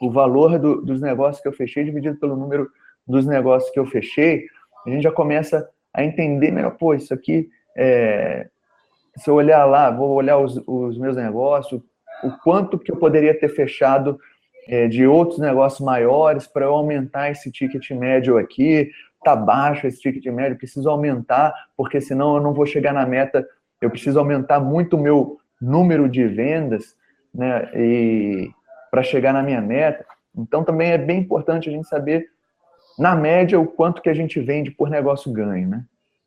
o 0.00 0.10
valor 0.10 0.58
do, 0.58 0.82
dos 0.82 1.00
negócios 1.00 1.40
que 1.40 1.46
eu 1.46 1.52
fechei 1.52 1.84
dividido 1.84 2.18
pelo 2.18 2.34
número 2.34 2.68
dos 3.06 3.26
negócios 3.26 3.70
que 3.72 3.78
eu 3.78 3.86
fechei, 3.86 4.46
a 4.86 4.90
gente 4.90 5.02
já 5.02 5.12
começa 5.12 5.68
a 5.92 6.04
entender 6.04 6.50
melhor, 6.50 6.76
pô, 6.76 6.94
isso 6.94 7.12
aqui, 7.12 7.48
é, 7.76 8.48
se 9.16 9.28
eu 9.28 9.34
olhar 9.34 9.64
lá, 9.64 9.90
vou 9.90 10.10
olhar 10.10 10.38
os, 10.38 10.60
os 10.66 10.98
meus 10.98 11.16
negócios, 11.16 11.80
o 12.22 12.30
quanto 12.42 12.78
que 12.78 12.90
eu 12.90 12.96
poderia 12.96 13.38
ter 13.38 13.48
fechado 13.48 14.18
é, 14.68 14.86
de 14.86 15.06
outros 15.06 15.38
negócios 15.38 15.80
maiores 15.80 16.46
para 16.46 16.64
eu 16.64 16.74
aumentar 16.74 17.30
esse 17.30 17.50
ticket 17.50 17.90
médio 17.90 18.38
aqui. 18.38 18.90
Tá 19.24 19.36
baixo 19.36 19.86
esse 19.86 20.00
ticket 20.00 20.24
médio, 20.32 20.58
preciso 20.58 20.88
aumentar, 20.88 21.54
porque 21.76 22.00
senão 22.00 22.36
eu 22.36 22.42
não 22.42 22.54
vou 22.54 22.66
chegar 22.66 22.92
na 22.92 23.06
meta. 23.06 23.46
Eu 23.80 23.90
preciso 23.90 24.18
aumentar 24.18 24.60
muito 24.60 24.96
o 24.96 25.00
meu 25.00 25.38
número 25.60 26.08
de 26.08 26.26
vendas, 26.26 26.96
né? 27.34 27.70
E 27.74 28.50
para 28.90 29.02
chegar 29.02 29.32
na 29.32 29.42
minha 29.42 29.60
meta. 29.60 30.04
Então 30.36 30.64
também 30.64 30.92
é 30.92 30.98
bem 30.98 31.20
importante 31.20 31.68
a 31.68 31.72
gente 31.72 31.88
saber 31.88 32.28
na 32.98 33.14
média 33.14 33.58
o 33.58 33.66
quanto 33.66 34.02
que 34.02 34.08
a 34.08 34.14
gente 34.14 34.40
vende 34.40 34.70
por 34.70 34.90
negócio 34.90 35.32
ganho, 35.32 35.68
né? 35.68 35.84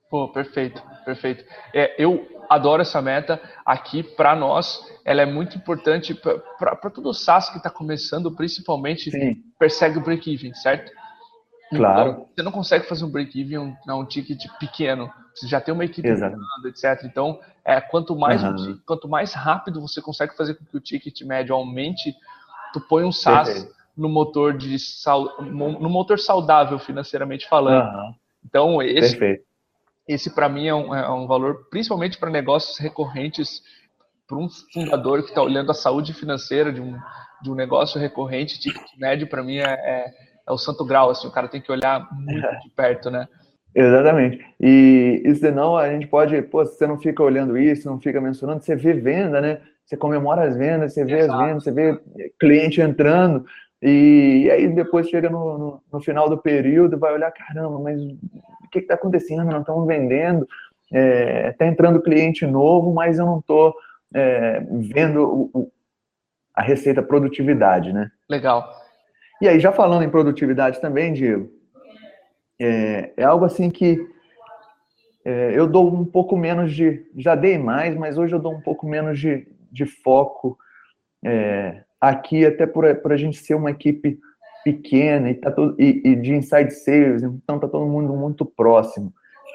Pô, 0.10 0.28
perfeito, 0.30 0.82
perfeito. 1.04 1.44
É, 1.74 1.96
eu 2.02 2.28
adoro 2.50 2.82
essa 2.82 3.02
meta. 3.02 3.42
Aqui, 3.66 4.04
para 4.04 4.36
nós, 4.36 4.82
ela 5.04 5.22
é 5.22 5.26
muito 5.26 5.58
importante 5.58 6.14
para 6.14 6.90
todo 6.90 7.10
o 7.10 7.14
SaaS 7.14 7.50
que 7.50 7.58
está 7.58 7.70
começando, 7.70 8.32
principalmente, 8.32 9.12
Sim. 9.12 9.38
persegue 9.60 9.98
o 9.98 10.02
break-even, 10.02 10.54
certo? 10.54 10.92
Claro. 11.70 12.12
Então, 12.12 12.30
você 12.36 12.44
não 12.44 12.52
consegue 12.52 12.88
fazer 12.88 13.04
um 13.06 13.10
break-even 13.10 13.58
um, 13.58 13.76
um 13.90 14.06
ticket 14.06 14.42
pequeno. 14.60 15.12
Você 15.34 15.48
já 15.48 15.60
tem 15.60 15.74
uma 15.74 15.84
equipe 15.84 16.08
funcionando, 16.08 16.68
etc. 16.68 17.04
Então, 17.04 17.40
é, 17.64 17.82
quanto, 17.82 18.16
mais, 18.16 18.44
uhum. 18.44 18.80
quanto 18.86 19.10
mais 19.10 19.34
rápido 19.34 19.82
você 19.82 20.02
consegue 20.02 20.36
fazer 20.36 20.54
com 20.54 20.66
que 20.66 20.78
o 20.78 20.80
ticket 20.80 21.20
médio 21.24 21.56
aumente, 21.56 22.16
tu 22.72 22.80
põe 22.80 23.04
um 23.04 23.12
SaaS. 23.12 23.68
No 23.98 24.10
motor 24.10 24.58
de 24.58 24.76
no 25.40 25.90
motor 25.90 26.20
saudável 26.20 26.78
financeiramente 26.80 27.48
falando. 27.48 27.88
Uhum. 27.88 28.14
Então, 28.46 28.82
esse, 28.82 29.18
Perfeito 29.18 29.46
esse 30.08 30.34
para 30.34 30.48
mim 30.48 30.68
é 30.68 30.74
um, 30.74 30.94
é 30.94 31.10
um, 31.12 31.28
valor, 31.28 31.68
principalmente 31.70 32.18
para 32.18 32.30
negócios 32.30 32.78
recorrentes, 32.78 33.62
para 34.28 34.38
um 34.38 34.48
fundador 34.74 35.24
que 35.24 35.30
está 35.30 35.42
olhando 35.42 35.72
a 35.72 35.76
saúde 35.76 36.14
financeira 36.14 36.72
de 36.72 36.82
um, 36.82 36.96
de 37.42 37.52
um 37.52 37.56
negócio 37.56 38.00
recorrente, 38.00 38.60
ticket 38.60 38.84
médio, 38.98 39.28
para 39.28 39.44
mim 39.44 39.58
é, 39.58 39.64
é, 39.64 40.14
é, 40.48 40.52
o 40.52 40.58
santo 40.58 40.86
grau, 40.86 41.10
assim, 41.10 41.28
o 41.28 41.32
cara 41.32 41.48
tem 41.48 41.62
que 41.62 41.72
olhar 41.72 42.08
muito 42.12 42.48
de 42.64 42.70
perto, 42.70 43.10
né? 43.10 43.28
Exatamente. 43.74 44.46
E, 44.60 45.22
e 45.26 45.36
senão 45.36 45.76
a 45.76 45.90
gente 45.90 46.08
pode, 46.08 46.40
pô, 46.44 46.64
você 46.64 46.88
não 46.88 46.98
fica 46.98 47.22
olhando 47.22 47.58
isso, 47.58 47.90
não 47.90 48.00
fica 48.00 48.22
mencionando, 48.22 48.64
você 48.64 48.76
vê 48.76 48.94
venda, 48.94 49.42
né? 49.42 49.62
Você 49.86 49.98
comemora 49.98 50.48
as 50.48 50.56
vendas, 50.56 50.94
você 50.94 51.04
vê 51.04 51.20
Exato. 51.20 51.34
as 51.34 51.48
vendas, 51.48 51.64
você 51.64 51.72
vê 51.72 52.02
cliente 52.40 52.80
entrando, 52.80 53.46
e, 53.82 54.50
aí 54.52 54.68
depois 54.68 55.10
chega 55.10 55.30
no, 55.30 55.58
no, 55.58 55.84
no, 55.92 56.02
final 56.02 56.30
do 56.30 56.38
período 56.38 56.98
vai 56.98 57.14
olhar, 57.14 57.32
caramba, 57.32 57.80
mas 57.80 58.02
o 58.02 58.70
que 58.72 58.80
está 58.80 58.96
acontecendo? 58.96 59.46
Não 59.46 59.60
estamos 59.60 59.86
vendendo, 59.86 60.48
está 60.86 60.98
é, 60.98 61.52
tá 61.52 61.66
entrando 61.66 62.02
cliente 62.02 62.46
novo, 62.46 62.94
mas 62.94 63.20
eu 63.20 63.26
não 63.26 63.40
estou 63.40 63.76
é, 64.14 64.62
vendo 64.72 65.22
o, 65.22 65.60
o, 65.60 65.72
a 66.54 66.62
receita 66.62 67.04
produtividade, 67.04 67.92
né? 67.92 68.10
Legal. 68.30 68.70
E 69.42 69.48
aí, 69.48 69.60
já 69.60 69.72
falando 69.72 70.04
em 70.04 70.10
produtividade 70.10 70.80
também, 70.80 71.14
Diego, 71.14 71.50
é, 72.60 73.12
é 73.18 73.24
algo 73.24 73.44
assim 73.46 73.70
que 73.70 74.00
é, 75.26 75.52
eu 75.54 75.68
dou 75.68 75.94
um 75.94 76.06
pouco 76.06 76.38
menos 76.38 76.74
de. 76.74 77.06
Já 77.18 77.36
dei 77.36 77.58
mais, 77.58 77.96
mas 77.96 78.18
hoje 78.18 78.34
eu 78.34 78.40
dou 78.40 78.54
um 78.54 78.62
pouco 78.62 78.88
menos 78.88 79.20
de, 79.20 79.48
de 79.72 79.86
foco 79.86 80.58
é, 81.24 81.84
aqui, 82.10 82.46
até 82.46 82.66
por, 82.66 82.94
por 82.96 83.12
a 83.12 83.18
gente 83.18 83.38
ser 83.38 83.56
uma 83.56 83.72
equipe 83.72 84.20
pequena 84.64 85.30
e, 85.30 85.36
tá 85.36 85.52
todo, 85.52 85.76
e, 85.80 86.02
e 86.04 86.16
de 86.16 86.34
inside 86.34 86.72
sales, 86.72 87.22
então 87.22 87.60
tá 87.60 87.68
todo 87.68 87.86
mundo 87.86 88.14
muito 88.16 88.46
próximo. 88.46 89.14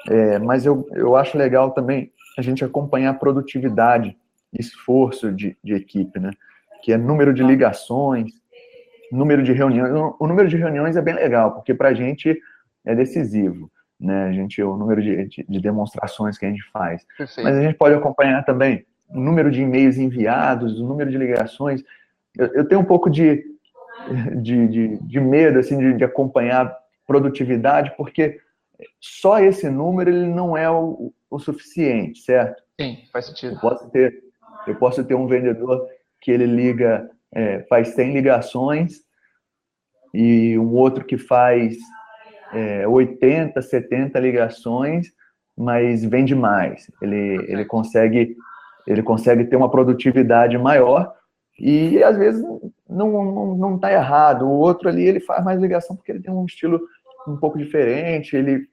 É, 0.09 0.39
mas 0.39 0.65
eu, 0.65 0.87
eu 0.93 1.15
acho 1.15 1.37
legal 1.37 1.71
também 1.71 2.11
a 2.37 2.41
gente 2.41 2.63
acompanhar 2.63 3.11
a 3.11 3.13
produtividade, 3.13 4.17
esforço 4.53 5.31
de, 5.31 5.57
de 5.63 5.73
equipe, 5.73 6.19
né? 6.19 6.31
Que 6.81 6.93
é 6.93 6.97
número 6.97 7.33
de 7.33 7.43
ligações, 7.43 8.31
número 9.11 9.43
de 9.43 9.51
reuniões. 9.51 9.91
O 10.19 10.27
número 10.27 10.47
de 10.47 10.57
reuniões 10.57 10.95
é 10.95 11.01
bem 11.01 11.13
legal, 11.13 11.53
porque 11.53 11.73
para 11.73 11.89
a 11.89 11.93
gente 11.93 12.39
é 12.85 12.95
decisivo, 12.95 13.69
né? 13.99 14.29
A 14.29 14.31
gente, 14.31 14.63
o 14.63 14.75
número 14.77 15.01
de, 15.01 15.27
de, 15.27 15.45
de 15.47 15.59
demonstrações 15.59 16.37
que 16.37 16.45
a 16.45 16.49
gente 16.49 16.63
faz. 16.71 17.05
Perfeito. 17.17 17.43
Mas 17.43 17.57
a 17.57 17.61
gente 17.61 17.75
pode 17.75 17.95
acompanhar 17.95 18.43
também 18.43 18.85
o 19.09 19.19
número 19.19 19.51
de 19.51 19.61
e-mails 19.61 19.97
enviados, 19.97 20.79
o 20.79 20.87
número 20.87 21.11
de 21.11 21.17
ligações. 21.17 21.83
Eu, 22.37 22.47
eu 22.47 22.67
tenho 22.67 22.81
um 22.81 22.85
pouco 22.85 23.09
de, 23.09 23.43
de, 24.41 24.67
de, 24.67 24.97
de 24.97 25.19
medo, 25.19 25.59
assim, 25.59 25.77
de, 25.77 25.93
de 25.93 26.03
acompanhar 26.03 26.75
produtividade, 27.05 27.93
porque 27.97 28.39
só 28.99 29.39
esse 29.39 29.69
número 29.69 30.09
ele 30.09 30.27
não 30.27 30.55
é 30.55 30.69
o, 30.69 31.13
o 31.29 31.39
suficiente, 31.39 32.21
certo? 32.21 32.63
Sim, 32.79 32.97
faz 33.11 33.25
sentido. 33.27 33.55
Eu 33.55 33.59
posso 33.59 33.89
ter, 33.89 34.23
eu 34.67 34.75
posso 34.75 35.03
ter 35.03 35.15
um 35.15 35.27
vendedor 35.27 35.87
que 36.19 36.31
ele 36.31 36.45
liga, 36.45 37.09
é, 37.33 37.59
faz 37.63 37.89
100 37.89 38.13
ligações 38.13 39.01
e 40.13 40.57
um 40.57 40.73
outro 40.75 41.05
que 41.05 41.17
faz 41.17 41.77
é, 42.53 42.87
80, 42.87 43.61
70 43.61 44.19
ligações, 44.19 45.07
mas 45.57 46.03
vende 46.03 46.35
mais. 46.35 46.89
Ele, 47.01 47.45
ele 47.47 47.65
consegue 47.65 48.35
ele 48.87 49.03
consegue 49.03 49.45
ter 49.45 49.55
uma 49.55 49.69
produtividade 49.69 50.57
maior 50.57 51.13
e 51.63 52.03
às 52.03 52.17
vezes 52.17 52.41
não 52.41 52.65
não 52.89 53.55
não 53.55 53.75
está 53.75 53.93
errado. 53.93 54.47
O 54.47 54.57
outro 54.57 54.89
ali 54.89 55.05
ele 55.05 55.19
faz 55.19 55.43
mais 55.43 55.61
ligação 55.61 55.95
porque 55.95 56.11
ele 56.11 56.21
tem 56.21 56.33
um 56.33 56.45
estilo 56.45 56.81
um 57.27 57.37
pouco 57.37 57.57
diferente, 57.57 58.35
ele 58.35 58.67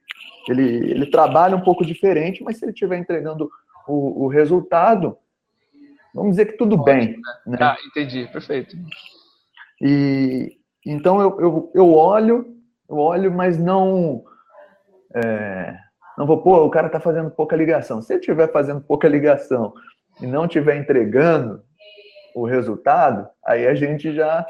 ele, 0.47 0.91
ele 0.91 1.05
trabalha 1.05 1.55
um 1.55 1.61
pouco 1.61 1.85
diferente, 1.85 2.43
mas 2.43 2.57
se 2.57 2.65
ele 2.65 2.71
estiver 2.71 2.97
entregando 2.97 3.47
o, 3.87 4.25
o, 4.25 4.27
resultado, 4.27 5.15
vamos 6.15 6.31
dizer 6.31 6.45
que 6.45 6.57
tudo 6.57 6.73
Ótimo, 6.73 6.85
bem. 6.85 7.15
Né? 7.45 7.57
Ah, 7.61 7.77
entendi, 7.85 8.27
perfeito. 8.31 8.75
E 9.79 10.57
então 10.83 11.21
eu, 11.21 11.39
eu, 11.39 11.71
eu 11.75 11.93
olho, 11.93 12.55
eu 12.89 12.97
olho, 12.97 13.31
mas 13.31 13.59
não 13.59 14.23
é, 15.15 15.77
não 16.17 16.25
vou, 16.25 16.41
pô, 16.41 16.65
o 16.65 16.71
cara 16.71 16.87
está 16.87 16.99
fazendo 16.99 17.29
pouca 17.29 17.55
ligação. 17.55 18.01
Se 18.01 18.13
ele 18.13 18.19
estiver 18.19 18.51
fazendo 18.51 18.81
pouca 18.81 19.07
ligação 19.07 19.73
e 20.19 20.25
não 20.25 20.45
estiver 20.45 20.77
entregando 20.77 21.61
o 22.35 22.45
resultado, 22.45 23.27
aí 23.45 23.67
a 23.67 23.75
gente 23.75 24.13
já 24.13 24.45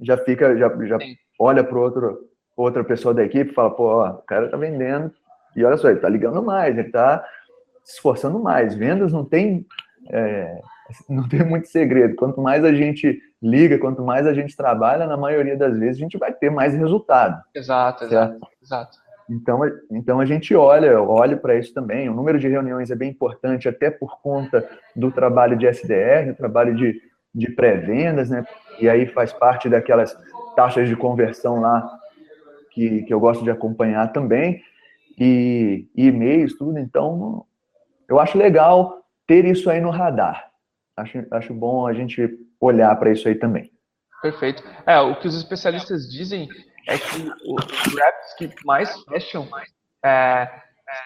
já 0.00 0.16
fica, 0.16 0.56
já, 0.56 0.68
já 0.84 0.98
olha 1.38 1.62
para 1.62 1.78
outro 1.78 2.28
outra 2.56 2.84
pessoa 2.84 3.14
da 3.14 3.24
equipe 3.24 3.54
fala, 3.54 3.70
pô, 3.70 3.84
ó, 3.84 4.10
o 4.10 4.22
cara 4.22 4.48
tá 4.48 4.56
vendendo, 4.56 5.12
e 5.56 5.64
olha 5.64 5.76
só, 5.76 5.90
ele 5.90 6.00
tá 6.00 6.08
ligando 6.08 6.42
mais, 6.42 6.76
ele 6.76 6.90
tá 6.90 7.24
se 7.84 7.94
esforçando 7.94 8.38
mais. 8.38 8.74
Vendas 8.74 9.12
não 9.12 9.24
tem, 9.24 9.66
é, 10.08 10.60
não 11.08 11.28
tem 11.28 11.44
muito 11.44 11.68
segredo. 11.68 12.14
Quanto 12.14 12.40
mais 12.40 12.64
a 12.64 12.72
gente 12.72 13.20
liga, 13.42 13.78
quanto 13.78 14.02
mais 14.02 14.26
a 14.26 14.32
gente 14.32 14.56
trabalha, 14.56 15.06
na 15.06 15.16
maioria 15.16 15.56
das 15.56 15.76
vezes 15.78 15.96
a 15.96 16.04
gente 16.04 16.18
vai 16.18 16.32
ter 16.32 16.50
mais 16.50 16.74
resultado. 16.74 17.42
Exato, 17.54 18.04
exato, 18.04 18.38
exato. 18.62 18.98
Então, 19.32 19.60
então 19.90 20.20
a 20.20 20.26
gente 20.26 20.54
olha, 20.54 21.00
olha 21.00 21.36
para 21.36 21.58
isso 21.58 21.72
também. 21.72 22.08
O 22.08 22.14
número 22.14 22.38
de 22.38 22.48
reuniões 22.48 22.90
é 22.90 22.94
bem 22.94 23.10
importante, 23.10 23.68
até 23.68 23.90
por 23.90 24.20
conta 24.20 24.68
do 24.94 25.10
trabalho 25.10 25.56
de 25.56 25.66
SDR, 25.66 26.34
trabalho 26.36 26.74
de, 26.74 27.00
de 27.34 27.50
pré-vendas, 27.50 28.28
né? 28.28 28.44
E 28.78 28.88
aí 28.88 29.06
faz 29.06 29.32
parte 29.32 29.68
daquelas 29.68 30.14
taxas 30.54 30.88
de 30.88 30.96
conversão 30.96 31.60
lá 31.60 31.88
que, 32.72 33.02
que 33.02 33.14
eu 33.14 33.20
gosto 33.20 33.42
de 33.42 33.50
acompanhar 33.50 34.12
também, 34.12 34.62
e, 35.18 35.86
e 35.94 36.06
e-mails, 36.06 36.56
tudo. 36.56 36.78
Então, 36.78 37.46
eu 38.08 38.18
acho 38.18 38.36
legal 38.36 39.02
ter 39.26 39.44
isso 39.44 39.70
aí 39.70 39.80
no 39.80 39.90
radar. 39.90 40.50
Acho, 40.96 41.24
acho 41.30 41.54
bom 41.54 41.86
a 41.86 41.92
gente 41.92 42.28
olhar 42.60 42.94
para 42.96 43.12
isso 43.12 43.28
aí 43.28 43.34
também. 43.34 43.70
Perfeito. 44.20 44.62
É, 44.86 45.00
o 45.00 45.16
que 45.16 45.26
os 45.26 45.36
especialistas 45.36 46.10
dizem 46.10 46.48
é 46.86 46.98
que 46.98 47.30
os 47.46 47.94
reps 47.94 48.34
que 48.36 48.50
mais 48.64 49.00
fecham 49.04 49.48
é, 50.04 50.48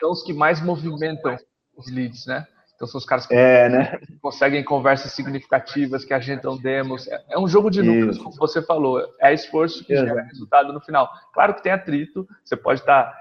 são 0.00 0.10
os 0.10 0.22
que 0.22 0.32
mais 0.32 0.60
movimentam 0.60 1.36
os 1.76 1.90
leads, 1.90 2.26
né? 2.26 2.46
Então 2.76 2.86
são 2.86 2.98
os 2.98 3.06
caras 3.06 3.26
que 3.26 3.34
é, 3.34 3.68
né? 3.70 3.98
conseguem 4.20 4.62
conversas 4.62 5.12
significativas, 5.12 6.04
que 6.04 6.12
agendam 6.12 6.58
demos. 6.58 7.08
É, 7.08 7.24
é 7.30 7.38
um 7.38 7.48
jogo 7.48 7.70
de 7.70 7.82
números, 7.82 8.18
como 8.18 8.36
você 8.36 8.62
falou. 8.62 9.02
É 9.20 9.32
esforço 9.32 9.82
que 9.84 9.96
gera 9.96 10.22
resultado 10.22 10.72
no 10.72 10.80
final. 10.80 11.10
Claro 11.32 11.54
que 11.54 11.62
tem 11.62 11.72
atrito, 11.72 12.28
você 12.44 12.54
pode 12.54 12.80
estar 12.80 13.14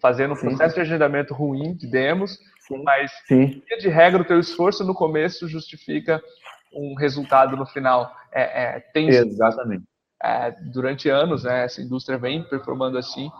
fazendo 0.00 0.32
um 0.32 0.36
Sim. 0.36 0.48
processo 0.48 0.74
de 0.74 0.82
agendamento 0.82 1.32
ruim 1.32 1.74
de 1.74 1.86
demos, 1.86 2.38
Sim. 2.60 2.82
mas, 2.84 3.10
Sim. 3.26 3.62
de 3.80 3.88
regra, 3.88 4.20
o 4.20 4.26
teu 4.26 4.38
esforço 4.38 4.84
no 4.84 4.94
começo 4.94 5.48
justifica 5.48 6.22
um 6.70 6.94
resultado 6.94 7.56
no 7.56 7.64
final. 7.64 8.14
É, 8.30 8.76
é 8.76 8.80
tem 8.92 9.08
Exatamente. 9.08 9.84
É, 10.22 10.50
durante 10.50 11.08
anos, 11.08 11.44
né, 11.44 11.64
essa 11.64 11.80
indústria 11.80 12.18
vem 12.18 12.42
performando 12.42 12.98
assim. 12.98 13.30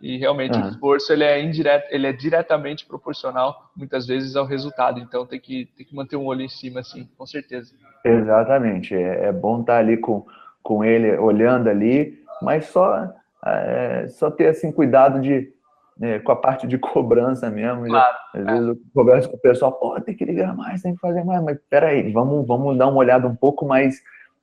E 0.00 0.16
realmente 0.16 0.56
uhum. 0.56 0.66
o 0.66 0.68
esforço 0.68 1.12
ele 1.12 1.24
é 1.24 1.42
indireto, 1.42 1.88
ele 1.90 2.06
é 2.06 2.12
diretamente 2.12 2.86
proporcional 2.86 3.70
muitas 3.76 4.06
vezes 4.06 4.36
ao 4.36 4.46
resultado. 4.46 5.00
Então 5.00 5.26
tem 5.26 5.40
que, 5.40 5.68
tem 5.76 5.84
que 5.84 5.94
manter 5.94 6.16
um 6.16 6.26
olho 6.26 6.42
em 6.42 6.48
cima, 6.48 6.80
assim, 6.80 7.08
com 7.18 7.26
certeza. 7.26 7.74
Exatamente. 8.04 8.94
É, 8.94 9.26
é 9.26 9.32
bom 9.32 9.60
estar 9.60 9.78
ali 9.78 9.96
com, 9.96 10.24
com 10.62 10.84
ele, 10.84 11.16
olhando 11.16 11.68
ali, 11.68 12.22
mas 12.40 12.66
só, 12.66 13.12
é, 13.44 14.06
só 14.08 14.30
ter 14.30 14.48
assim, 14.48 14.70
cuidado 14.70 15.20
de, 15.20 15.52
né, 15.98 16.20
com 16.20 16.30
a 16.30 16.36
parte 16.36 16.66
de 16.66 16.78
cobrança 16.78 17.50
mesmo. 17.50 17.86
Claro, 17.86 18.16
Às 18.34 18.40
é. 18.40 18.44
vezes 18.44 18.68
eu 18.68 18.78
converso 18.94 19.28
com 19.28 19.36
o 19.36 19.40
pessoal, 19.40 19.72
pô, 19.72 20.00
tem 20.00 20.14
que 20.14 20.24
ligar 20.24 20.56
mais, 20.56 20.82
tem 20.82 20.94
que 20.94 21.00
fazer 21.00 21.24
mais, 21.24 21.42
mas 21.42 21.58
peraí, 21.68 22.12
vamos, 22.12 22.46
vamos 22.46 22.76
dar 22.78 22.86
uma 22.86 22.98
olhada 22.98 23.26
um 23.26 23.34
pouco 23.34 23.66
mais, 23.66 24.00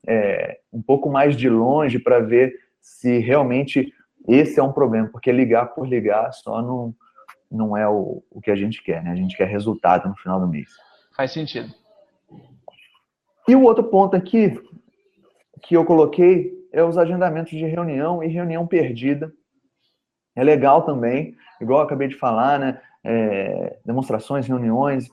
é, 0.08 0.60
um 0.72 0.82
pouco 0.82 1.10
mais 1.10 1.36
de 1.36 1.50
longe 1.50 2.00
para 2.00 2.20
ver 2.20 2.54
se 2.80 3.20
realmente 3.20 3.94
esse 4.28 4.60
é 4.60 4.64
um 4.64 4.72
problema, 4.72 5.08
porque 5.10 5.32
ligar 5.32 5.68
por 5.68 5.88
ligar 5.88 6.32
só 6.34 6.62
não, 6.62 6.94
não 7.52 7.78
é 7.78 7.88
o, 7.88 8.24
o 8.30 8.42
que 8.42 8.52
a 8.52 8.56
gente 8.56 8.84
quer, 8.84 9.04
né? 9.04 9.12
A 9.12 9.16
gente 9.16 9.38
quer 9.38 9.48
resultado 9.48 10.08
no 10.08 10.16
final 10.16 10.40
do 10.40 10.48
mês. 10.48 10.70
Faz 11.16 11.32
sentido. 11.32 11.74
E 13.48 13.56
o 13.56 13.62
outro 13.62 13.84
ponto 13.84 14.16
aqui 14.16 14.60
que 15.62 15.76
eu 15.76 15.86
coloquei 15.86 16.54
é 16.72 16.84
os 16.84 16.98
agendamentos 16.98 17.52
de 17.52 17.66
reunião 17.66 18.24
e 18.24 18.28
reunião 18.28 18.66
perdida. 18.68 19.32
É 20.36 20.44
legal 20.44 20.84
também, 20.84 21.36
igual 21.62 21.80
eu 21.80 21.86
acabei 21.86 22.08
de 22.08 22.16
falar, 22.16 22.60
né? 22.60 22.82
É, 23.04 23.78
demonstrações, 23.86 24.48
reuniões, 24.48 25.08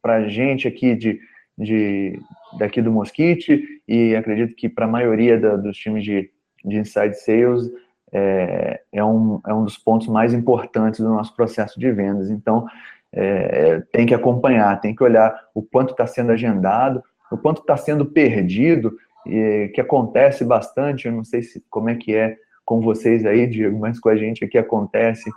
para 0.00 0.16
a 0.16 0.28
gente 0.28 0.68
aqui 0.68 0.94
de, 0.94 1.20
de, 1.58 2.20
daqui 2.58 2.82
do 2.82 2.92
Mosquite 2.92 3.62
e 3.88 4.14
acredito 4.14 4.54
que 4.54 4.68
para 4.68 4.84
a 4.84 4.88
maioria 4.88 5.38
da, 5.38 5.56
dos 5.56 5.76
times 5.76 6.04
de, 6.04 6.30
de 6.64 6.78
inside 6.78 7.14
sales 7.14 7.70
é, 8.12 8.80
é, 8.92 9.04
um, 9.04 9.40
é 9.46 9.54
um 9.54 9.64
dos 9.64 9.78
pontos 9.78 10.06
mais 10.08 10.32
importantes 10.32 11.00
do 11.00 11.08
nosso 11.08 11.34
processo 11.34 11.78
de 11.78 11.90
vendas. 11.92 12.30
Então, 12.30 12.66
é, 13.12 13.80
tem 13.92 14.06
que 14.06 14.14
acompanhar, 14.14 14.80
tem 14.80 14.94
que 14.94 15.02
olhar 15.02 15.34
o 15.54 15.62
quanto 15.62 15.92
está 15.92 16.06
sendo 16.06 16.32
agendado, 16.32 17.02
o 17.30 17.36
quanto 17.36 17.60
está 17.60 17.76
sendo 17.76 18.06
perdido, 18.06 18.96
e, 19.26 19.70
que 19.74 19.80
acontece 19.80 20.44
bastante, 20.44 21.06
eu 21.06 21.12
não 21.12 21.24
sei 21.24 21.42
se, 21.42 21.62
como 21.70 21.88
é 21.88 21.94
que 21.94 22.14
é 22.14 22.36
com 22.64 22.80
vocês 22.80 23.24
aí, 23.24 23.46
Diego, 23.46 23.78
mas 23.78 23.98
com 23.98 24.08
a 24.08 24.16
gente 24.16 24.44
aqui 24.44 24.58
acontece 24.58 25.30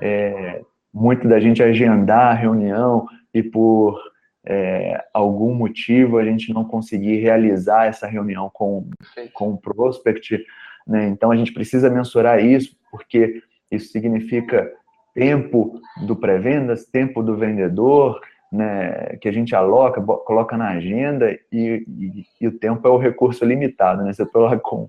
é, 0.00 0.60
muito 0.92 1.26
da 1.26 1.40
gente 1.40 1.62
agendar 1.62 2.32
a 2.32 2.34
reunião 2.34 3.06
e 3.32 3.42
por 3.42 3.98
é, 4.46 5.02
algum 5.12 5.54
motivo 5.54 6.18
a 6.18 6.24
gente 6.24 6.52
não 6.52 6.64
conseguir 6.64 7.16
realizar 7.16 7.86
essa 7.86 8.06
reunião 8.06 8.50
com, 8.52 8.88
com 9.32 9.52
o 9.52 9.58
prospect, 9.58 10.44
né? 10.86 11.08
Então 11.08 11.30
a 11.30 11.36
gente 11.36 11.52
precisa 11.52 11.88
mensurar 11.88 12.44
isso, 12.44 12.76
porque 12.90 13.42
isso 13.70 13.90
significa 13.90 14.70
tempo 15.14 15.80
do 16.06 16.16
pré-vendas, 16.16 16.84
tempo 16.84 17.22
do 17.22 17.36
vendedor, 17.36 18.20
né, 18.52 19.16
que 19.20 19.28
a 19.28 19.32
gente 19.32 19.54
aloca, 19.54 20.00
coloca 20.00 20.56
na 20.56 20.70
agenda 20.70 21.32
e, 21.50 21.84
e, 21.88 22.26
e, 22.40 22.46
o 22.46 22.56
tempo 22.58 22.86
é 22.86 22.90
o 22.90 22.98
recurso 22.98 23.44
limitado. 23.44 24.04
Né? 24.04 24.12
Se 24.12 24.22
eu 24.22 24.26
estou 24.26 24.42
lá 24.42 24.56
com, 24.56 24.88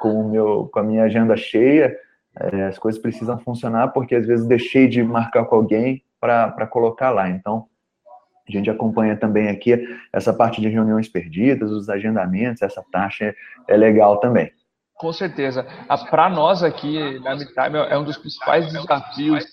com, 0.00 0.28
meu, 0.30 0.70
com 0.72 0.78
a 0.78 0.82
minha 0.82 1.04
agenda 1.04 1.36
cheia, 1.36 1.94
é, 2.38 2.62
as 2.64 2.78
coisas 2.78 3.00
precisam 3.00 3.38
funcionar 3.38 3.88
porque 3.88 4.14
às 4.14 4.26
vezes 4.26 4.46
deixei 4.46 4.88
de 4.88 5.02
marcar 5.02 5.44
com 5.44 5.56
alguém 5.56 6.02
para 6.18 6.66
colocar 6.66 7.10
lá. 7.10 7.28
Então, 7.28 7.66
a 8.48 8.52
gente 8.52 8.70
acompanha 8.70 9.16
também 9.16 9.48
aqui 9.48 9.72
essa 10.12 10.32
parte 10.32 10.60
de 10.60 10.68
reuniões 10.68 11.08
perdidas, 11.08 11.70
os 11.70 11.88
agendamentos, 11.88 12.62
essa 12.62 12.84
taxa 12.90 13.26
é, 13.26 13.34
é 13.68 13.76
legal 13.76 14.18
também. 14.18 14.52
Com 14.96 15.12
certeza. 15.12 15.66
Para 16.10 16.30
nós 16.30 16.62
aqui 16.62 17.18
na 17.20 17.34
MidTime 17.34 17.76
é 17.90 17.98
um 17.98 18.04
dos 18.04 18.16
principais 18.16 18.72
desafios 18.72 19.44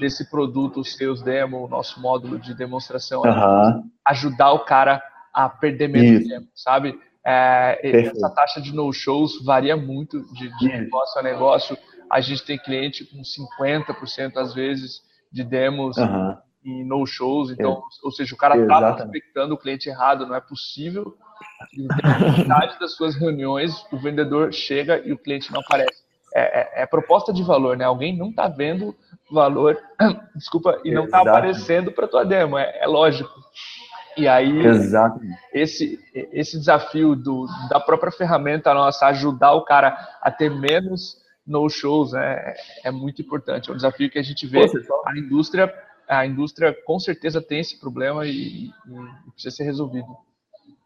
desse 0.00 0.30
produto, 0.30 0.80
os 0.80 0.94
seus 0.96 1.22
demo, 1.22 1.64
o 1.64 1.68
nosso 1.68 2.00
módulo 2.00 2.38
de 2.38 2.54
demonstração, 2.54 3.22
uhum. 3.22 3.82
ajudar 4.06 4.52
o 4.52 4.60
cara 4.60 5.02
a 5.32 5.48
perder 5.48 5.88
menos 5.88 6.22
Isso. 6.22 6.28
tempo, 6.30 6.48
sabe? 6.54 6.98
É, 7.26 7.78
essa 7.82 8.30
taxa 8.30 8.62
de 8.62 8.74
no-shows 8.74 9.44
varia 9.44 9.76
muito 9.76 10.22
de, 10.32 10.56
de 10.56 10.68
negócio 10.68 11.20
a 11.20 11.22
negócio. 11.22 11.76
A 12.10 12.22
gente 12.22 12.42
tem 12.44 12.56
cliente 12.56 13.04
com 13.04 13.20
50% 13.20 14.38
às 14.38 14.54
vezes 14.54 15.02
de 15.30 15.44
demos 15.44 15.98
uhum. 15.98 16.34
E 16.64 16.84
no-shows. 16.84 17.50
Então, 17.50 17.72
é. 17.72 17.80
ou 18.04 18.10
seja, 18.10 18.34
o 18.34 18.38
cara 18.38 18.56
está 18.56 18.92
prospectando 18.94 19.54
o 19.54 19.58
cliente 19.58 19.88
errado, 19.88 20.26
não 20.26 20.34
é 20.34 20.40
possível. 20.40 21.16
Na 21.76 22.18
metade 22.18 22.78
das 22.78 22.94
suas 22.94 23.14
reuniões, 23.14 23.74
o 23.92 23.98
vendedor 23.98 24.52
chega 24.52 24.98
e 24.98 25.12
o 25.12 25.18
cliente 25.18 25.52
não 25.52 25.60
aparece. 25.60 26.06
É, 26.34 26.80
é, 26.80 26.82
é 26.82 26.86
proposta 26.86 27.32
de 27.32 27.42
valor, 27.42 27.76
né? 27.76 27.84
Alguém 27.84 28.16
não 28.16 28.30
está 28.30 28.48
vendo 28.48 28.94
valor, 29.30 29.78
desculpa, 30.36 30.80
e 30.84 30.92
não 30.92 31.04
está 31.04 31.20
aparecendo 31.20 31.90
para 31.92 32.08
tua 32.08 32.24
demo. 32.24 32.58
É, 32.58 32.82
é 32.82 32.86
lógico. 32.86 33.30
E 34.16 34.26
aí, 34.26 34.66
Exato. 34.66 35.20
esse, 35.54 35.98
esse 36.12 36.58
desafio 36.58 37.14
do, 37.14 37.46
da 37.70 37.78
própria 37.78 38.10
ferramenta 38.10 38.74
nossa 38.74 39.06
ajudar 39.06 39.52
o 39.52 39.64
cara 39.64 39.96
a 40.20 40.30
ter 40.30 40.50
menos 40.50 41.16
no-shows 41.46 42.12
é, 42.14 42.54
é 42.84 42.90
muito 42.90 43.22
importante. 43.22 43.70
É 43.70 43.72
um 43.72 43.76
desafio 43.76 44.10
que 44.10 44.18
a 44.18 44.22
gente 44.22 44.46
vê. 44.46 44.66
Pô, 44.68 45.02
a 45.06 45.16
indústria, 45.16 45.72
a 46.08 46.26
indústria 46.26 46.74
com 46.84 46.98
certeza 46.98 47.40
tem 47.42 47.60
esse 47.60 47.78
problema 47.78 48.26
e, 48.26 48.66
e 48.66 49.30
precisa 49.32 49.54
ser 49.54 49.64
resolvido. 49.64 50.06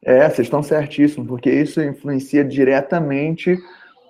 É, 0.04 0.28
vocês 0.28 0.46
estão 0.46 0.62
certíssimos, 0.62 1.28
porque 1.28 1.50
isso 1.50 1.80
influencia 1.80 2.44
diretamente 2.44 3.56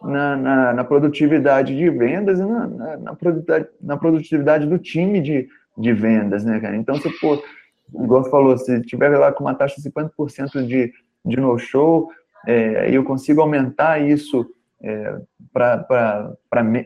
na, 0.02 0.36
na, 0.36 0.72
na 0.72 0.84
produtividade 0.84 1.76
de 1.76 1.90
vendas 1.90 2.38
e 2.38 2.44
na, 2.44 2.66
na, 2.66 2.96
na, 2.96 3.14
produtividade, 3.14 3.68
na 3.80 3.96
produtividade 3.96 4.66
do 4.66 4.78
time 4.78 5.20
de, 5.20 5.48
de 5.76 5.92
vendas, 5.92 6.44
né, 6.44 6.58
cara? 6.60 6.76
Então, 6.76 6.96
se, 6.96 7.10
pô, 7.20 7.42
igual 7.94 8.24
você 8.24 8.30
falou, 8.30 8.56
se 8.56 8.80
tiver 8.82 9.10
lá 9.16 9.30
com 9.32 9.44
uma 9.44 9.54
taxa 9.54 9.80
de 9.80 9.90
50% 9.90 10.66
de, 10.66 10.92
de 11.24 11.36
no-show, 11.36 12.10
é, 12.46 12.90
eu 12.90 13.04
consigo 13.04 13.40
aumentar 13.40 14.00
isso 14.00 14.46
é, 14.82 15.16
para. 15.52 16.32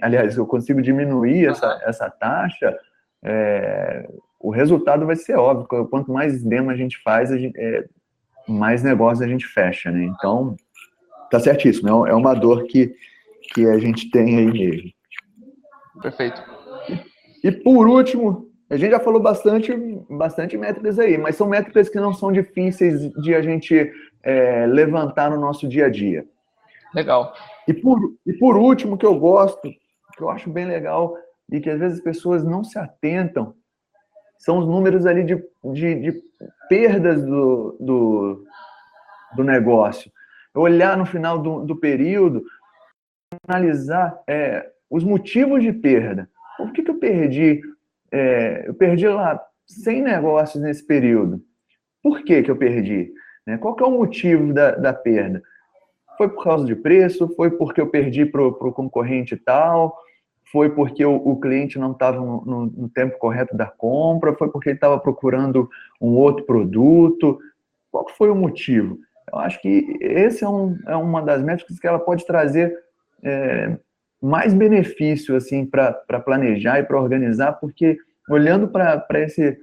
Aliás, 0.02 0.36
eu 0.36 0.46
consigo 0.46 0.82
diminuir 0.82 1.46
essa, 1.46 1.80
essa 1.84 2.10
taxa, 2.10 2.76
é, 3.24 4.08
o 4.40 4.50
resultado 4.50 5.06
vai 5.06 5.16
ser 5.16 5.36
óbvio. 5.36 5.86
Quanto 5.88 6.12
mais 6.12 6.42
demo 6.42 6.70
a 6.70 6.76
gente 6.76 7.02
faz, 7.02 7.32
a 7.32 7.38
gente, 7.38 7.58
é, 7.58 7.84
mais 8.46 8.82
negócio 8.82 9.24
a 9.24 9.28
gente 9.28 9.46
fecha, 9.46 9.90
né? 9.90 10.04
Então, 10.04 10.56
tá 11.30 11.40
certíssimo. 11.40 12.06
É, 12.06 12.10
é 12.10 12.14
uma 12.14 12.34
dor 12.34 12.64
que, 12.64 12.94
que 13.52 13.66
a 13.66 13.78
gente 13.78 14.10
tem 14.10 14.38
aí 14.38 14.52
mesmo. 14.52 14.90
Perfeito. 16.00 16.42
E, 16.88 17.48
e 17.48 17.52
por 17.52 17.88
último, 17.88 18.50
a 18.68 18.76
gente 18.76 18.90
já 18.90 19.00
falou 19.00 19.20
bastante, 19.20 19.74
bastante 20.10 20.56
métricas 20.56 20.98
aí, 20.98 21.16
mas 21.16 21.36
são 21.36 21.48
métricas 21.48 21.88
que 21.88 22.00
não 22.00 22.12
são 22.12 22.32
difíceis 22.32 23.10
de 23.22 23.34
a 23.34 23.42
gente 23.42 23.92
é, 24.22 24.66
levantar 24.66 25.30
no 25.30 25.40
nosso 25.40 25.68
dia 25.68 25.86
a 25.86 25.88
dia. 25.88 26.24
Legal. 26.94 27.34
E 27.68 27.74
por, 27.74 27.98
e 28.26 28.32
por 28.32 28.56
último, 28.56 28.96
que 28.96 29.06
eu 29.06 29.18
gosto, 29.18 29.70
que 30.16 30.22
eu 30.22 30.30
acho 30.30 30.50
bem 30.50 30.66
legal 30.66 31.16
e 31.50 31.60
que 31.60 31.70
às 31.70 31.78
vezes 31.78 31.98
as 31.98 32.04
pessoas 32.04 32.44
não 32.44 32.64
se 32.64 32.78
atentam, 32.78 33.54
são 34.38 34.58
os 34.58 34.66
números 34.66 35.06
ali 35.06 35.24
de, 35.24 35.36
de, 35.72 35.94
de 35.94 36.22
perdas 36.68 37.24
do, 37.24 37.76
do, 37.80 38.44
do, 39.34 39.44
negócio. 39.44 40.10
Olhar 40.54 40.96
no 40.96 41.06
final 41.06 41.38
do, 41.38 41.64
do 41.64 41.76
período, 41.76 42.44
analisar 43.48 44.22
é, 44.26 44.70
os 44.90 45.04
motivos 45.04 45.62
de 45.62 45.72
perda. 45.72 46.28
Por 46.56 46.72
que, 46.72 46.82
que 46.82 46.90
eu 46.90 46.98
perdi 46.98 47.62
é, 48.12 48.64
eu 48.66 48.74
perdi 48.74 49.06
lá 49.08 49.40
100 49.66 50.02
negócios 50.02 50.62
nesse 50.62 50.84
período. 50.84 51.42
Por 52.02 52.22
que, 52.22 52.42
que 52.42 52.50
eu 52.50 52.56
perdi? 52.56 53.12
Né? 53.46 53.58
Qual 53.58 53.74
que 53.74 53.82
é 53.82 53.86
o 53.86 53.90
motivo 53.90 54.52
da, 54.52 54.72
da 54.72 54.92
perda? 54.92 55.42
Foi 56.16 56.28
por 56.28 56.44
causa 56.44 56.64
de 56.64 56.74
preço? 56.74 57.28
Foi 57.34 57.50
porque 57.50 57.80
eu 57.80 57.90
perdi 57.90 58.24
para 58.24 58.42
o 58.42 58.72
concorrente 58.72 59.36
tal? 59.36 59.96
Foi 60.50 60.70
porque 60.70 61.04
o, 61.04 61.16
o 61.16 61.40
cliente 61.40 61.78
não 61.78 61.92
estava 61.92 62.18
no, 62.18 62.44
no, 62.44 62.66
no, 62.66 62.88
tempo 62.88 63.18
correto 63.18 63.56
da 63.56 63.66
compra? 63.66 64.34
Foi 64.34 64.48
porque 64.48 64.70
ele 64.70 64.76
estava 64.76 64.98
procurando 64.98 65.68
um 66.00 66.14
outro 66.14 66.44
produto? 66.44 67.38
Qual 67.90 68.08
foi 68.10 68.30
o 68.30 68.34
motivo? 68.34 68.98
Eu 69.32 69.38
acho 69.40 69.60
que 69.60 69.96
esse 70.00 70.44
é, 70.44 70.48
um, 70.48 70.78
é 70.86 70.94
uma 70.94 71.20
das 71.20 71.42
métricas 71.42 71.80
que 71.80 71.86
ela 71.86 71.98
pode 71.98 72.24
trazer 72.24 72.72
é, 73.24 73.76
mais 74.22 74.54
benefício 74.54 75.34
assim 75.34 75.66
para 75.66 75.92
planejar 76.24 76.78
e 76.78 76.84
para 76.84 77.00
organizar, 77.00 77.54
porque 77.54 77.98
olhando 78.28 78.68
para 78.68 79.04
esse, 79.20 79.58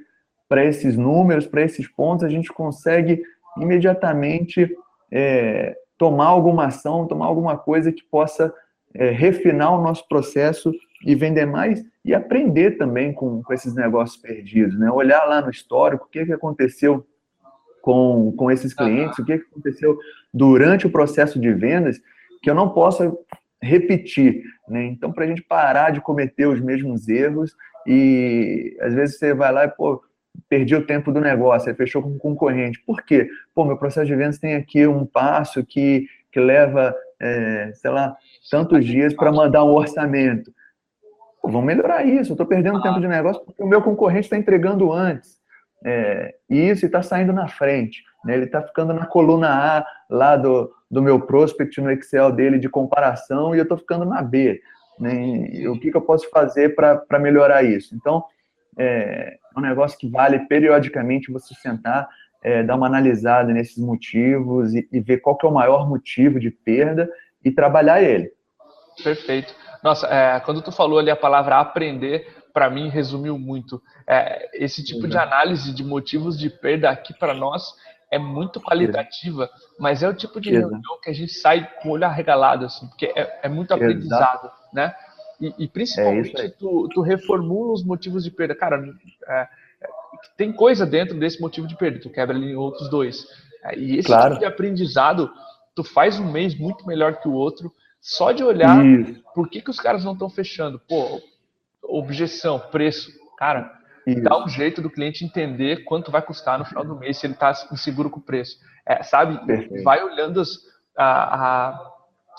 esses 0.58 0.98
números, 0.98 1.48
para 1.48 1.62
esses 1.62 1.88
pontos, 1.88 2.26
a 2.26 2.30
gente 2.30 2.52
consegue 2.52 3.22
imediatamente 3.58 4.70
é, 5.12 5.78
tomar 5.98 6.28
alguma 6.28 6.66
ação, 6.66 7.08
tomar 7.08 7.26
alguma 7.26 7.58
coisa 7.58 7.92
que 7.92 8.04
possa 8.04 8.54
é, 8.96 9.10
refinar 9.10 9.74
o 9.74 9.82
nosso 9.82 10.08
processo 10.08 10.74
e 11.06 11.16
vender 11.16 11.46
mais 11.46 11.84
e 12.04 12.14
aprender 12.14 12.72
também 12.72 13.14
com, 13.14 13.42
com 13.42 13.54
esses 13.54 13.74
negócios 13.74 14.22
perdidos, 14.22 14.78
né? 14.78 14.92
Olhar 14.92 15.24
lá 15.26 15.42
no 15.42 15.50
histórico, 15.50 16.06
o 16.06 16.10
que, 16.10 16.26
que 16.26 16.34
aconteceu 16.34 17.06
com, 17.82 18.34
com 18.38 18.50
esses 18.50 18.74
clientes, 18.74 19.20
o 19.20 19.26
que, 19.26 19.38
que 19.38 19.46
aconteceu 19.52 19.98
durante 20.34 20.88
o 20.88 20.90
processo 20.90 21.40
de 21.40 21.52
vendas, 21.54 22.00
que 22.42 22.50
eu 22.50 22.56
não 22.56 22.70
possa 22.70 23.12
repetir. 23.62 24.44
Né? 24.68 24.86
Então, 24.86 25.12
para 25.12 25.26
a 25.26 25.28
gente 25.28 25.42
parar 25.42 25.92
de 25.92 26.02
cometer 26.02 26.46
os 26.46 26.62
mesmos 26.62 27.08
erros 27.08 27.56
e 27.88 28.78
às 28.82 28.94
vezes 28.94 29.18
você 29.18 29.34
vai 29.34 29.52
lá 29.52 29.66
e, 29.66 29.70
pô, 29.70 30.02
perdi 30.50 30.76
o 30.76 30.86
tempo 30.86 31.12
do 31.12 31.20
negócio, 31.20 31.70
aí 31.70 31.76
fechou 31.76 32.02
com 32.02 32.10
um 32.10 32.18
concorrente. 32.18 32.82
Por 32.86 33.04
quê? 33.04 33.30
Pô, 33.54 33.66
meu 33.66 33.78
processo 33.78 34.08
de 34.08 34.16
vendas 34.16 34.40
tem 34.40 34.56
aqui 34.56 34.88
um 34.88 35.06
passo 35.06 35.64
que, 35.66 36.08
que 36.32 36.40
leva, 36.40 36.96
é, 37.24 37.72
sei 37.74 37.90
lá, 37.90 38.16
tantos 38.52 38.86
dias 38.86 39.14
para 39.14 39.32
mandar 39.32 39.64
um 39.64 39.74
orçamento. 39.74 40.52
Pô, 41.42 41.50
vamos 41.50 41.66
melhorar 41.66 42.06
isso. 42.06 42.32
Eu 42.32 42.34
estou 42.34 42.46
perdendo 42.46 42.82
tempo 42.82 43.00
de 43.00 43.08
negócio 43.08 43.44
porque 43.46 43.64
o 43.64 43.68
meu 43.68 43.82
concorrente 43.82 44.26
está 44.26 44.38
entregando 44.38 44.92
antes. 44.92 45.42
É, 45.86 46.36
e 46.50 46.70
isso 46.70 46.86
está 46.86 47.02
saindo 47.02 47.34
na 47.34 47.48
frente. 47.48 48.04
Né? 48.24 48.36
Ele 48.36 48.46
está 48.46 48.62
ficando 48.62 48.94
na 48.94 49.06
coluna 49.06 49.50
A 49.50 49.86
lá 50.10 50.36
do, 50.36 50.72
do 50.90 51.02
meu 51.02 51.20
prospect 51.20 51.80
no 51.82 51.92
Excel 51.92 52.32
dele 52.32 52.60
de 52.60 52.70
comparação 52.70 53.56
e 53.56 53.58
eu 53.58 53.64
estou 53.64 53.78
ficando 53.78 54.06
na 54.06 54.22
B. 54.22 54.62
Né? 55.00 55.14
E 55.52 55.68
o 55.68 55.80
que, 55.80 55.92
que 55.92 55.98
eu 55.98 56.02
posso 56.02 56.30
fazer 56.30 56.76
para 56.76 57.20
melhorar 57.20 57.64
isso? 57.64 57.96
Então, 57.96 58.24
é, 58.78 59.38
é 59.56 59.60
um 59.60 59.62
negócio 59.62 59.98
que 59.98 60.10
vale 60.10 60.40
periodicamente 60.48 61.32
você 61.32 61.54
sentar, 61.56 62.08
é, 62.44 62.62
dar 62.62 62.76
uma 62.76 62.88
analisada 62.88 63.54
nesses 63.54 63.78
motivos 63.78 64.74
e, 64.74 64.88
e, 64.92 65.00
ver 65.00 65.20
qual 65.20 65.38
que 65.38 65.46
é 65.46 65.50
o 65.50 65.54
maior 65.54 65.88
motivo 65.88 66.40
de 66.40 66.52
perda 66.52 67.10
e 67.44 67.52
trabalhar 67.52 68.02
ele. 68.04 68.32
Perfeito. 69.02 69.56
Nossa, 69.82 70.08
é, 70.08 70.40
quando 70.42 70.62
tu 70.62 70.72
falou 70.72 71.00
ali 71.00 71.10
a 71.10 71.16
palavra 71.16 71.60
aprender, 71.60 72.44
para 72.54 72.70
mim 72.70 72.90
resumiu 72.90 73.40
muito. 73.40 73.82
É, 74.08 74.50
esse 74.64 74.84
tipo 74.84 75.08
Exato. 75.08 75.10
de 75.10 75.18
análise 75.18 75.74
de 75.74 75.84
motivos 75.84 76.38
de 76.38 76.50
perda 76.50 76.90
aqui 76.90 77.14
para 77.18 77.34
nós 77.34 77.74
é 78.12 78.20
muito 78.20 78.62
qualitativa, 78.62 79.50
mas 79.80 80.04
é 80.04 80.08
o 80.08 80.14
tipo 80.14 80.40
de 80.40 80.52
Exato. 80.52 80.70
reunião 80.70 81.00
que 81.02 81.10
a 81.10 81.14
gente 81.14 81.34
sai 81.34 81.68
com 81.82 81.90
o 81.90 81.92
olho 81.94 82.06
arregalado, 82.06 82.66
assim, 82.66 82.88
porque 82.88 83.12
é, 83.16 83.40
é 83.42 83.50
muito 83.50 83.74
aprendizado, 83.74 84.46
Exato. 84.46 84.52
né? 84.72 84.94
E, 85.42 85.54
e 85.64 85.68
principalmente 85.68 86.40
é 86.40 86.50
tu, 86.50 86.88
tu, 86.94 87.02
reformula 87.02 87.74
os 87.74 87.84
motivos 87.84 88.24
de 88.24 88.30
perda. 88.30 88.54
Cara, 88.54 88.82
é, 89.28 89.48
tem 90.38 90.52
coisa 90.52 90.86
dentro 90.86 91.18
desse 91.18 91.42
motivo 91.42 91.68
de 91.68 91.76
perda, 91.76 92.00
tu 92.00 92.10
quebra 92.10 92.36
ali 92.36 92.52
em 92.52 92.56
outros 92.56 92.90
dois. 92.90 93.26
E 93.78 93.98
esse 93.98 94.08
claro. 94.08 94.30
tipo 94.30 94.40
de 94.40 94.46
aprendizado, 94.46 95.32
tu 95.76 95.84
faz 95.84 96.20
um 96.20 96.32
mês 96.32 96.56
muito 96.56 96.86
melhor 96.86 97.20
que 97.20 97.28
o 97.28 97.34
outro, 97.34 97.72
só 98.02 98.32
de 98.32 98.44
olhar 98.44 98.86
Isso. 98.86 99.24
por 99.34 99.50
que, 99.50 99.62
que 99.62 99.70
os 99.70 99.80
caras 99.80 100.04
não 100.04 100.14
estão 100.14 100.30
fechando. 100.30 100.80
Pô, 100.88 101.22
objeção, 101.82 102.60
preço. 102.60 103.12
Cara, 103.38 103.72
isso. 104.06 104.22
dá 104.22 104.44
um 104.44 104.48
jeito 104.48 104.82
do 104.82 104.90
cliente 104.90 105.24
entender 105.24 105.86
quanto 105.86 106.12
vai 106.12 106.22
custar 106.22 106.60
no 106.60 106.66
final 106.66 106.84
do 106.84 106.98
mês 106.98 107.18
se 107.18 107.26
ele 107.26 107.34
está 107.34 107.54
inseguro 107.72 108.10
com 108.10 108.20
o 108.20 108.24
preço. 108.24 108.58
É, 108.86 109.02
sabe? 109.04 109.38
Perfeito. 109.46 109.84
Vai 109.84 110.04
olhando 110.04 110.42
as, 110.42 110.50
a, 110.98 111.36
a, 111.36 111.92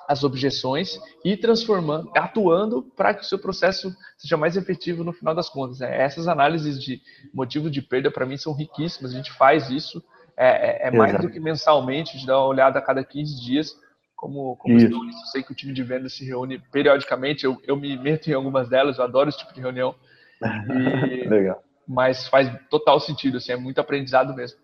as 0.08 0.24
objeções 0.24 0.98
e 1.24 1.36
transformando, 1.36 2.10
atuando 2.16 2.82
para 2.96 3.14
que 3.14 3.22
o 3.22 3.24
seu 3.24 3.38
processo 3.38 3.94
seja 4.16 4.36
mais 4.36 4.56
efetivo 4.56 5.04
no 5.04 5.12
final 5.12 5.34
das 5.34 5.48
contas. 5.48 5.80
É, 5.80 6.02
essas 6.02 6.28
análises 6.28 6.82
de 6.82 7.00
motivo 7.32 7.70
de 7.70 7.82
perda, 7.82 8.10
para 8.10 8.26
mim, 8.26 8.36
são 8.36 8.52
riquíssimas. 8.52 9.12
A 9.12 9.16
gente 9.16 9.32
faz 9.32 9.70
isso. 9.70 10.02
É, 10.36 10.86
é, 10.86 10.88
é 10.88 10.90
mais 10.90 11.20
do 11.20 11.30
que 11.30 11.38
mensalmente, 11.38 12.10
a 12.10 12.14
gente 12.14 12.26
dá 12.26 12.36
uma 12.38 12.46
olhada 12.46 12.78
a 12.78 12.82
cada 12.82 13.04
15 13.04 13.40
dias. 13.44 13.72
Como, 14.16 14.56
como 14.56 14.78
eu 14.80 14.90
sei 15.32 15.42
que 15.42 15.52
o 15.52 15.54
time 15.54 15.72
de 15.72 15.82
venda 15.82 16.08
se 16.08 16.24
reúne 16.24 16.58
periodicamente, 16.72 17.44
eu, 17.44 17.60
eu 17.66 17.76
me 17.76 17.96
meto 17.98 18.30
em 18.30 18.32
algumas 18.32 18.68
delas, 18.68 18.98
eu 18.98 19.04
adoro 19.04 19.28
esse 19.28 19.38
tipo 19.38 19.54
de 19.54 19.60
reunião. 19.60 19.94
E, 20.44 21.28
Legal. 21.28 21.62
Mas 21.86 22.26
faz 22.28 22.50
total 22.68 22.98
sentido, 22.98 23.36
assim, 23.36 23.52
é 23.52 23.56
muito 23.56 23.80
aprendizado 23.80 24.34
mesmo. 24.34 24.58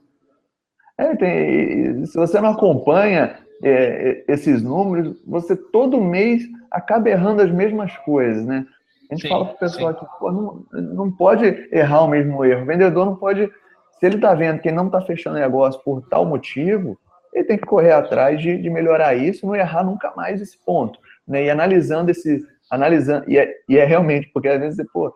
É, 0.99 1.17
tem, 1.17 2.05
se 2.05 2.17
você 2.19 2.41
não 2.41 2.51
acompanha 2.51 3.39
é, 3.63 4.25
esses 4.29 4.63
números, 4.63 5.21
você 5.27 5.55
todo 5.57 6.01
mês 6.01 6.43
acaba 6.71 7.11
errando 7.11 7.43
as 7.43 7.51
mesmas 7.51 7.97
coisas, 7.99 8.47
né? 8.47 8.67
A 9.11 9.15
gente 9.15 9.23
sim, 9.23 9.29
fala 9.29 9.47
para 9.47 9.55
o 9.55 9.59
pessoal 9.59 9.95
que 9.95 10.07
não, 10.33 10.65
não 10.73 11.11
pode 11.11 11.69
errar 11.73 12.03
o 12.03 12.09
mesmo 12.09 12.45
erro. 12.45 12.63
O 12.63 12.67
vendedor 12.67 13.05
não 13.05 13.17
pode, 13.17 13.47
se 13.99 14.07
ele 14.07 14.17
está 14.17 14.35
vendo 14.35 14.61
que 14.61 14.71
não 14.71 14.87
está 14.87 15.01
fechando 15.03 15.39
negócio 15.39 15.81
por 15.83 16.01
tal 16.09 16.25
motivo, 16.25 16.97
ele 17.35 17.45
tem 17.45 17.59
que 17.59 17.67
correr 17.67 17.93
atrás 17.93 18.41
de, 18.41 18.57
de 18.57 18.71
melhorar 18.71 19.15
isso, 19.15 19.47
não 19.47 19.57
errar 19.57 19.85
nunca 19.85 20.13
mais 20.17 20.41
esse 20.41 20.57
ponto. 20.65 20.99
Né? 21.27 21.45
E 21.45 21.51
analisando 21.51 22.11
esse, 22.11 22.45
analisando, 22.71 23.29
e 23.29 23.37
é, 23.37 23.53
e 23.69 23.79
é 23.79 23.85
realmente, 23.85 24.31
porque 24.33 24.49
às 24.49 24.61
vezes, 24.61 24.87
pô, 24.93 25.13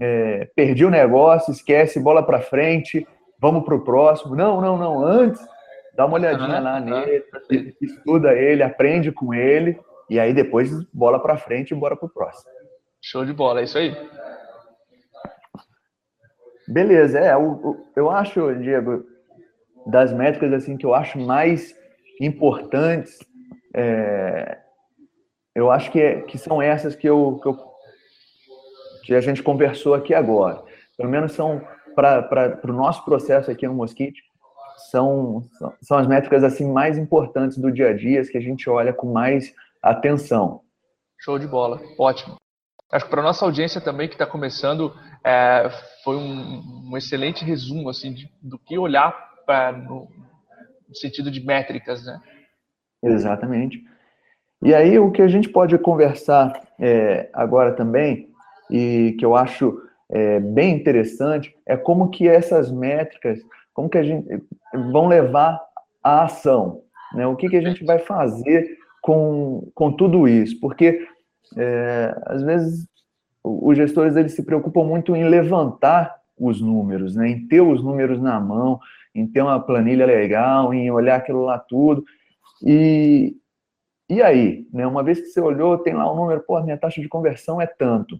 é, 0.00 0.48
perdi 0.56 0.84
o 0.84 0.90
negócio, 0.90 1.52
esquece, 1.52 2.00
bola 2.00 2.22
para 2.22 2.40
frente, 2.40 3.06
vamos 3.38 3.64
para 3.64 3.74
o 3.74 3.84
próximo. 3.84 4.34
Não, 4.34 4.60
não, 4.60 4.76
não, 4.76 5.04
antes, 5.04 5.40
dá 5.96 6.06
uma 6.06 6.14
olhadinha 6.16 6.60
lá 6.60 6.80
nele, 6.80 7.24
estuda 7.80 8.32
ele, 8.32 8.62
aprende 8.62 9.12
com 9.12 9.32
ele, 9.32 9.78
e 10.08 10.18
aí 10.18 10.32
depois 10.32 10.70
bola 10.92 11.20
para 11.20 11.36
frente 11.36 11.70
e 11.70 11.74
bora 11.74 11.96
para 11.96 12.06
o 12.06 12.10
próximo. 12.10 12.50
Show 13.02 13.24
de 13.24 13.32
bola, 13.32 13.60
é 13.60 13.64
isso 13.64 13.78
aí. 13.78 13.94
Beleza, 16.66 17.18
é, 17.18 17.34
eu, 17.34 17.86
eu 17.94 18.10
acho, 18.10 18.54
Diego, 18.56 19.04
das 19.86 20.12
métricas 20.12 20.52
assim 20.52 20.76
que 20.76 20.86
eu 20.86 20.94
acho 20.94 21.18
mais 21.18 21.74
importantes, 22.20 23.18
é, 23.74 24.58
eu 25.54 25.70
acho 25.70 25.90
que, 25.90 26.00
é, 26.00 26.20
que 26.22 26.38
são 26.38 26.60
essas 26.62 26.96
que, 26.96 27.08
eu, 27.08 27.38
que, 27.42 27.48
eu, 27.48 27.58
que 29.04 29.14
a 29.14 29.20
gente 29.20 29.42
conversou 29.42 29.94
aqui 29.94 30.14
agora. 30.14 30.62
Pelo 30.96 31.10
menos 31.10 31.32
são 31.32 31.60
para 31.94 32.60
o 32.64 32.72
nosso 32.72 33.04
processo 33.04 33.50
aqui 33.50 33.66
no 33.66 33.74
Mosquite, 33.74 34.22
são, 34.90 35.42
são 35.80 35.98
as 35.98 36.06
métricas 36.06 36.44
assim 36.44 36.70
mais 36.70 36.98
importantes 36.98 37.58
do 37.58 37.70
dia 37.70 37.90
a 37.90 37.92
dia, 37.92 38.20
as 38.20 38.28
que 38.28 38.38
a 38.38 38.40
gente 38.40 38.68
olha 38.68 38.92
com 38.92 39.12
mais 39.12 39.54
atenção. 39.82 40.60
Show 41.18 41.38
de 41.38 41.46
bola, 41.46 41.80
ótimo. 41.98 42.36
Acho 42.92 43.06
que 43.06 43.10
para 43.10 43.22
nossa 43.22 43.44
audiência 43.44 43.80
também 43.80 44.08
que 44.08 44.14
está 44.14 44.26
começando, 44.26 44.94
é, 45.24 45.68
foi 46.04 46.16
um, 46.16 46.90
um, 46.90 46.96
excelente 46.96 47.44
resumo 47.44 47.88
assim 47.88 48.12
de, 48.12 48.30
do 48.42 48.58
que 48.58 48.78
olhar 48.78 49.12
pra, 49.44 49.72
no, 49.72 50.08
no 50.88 50.94
sentido 50.94 51.30
de 51.30 51.44
métricas, 51.44 52.04
né? 52.04 52.20
Exatamente. 53.02 53.82
E 54.62 54.74
aí 54.74 54.98
o 54.98 55.10
que 55.10 55.22
a 55.22 55.28
gente 55.28 55.48
pode 55.48 55.76
conversar 55.78 56.52
é, 56.78 57.28
agora 57.32 57.72
também 57.72 58.28
e 58.70 59.16
que 59.18 59.24
eu 59.24 59.34
acho 59.34 59.78
é, 60.10 60.40
bem 60.40 60.74
interessante 60.74 61.54
é 61.66 61.76
como 61.76 62.10
que 62.10 62.28
essas 62.28 62.70
métricas, 62.70 63.40
como 63.72 63.88
que 63.88 63.98
a 63.98 64.02
gente 64.02 64.26
vão 64.92 65.06
levar 65.06 65.60
à 66.02 66.24
ação, 66.24 66.82
né? 67.14 67.26
O 67.26 67.36
que 67.36 67.48
que 67.48 67.56
a 67.56 67.62
gente 67.62 67.84
vai 67.84 67.98
fazer 67.98 68.78
com, 69.02 69.70
com 69.74 69.92
tudo 69.92 70.28
isso? 70.28 70.58
Porque 70.60 71.06
é, 71.56 72.14
às 72.26 72.42
vezes 72.42 72.86
os 73.42 73.76
gestores 73.76 74.16
eles 74.16 74.34
se 74.34 74.42
preocupam 74.42 74.84
muito 74.84 75.14
em 75.14 75.28
levantar 75.28 76.14
os 76.38 76.60
números, 76.60 77.14
né? 77.14 77.28
Em 77.28 77.46
ter 77.46 77.60
os 77.60 77.82
números 77.82 78.20
na 78.20 78.40
mão, 78.40 78.80
em 79.14 79.26
ter 79.26 79.42
uma 79.42 79.60
planilha 79.60 80.06
legal, 80.06 80.74
em 80.74 80.90
olhar 80.90 81.16
aquilo 81.16 81.44
lá 81.44 81.58
tudo. 81.58 82.04
E, 82.62 83.36
e 84.08 84.22
aí, 84.22 84.66
né? 84.72 84.86
Uma 84.86 85.02
vez 85.02 85.20
que 85.20 85.26
você 85.26 85.40
olhou, 85.40 85.78
tem 85.78 85.94
lá 85.94 86.10
o 86.10 86.14
um 86.14 86.16
número, 86.16 86.42
pô, 86.42 86.60
minha 86.62 86.78
taxa 86.78 87.00
de 87.00 87.08
conversão 87.08 87.60
é 87.60 87.66
tanto. 87.66 88.18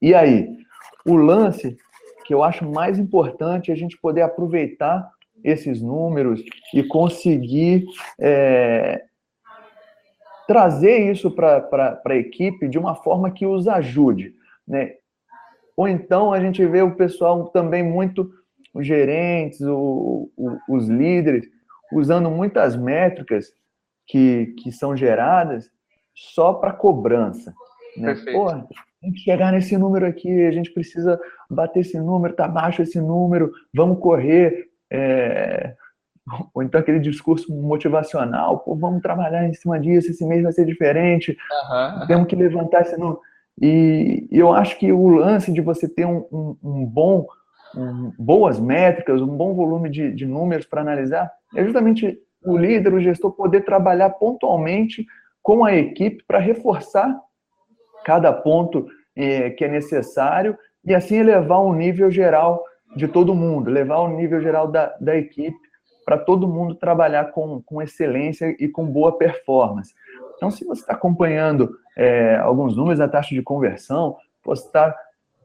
E 0.00 0.14
aí? 0.14 0.56
O 1.04 1.16
lance 1.16 1.76
que 2.24 2.34
eu 2.34 2.42
acho 2.42 2.68
mais 2.68 2.98
importante 2.98 3.70
é 3.70 3.74
a 3.74 3.76
gente 3.76 3.96
poder 3.98 4.22
aproveitar 4.22 5.08
esses 5.44 5.80
números 5.80 6.42
e 6.74 6.82
conseguir 6.82 7.86
é, 8.18 9.04
trazer 10.46 11.10
isso 11.10 11.30
para 11.30 12.00
a 12.04 12.14
equipe 12.14 12.68
de 12.68 12.78
uma 12.78 12.94
forma 12.94 13.30
que 13.30 13.46
os 13.46 13.66
ajude. 13.68 14.34
Né? 14.66 14.94
Ou 15.76 15.88
então 15.88 16.32
a 16.32 16.40
gente 16.40 16.64
vê 16.66 16.82
o 16.82 16.96
pessoal 16.96 17.48
também 17.48 17.82
muito 17.82 18.30
os 18.72 18.86
gerentes, 18.86 19.60
o, 19.62 20.30
o, 20.36 20.58
os 20.68 20.86
líderes, 20.88 21.48
usando 21.92 22.30
muitas 22.30 22.76
métricas 22.76 23.52
que, 24.06 24.54
que 24.58 24.70
são 24.70 24.96
geradas 24.96 25.70
só 26.14 26.52
para 26.54 26.72
cobrança. 26.72 27.54
Né? 27.96 28.14
Pô, 28.32 28.52
tem 29.00 29.12
que 29.12 29.20
chegar 29.20 29.52
nesse 29.52 29.76
número 29.76 30.06
aqui, 30.06 30.44
a 30.44 30.50
gente 30.50 30.70
precisa 30.72 31.18
bater 31.50 31.80
esse 31.80 31.98
número, 31.98 32.34
tá 32.34 32.46
baixo 32.48 32.82
esse 32.82 33.00
número, 33.00 33.50
vamos 33.74 33.98
correr. 33.98 34.65
É... 34.90 35.74
Ou 36.52 36.62
então 36.62 36.80
aquele 36.80 36.98
discurso 36.98 37.52
motivacional, 37.54 38.58
pô, 38.58 38.74
vamos 38.74 39.00
trabalhar 39.00 39.46
em 39.46 39.54
cima 39.54 39.78
disso, 39.78 40.10
esse 40.10 40.26
mês 40.26 40.42
vai 40.42 40.52
ser 40.52 40.66
diferente, 40.66 41.30
uhum. 41.30 42.06
temos 42.08 42.26
que 42.26 42.34
levantar 42.34 42.82
esse. 42.82 42.96
E 43.60 44.26
eu 44.30 44.52
acho 44.52 44.76
que 44.76 44.90
o 44.90 45.06
lance 45.08 45.52
de 45.52 45.60
você 45.60 45.88
ter 45.88 46.04
um, 46.04 46.26
um, 46.32 46.56
um 46.62 46.84
bom 46.84 47.26
um, 47.76 48.12
boas 48.18 48.58
métricas, 48.58 49.20
um 49.20 49.36
bom 49.36 49.54
volume 49.54 49.88
de, 49.88 50.12
de 50.12 50.26
números 50.26 50.66
para 50.66 50.80
analisar, 50.80 51.30
é 51.54 51.64
justamente 51.64 52.18
o 52.44 52.56
líder, 52.56 52.92
o 52.92 53.00
gestor, 53.00 53.32
poder 53.32 53.62
trabalhar 53.62 54.10
pontualmente 54.10 55.06
com 55.42 55.64
a 55.64 55.74
equipe 55.74 56.24
para 56.26 56.38
reforçar 56.38 57.16
cada 58.04 58.32
ponto 58.32 58.86
eh, 59.14 59.50
que 59.50 59.64
é 59.64 59.68
necessário 59.68 60.56
e 60.84 60.94
assim 60.94 61.16
elevar 61.16 61.60
o 61.60 61.74
nível 61.74 62.10
geral 62.10 62.62
de 62.96 63.06
todo 63.06 63.34
mundo, 63.34 63.70
levar 63.70 63.98
o 63.98 64.08
nível 64.08 64.40
geral 64.40 64.66
da, 64.66 64.96
da 64.98 65.14
equipe 65.14 65.58
para 66.04 66.16
todo 66.16 66.48
mundo 66.48 66.74
trabalhar 66.74 67.26
com, 67.32 67.60
com 67.62 67.82
excelência 67.82 68.56
e 68.58 68.68
com 68.68 68.86
boa 68.86 69.18
performance. 69.18 69.94
Então, 70.36 70.50
se 70.50 70.64
você 70.64 70.80
está 70.80 70.94
acompanhando 70.94 71.76
é, 71.96 72.36
alguns 72.36 72.76
números 72.76 72.98
da 72.98 73.08
taxa 73.08 73.34
de 73.34 73.42
conversão, 73.42 74.16
você 74.44 74.66
está 74.66 74.96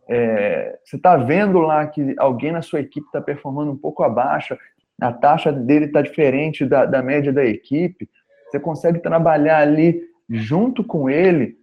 é, 0.08 0.78
você 0.84 0.98
está 0.98 1.16
vendo 1.16 1.60
lá 1.60 1.86
que 1.88 2.16
alguém 2.18 2.52
na 2.52 2.62
sua 2.62 2.82
equipe 2.82 3.06
está 3.06 3.22
performando 3.22 3.72
um 3.72 3.78
pouco 3.78 4.04
abaixo, 4.04 4.58
a 5.00 5.12
taxa 5.12 5.52
dele 5.52 5.86
está 5.86 6.02
diferente 6.02 6.66
da, 6.66 6.86
da 6.86 7.02
média 7.02 7.32
da 7.32 7.46
equipe, 7.46 8.10
você 8.50 8.60
consegue 8.60 9.00
trabalhar 9.00 9.60
ali 9.60 10.02
junto 10.30 10.84
com 10.84 11.10
ele, 11.10 11.58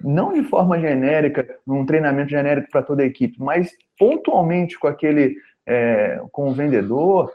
não 0.00 0.32
de 0.32 0.42
forma 0.44 0.78
genérica, 0.78 1.46
num 1.66 1.84
treinamento 1.84 2.30
genérico 2.30 2.70
para 2.70 2.82
toda 2.82 3.02
a 3.02 3.06
equipe, 3.06 3.36
mas 3.38 3.70
pontualmente 3.98 4.78
com 4.78 4.86
aquele, 4.86 5.36
é, 5.66 6.20
com 6.32 6.48
o 6.48 6.52
vendedor, 6.52 7.32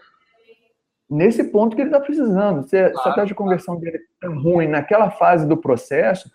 nesse 1.10 1.44
ponto 1.44 1.76
que 1.76 1.82
ele 1.82 1.89
está 1.89 2.00
precisando. 2.00 2.63
Se, 2.68 2.78
claro. 2.78 2.94
se 2.94 3.10
a 3.10 3.13
taxa 3.13 3.28
de 3.28 3.36
conversão 3.36 3.78
dele 3.78 3.98
está 3.98 4.28
ruim 4.28 4.68
naquela 4.68 5.10
fase 5.12 5.48
do 5.48 5.58
processo, 5.58 6.30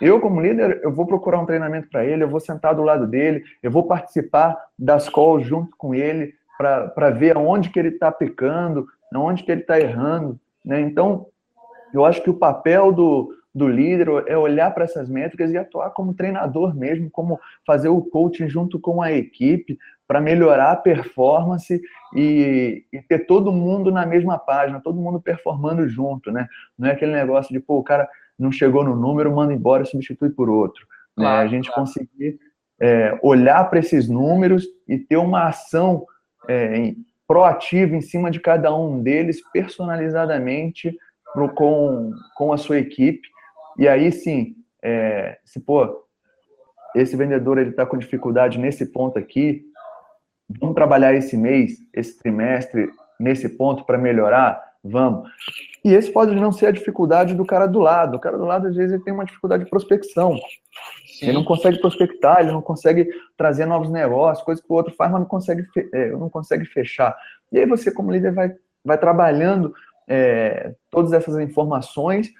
eu, 0.00 0.20
como 0.20 0.40
líder, 0.40 0.80
eu 0.82 0.92
vou 0.92 1.06
procurar 1.06 1.40
um 1.40 1.46
treinamento 1.46 1.88
para 1.88 2.04
ele, 2.04 2.22
eu 2.22 2.28
vou 2.28 2.40
sentar 2.40 2.74
do 2.74 2.82
lado 2.82 3.06
dele, 3.06 3.42
eu 3.62 3.70
vou 3.70 3.84
participar 3.84 4.56
das 4.78 5.08
calls 5.08 5.44
junto 5.44 5.76
com 5.76 5.94
ele 5.94 6.34
para 6.56 7.10
ver 7.10 7.36
aonde 7.36 7.70
que 7.70 7.78
ele 7.78 7.88
está 7.88 8.10
pecando, 8.10 8.86
aonde 9.12 9.42
que 9.42 9.50
ele 9.50 9.60
está 9.60 9.78
errando. 9.78 10.38
Né? 10.64 10.80
Então, 10.80 11.26
eu 11.92 12.04
acho 12.04 12.22
que 12.22 12.30
o 12.30 12.34
papel 12.34 12.92
do, 12.92 13.32
do 13.54 13.66
líder 13.66 14.08
é 14.26 14.36
olhar 14.36 14.72
para 14.72 14.84
essas 14.84 15.08
métricas 15.08 15.50
e 15.50 15.56
atuar 15.56 15.90
como 15.90 16.14
treinador 16.14 16.76
mesmo, 16.76 17.10
como 17.10 17.40
fazer 17.66 17.88
o 17.88 18.02
coaching 18.02 18.48
junto 18.48 18.78
com 18.78 19.02
a 19.02 19.10
equipe 19.12 19.78
para 20.06 20.20
melhorar 20.20 20.72
a 20.72 20.76
performance 20.76 21.80
e, 22.14 22.84
e, 22.92 23.02
ter 23.02 23.26
todo 23.26 23.52
mundo 23.52 23.90
na 23.90 24.06
mesma 24.06 24.38
página, 24.38 24.80
todo 24.80 25.00
mundo 25.00 25.20
performando 25.20 25.86
junto, 25.88 26.32
né? 26.32 26.48
Não 26.78 26.88
é 26.88 26.92
aquele 26.92 27.12
negócio 27.12 27.52
de, 27.52 27.60
pô, 27.60 27.78
o 27.78 27.84
cara 27.84 28.08
não 28.38 28.50
chegou 28.50 28.84
no 28.84 28.96
número, 28.96 29.34
manda 29.34 29.52
embora 29.52 29.82
e 29.82 29.86
substitui 29.86 30.30
por 30.30 30.48
outro. 30.48 30.86
Né? 31.16 31.24
Claro, 31.24 31.38
né? 31.38 31.44
A 31.44 31.48
gente 31.48 31.68
claro. 31.70 31.82
conseguir 31.82 32.38
é, 32.80 33.18
olhar 33.22 33.68
para 33.68 33.80
esses 33.80 34.08
números 34.08 34.66
e 34.86 34.98
ter 34.98 35.16
uma 35.16 35.48
ação 35.48 36.06
é, 36.48 36.94
proativa 37.26 37.94
em 37.94 38.00
cima 38.00 38.30
de 38.30 38.40
cada 38.40 38.74
um 38.74 39.02
deles, 39.02 39.42
personalizadamente 39.52 40.96
pro, 41.34 41.50
com, 41.50 42.12
com 42.36 42.52
a 42.52 42.56
sua 42.56 42.78
equipe. 42.78 43.28
E 43.78 43.86
aí 43.86 44.10
sim, 44.10 44.56
é, 44.82 45.38
se 45.44 45.60
pô, 45.60 46.04
esse 46.94 47.16
vendedor 47.16 47.58
ele 47.58 47.70
está 47.70 47.86
com 47.86 47.96
dificuldade 47.96 48.58
nesse 48.58 48.86
ponto 48.86 49.18
aqui, 49.18 49.64
vamos 50.60 50.74
trabalhar 50.74 51.14
esse 51.14 51.36
mês, 51.36 51.78
esse 51.94 52.18
trimestre, 52.18 52.90
nesse 53.18 53.48
ponto 53.48 53.84
para 53.84 53.98
melhorar? 53.98 54.66
Vamos. 54.82 55.28
E 55.84 55.92
esse 55.92 56.10
pode 56.10 56.34
não 56.34 56.52
ser 56.52 56.66
a 56.66 56.70
dificuldade 56.70 57.34
do 57.34 57.44
cara 57.44 57.66
do 57.66 57.80
lado. 57.80 58.16
O 58.16 58.20
cara 58.20 58.38
do 58.38 58.44
lado, 58.44 58.68
às 58.68 58.76
vezes, 58.76 58.94
ele 58.94 59.02
tem 59.02 59.12
uma 59.12 59.24
dificuldade 59.24 59.64
de 59.64 59.70
prospecção. 59.70 60.36
Sim. 61.18 61.26
Ele 61.26 61.32
não 61.32 61.44
consegue 61.44 61.80
prospectar, 61.80 62.40
ele 62.40 62.52
não 62.52 62.62
consegue 62.62 63.08
trazer 63.36 63.66
novos 63.66 63.90
negócios, 63.90 64.44
coisas 64.44 64.64
que 64.64 64.72
o 64.72 64.76
outro 64.76 64.94
faz, 64.94 65.10
mas 65.10 65.20
não 65.20 65.28
consegue, 65.28 65.66
é, 65.92 66.10
não 66.10 66.30
consegue 66.30 66.64
fechar. 66.64 67.16
E 67.52 67.58
aí 67.58 67.66
você, 67.66 67.90
como 67.90 68.12
líder, 68.12 68.32
vai, 68.32 68.54
vai 68.84 68.98
trabalhando 68.98 69.74
é, 70.06 70.74
todas 70.90 71.12
essas 71.12 71.36
informações 71.38 72.30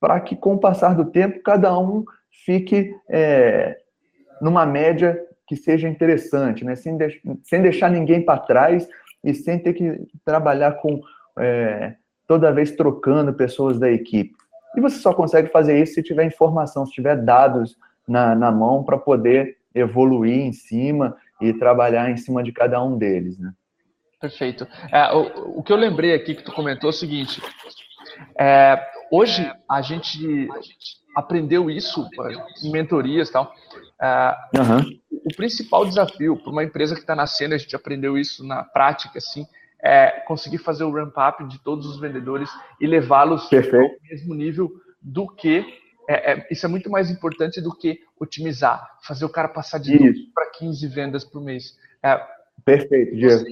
para 0.00 0.20
que, 0.20 0.36
com 0.36 0.54
o 0.54 0.58
passar 0.58 0.94
do 0.94 1.04
tempo, 1.06 1.42
cada 1.42 1.76
um 1.78 2.04
fique 2.44 2.94
é, 3.08 3.78
numa 4.40 4.66
média 4.66 5.20
que 5.46 5.56
seja 5.56 5.88
interessante, 5.88 6.64
né? 6.64 6.74
sem, 6.74 6.96
de, 6.96 7.20
sem 7.44 7.62
deixar 7.62 7.90
ninguém 7.90 8.22
para 8.22 8.40
trás 8.40 8.88
e 9.22 9.34
sem 9.34 9.58
ter 9.58 9.72
que 9.74 10.06
trabalhar 10.24 10.72
com 10.72 11.00
é, 11.38 11.94
toda 12.26 12.52
vez 12.52 12.72
trocando 12.72 13.32
pessoas 13.32 13.78
da 13.78 13.90
equipe. 13.90 14.34
E 14.76 14.80
você 14.80 14.98
só 14.98 15.14
consegue 15.14 15.50
fazer 15.50 15.80
isso 15.80 15.94
se 15.94 16.02
tiver 16.02 16.24
informação, 16.24 16.84
se 16.84 16.92
tiver 16.92 17.16
dados 17.16 17.76
na, 18.06 18.34
na 18.34 18.50
mão 18.50 18.84
para 18.84 18.98
poder 18.98 19.56
evoluir 19.74 20.40
em 20.40 20.52
cima 20.52 21.16
e 21.40 21.52
trabalhar 21.52 22.10
em 22.10 22.16
cima 22.16 22.42
de 22.42 22.52
cada 22.52 22.82
um 22.82 22.96
deles, 22.96 23.38
né? 23.38 23.52
Perfeito. 24.20 24.66
É, 24.90 25.12
o, 25.12 25.58
o, 25.58 25.62
que 25.62 25.72
eu 25.72 25.76
lembrei 25.76 26.14
aqui 26.14 26.34
que 26.34 26.42
tu 26.42 26.52
comentou 26.52 26.88
é 26.88 26.92
o 26.92 26.96
seguinte: 26.96 27.40
é, 28.38 28.82
hoje 29.10 29.50
a 29.68 29.80
gente 29.82 30.48
aprendeu 31.14 31.70
isso 31.70 32.08
em 32.62 32.70
mentorias 32.70 33.28
e 33.28 33.32
tal. 33.32 33.54
Uhum. 34.54 35.00
O 35.24 35.34
principal 35.34 35.86
desafio 35.86 36.36
para 36.36 36.52
uma 36.52 36.62
empresa 36.62 36.94
que 36.94 37.00
está 37.00 37.14
nascendo, 37.14 37.54
a 37.54 37.58
gente 37.58 37.74
aprendeu 37.74 38.18
isso 38.18 38.46
na 38.46 38.62
prática, 38.62 39.18
assim, 39.18 39.46
é 39.82 40.20
conseguir 40.26 40.58
fazer 40.58 40.84
o 40.84 40.92
ramp-up 40.92 41.44
de 41.44 41.58
todos 41.58 41.86
os 41.86 41.98
vendedores 41.98 42.50
e 42.80 42.86
levá-los 42.86 43.48
ao 43.52 44.10
mesmo 44.10 44.34
nível 44.34 44.70
do 45.00 45.28
que. 45.28 45.64
É, 46.08 46.32
é, 46.32 46.46
isso 46.50 46.64
é 46.64 46.68
muito 46.68 46.88
mais 46.88 47.10
importante 47.10 47.60
do 47.60 47.74
que 47.74 47.98
otimizar, 48.20 48.88
fazer 49.02 49.24
o 49.24 49.28
cara 49.28 49.48
passar 49.48 49.78
de 49.78 49.98
12 49.98 50.30
para 50.32 50.50
15 50.50 50.86
vendas 50.86 51.24
por 51.24 51.42
mês. 51.42 51.76
É, 52.02 52.20
Perfeito, 52.64 53.14
Diego. 53.14 53.44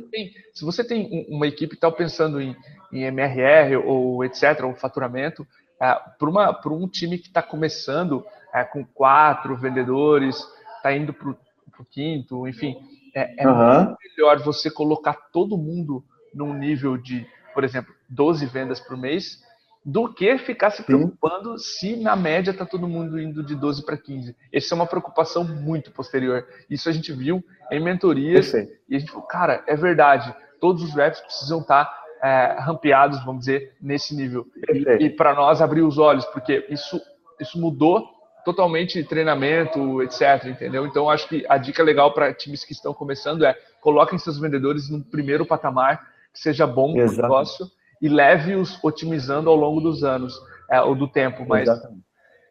se 0.52 0.64
você 0.64 0.82
tem 0.82 1.26
uma 1.28 1.46
equipe 1.46 1.70
que 1.70 1.76
está 1.76 1.90
pensando 1.90 2.40
em, 2.40 2.56
em, 2.92 3.04
MRR 3.04 3.76
ou 3.76 4.24
etc., 4.24 4.64
ou 4.64 4.74
faturamento, 4.74 5.46
é, 5.80 5.94
para 6.18 6.72
um 6.72 6.88
time 6.88 7.18
que 7.18 7.28
está 7.28 7.42
começando 7.42 8.24
é, 8.52 8.64
com 8.64 8.84
quatro 8.84 9.56
vendedores, 9.56 10.36
está 10.76 10.92
indo 10.92 11.12
para 11.12 11.30
o 11.30 11.84
quinto, 11.90 12.46
enfim, 12.48 12.76
é, 13.14 13.44
é 13.44 13.48
uhum. 13.48 13.94
melhor 14.16 14.42
você 14.42 14.70
colocar 14.70 15.14
todo 15.32 15.56
mundo 15.56 16.04
num 16.34 16.52
nível 16.52 16.96
de, 16.96 17.26
por 17.52 17.62
exemplo, 17.62 17.94
12 18.08 18.46
vendas 18.46 18.80
por 18.80 18.96
mês, 18.96 19.42
do 19.84 20.12
que 20.12 20.38
ficar 20.38 20.70
se 20.70 20.82
preocupando 20.82 21.58
Sim. 21.58 21.64
se 21.64 21.96
na 21.96 22.16
média 22.16 22.52
está 22.52 22.64
todo 22.64 22.88
mundo 22.88 23.20
indo 23.20 23.42
de 23.42 23.54
12 23.54 23.84
para 23.84 23.98
15. 23.98 24.34
Essa 24.50 24.74
é 24.74 24.76
uma 24.76 24.86
preocupação 24.86 25.44
muito 25.44 25.90
posterior. 25.90 26.46
Isso 26.70 26.88
a 26.88 26.92
gente 26.92 27.12
viu 27.12 27.44
em 27.70 27.80
mentorias 27.80 28.50
Perfeito. 28.50 28.80
e 28.88 28.96
a 28.96 28.98
gente 28.98 29.12
falou, 29.12 29.26
cara, 29.26 29.62
é 29.66 29.76
verdade, 29.76 30.34
todos 30.58 30.82
os 30.82 30.94
reps 30.94 31.20
precisam 31.20 31.60
estar 31.60 31.84
tá, 31.84 32.04
é, 32.22 32.56
rampeados, 32.60 33.22
vamos 33.24 33.40
dizer, 33.40 33.74
nesse 33.78 34.16
nível. 34.16 34.46
Perfeito. 34.58 35.02
E, 35.02 35.06
e 35.06 35.10
para 35.10 35.34
nós 35.34 35.60
abrir 35.60 35.82
os 35.82 35.98
olhos, 35.98 36.24
porque 36.26 36.66
isso, 36.70 36.98
isso 37.38 37.60
mudou 37.60 38.08
totalmente 38.42 39.02
treinamento, 39.04 40.02
etc, 40.02 40.46
entendeu? 40.46 40.86
Então 40.86 41.10
acho 41.10 41.28
que 41.28 41.44
a 41.48 41.58
dica 41.58 41.82
legal 41.82 42.12
para 42.14 42.32
times 42.32 42.64
que 42.64 42.72
estão 42.72 42.94
começando 42.94 43.44
é 43.44 43.54
coloquem 43.80 44.18
seus 44.18 44.38
vendedores 44.38 44.88
no 44.88 45.02
primeiro 45.02 45.44
patamar 45.44 46.12
que 46.32 46.40
seja 46.40 46.66
bom 46.66 46.94
para 46.94 47.06
o 47.06 47.16
negócio 47.16 47.66
e 48.00 48.08
leve-os 48.08 48.82
otimizando 48.82 49.50
ao 49.50 49.56
longo 49.56 49.80
dos 49.80 50.04
anos 50.04 50.34
é, 50.70 50.80
ou 50.80 50.94
do 50.94 51.08
tempo, 51.08 51.44
mas 51.46 51.68
Exatamente. 51.68 52.02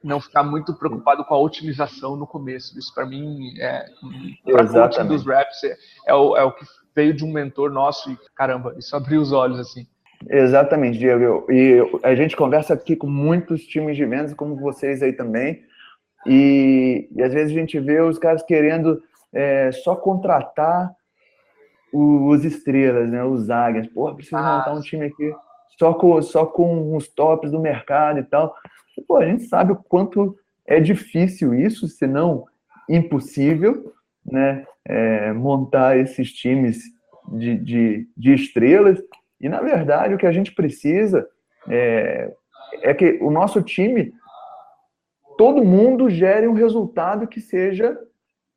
não 0.03 0.19
ficar 0.19 0.43
muito 0.43 0.73
preocupado 0.73 1.23
com 1.25 1.33
a 1.33 1.39
otimização 1.39 2.15
no 2.15 2.27
começo. 2.27 2.77
Isso 2.77 2.93
para 2.93 3.05
mim 3.05 3.53
é 3.59 3.85
para 4.43 4.67
coaching 4.67 5.07
dos 5.07 5.25
reps 5.25 5.63
é, 5.63 5.77
é, 6.07 6.13
o, 6.13 6.37
é 6.37 6.43
o 6.43 6.51
que 6.51 6.65
veio 6.95 7.13
de 7.13 7.25
um 7.25 7.31
mentor 7.31 7.71
nosso 7.71 8.11
e 8.11 8.17
caramba, 8.35 8.75
isso 8.77 8.95
abriu 8.95 9.21
os 9.21 9.31
olhos 9.31 9.59
assim. 9.59 9.87
Exatamente, 10.29 10.97
Diego. 10.97 11.45
E 11.49 11.79
a 12.01 12.15
gente 12.15 12.35
conversa 12.35 12.73
aqui 12.73 12.95
com 12.95 13.07
muitos 13.07 13.65
times 13.65 13.97
de 13.97 14.05
vendas, 14.05 14.33
como 14.33 14.55
vocês 14.55 15.03
aí 15.03 15.13
também. 15.13 15.61
E, 16.25 17.09
e 17.11 17.21
às 17.21 17.33
vezes 17.33 17.51
a 17.55 17.59
gente 17.59 17.79
vê 17.79 17.99
os 17.99 18.17
caras 18.17 18.41
querendo 18.43 19.01
é, 19.33 19.71
só 19.71 19.95
contratar 19.95 20.95
os 21.93 22.43
estrelas, 22.43 23.09
né? 23.09 23.23
Os 23.23 23.49
águias. 23.49 23.87
Pô, 23.87 24.13
preciso 24.13 24.37
ah. 24.37 24.57
montar 24.57 24.73
um 24.73 24.81
time 24.81 25.05
aqui 25.05 25.31
só 25.77 25.93
com, 25.93 26.21
só 26.21 26.45
com 26.45 26.95
os 26.95 27.07
tops 27.07 27.51
do 27.51 27.59
mercado 27.59 28.19
e 28.19 28.23
tal. 28.23 28.55
Pô, 29.07 29.17
a 29.17 29.25
gente 29.25 29.43
sabe 29.43 29.71
o 29.71 29.75
quanto 29.75 30.35
é 30.65 30.79
difícil 30.79 31.53
isso, 31.53 31.87
se 31.87 32.07
não 32.07 32.45
impossível, 32.89 33.93
né? 34.25 34.65
É, 34.85 35.31
montar 35.31 35.97
esses 35.97 36.31
times 36.33 36.81
de, 37.31 37.57
de, 37.57 38.09
de, 38.17 38.33
estrelas. 38.33 39.01
E, 39.39 39.47
na 39.47 39.61
verdade, 39.61 40.13
o 40.13 40.17
que 40.17 40.25
a 40.25 40.31
gente 40.31 40.53
precisa 40.53 41.25
é, 41.69 42.33
é 42.81 42.93
que 42.93 43.17
o 43.21 43.31
nosso 43.31 43.61
time, 43.61 44.13
todo 45.37 45.63
mundo 45.63 46.09
gere 46.09 46.47
um 46.47 46.53
resultado 46.53 47.27
que 47.27 47.39
seja 47.39 47.97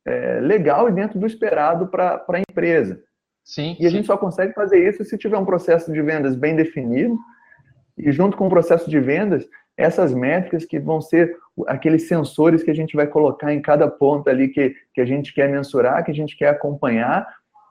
é, 0.05 0.39
legal 0.41 0.89
e 0.89 0.91
dentro 0.91 1.17
do 1.17 1.25
esperado 1.25 1.87
para 1.87 2.25
a 2.27 2.39
empresa. 2.39 3.01
Sim, 3.47 3.77
e 3.79 3.85
a 3.85 3.89
sim. 3.89 3.95
gente 3.95 4.07
só 4.07 4.17
consegue 4.17 4.53
fazer 4.53 4.85
isso 4.85 5.05
se 5.05 5.17
tiver 5.17 5.37
um 5.37 5.45
processo 5.45 5.89
de 5.89 6.01
vendas 6.01 6.35
bem 6.35 6.53
definido 6.53 7.17
e 7.97 8.11
junto 8.11 8.35
com 8.35 8.47
o 8.47 8.49
processo 8.49 8.89
de 8.89 8.99
vendas, 8.99 9.47
essas 9.77 10.13
métricas 10.13 10.65
que 10.65 10.77
vão 10.77 10.99
ser 10.99 11.33
aqueles 11.65 12.09
sensores 12.09 12.61
que 12.61 12.69
a 12.69 12.75
gente 12.75 12.93
vai 12.93 13.07
colocar 13.07 13.53
em 13.53 13.61
cada 13.61 13.87
ponto 13.87 14.29
ali 14.29 14.49
que, 14.49 14.75
que 14.93 14.99
a 14.99 15.05
gente 15.05 15.33
quer 15.33 15.47
mensurar, 15.47 16.03
que 16.03 16.11
a 16.11 16.13
gente 16.13 16.35
quer 16.35 16.49
acompanhar 16.49 17.25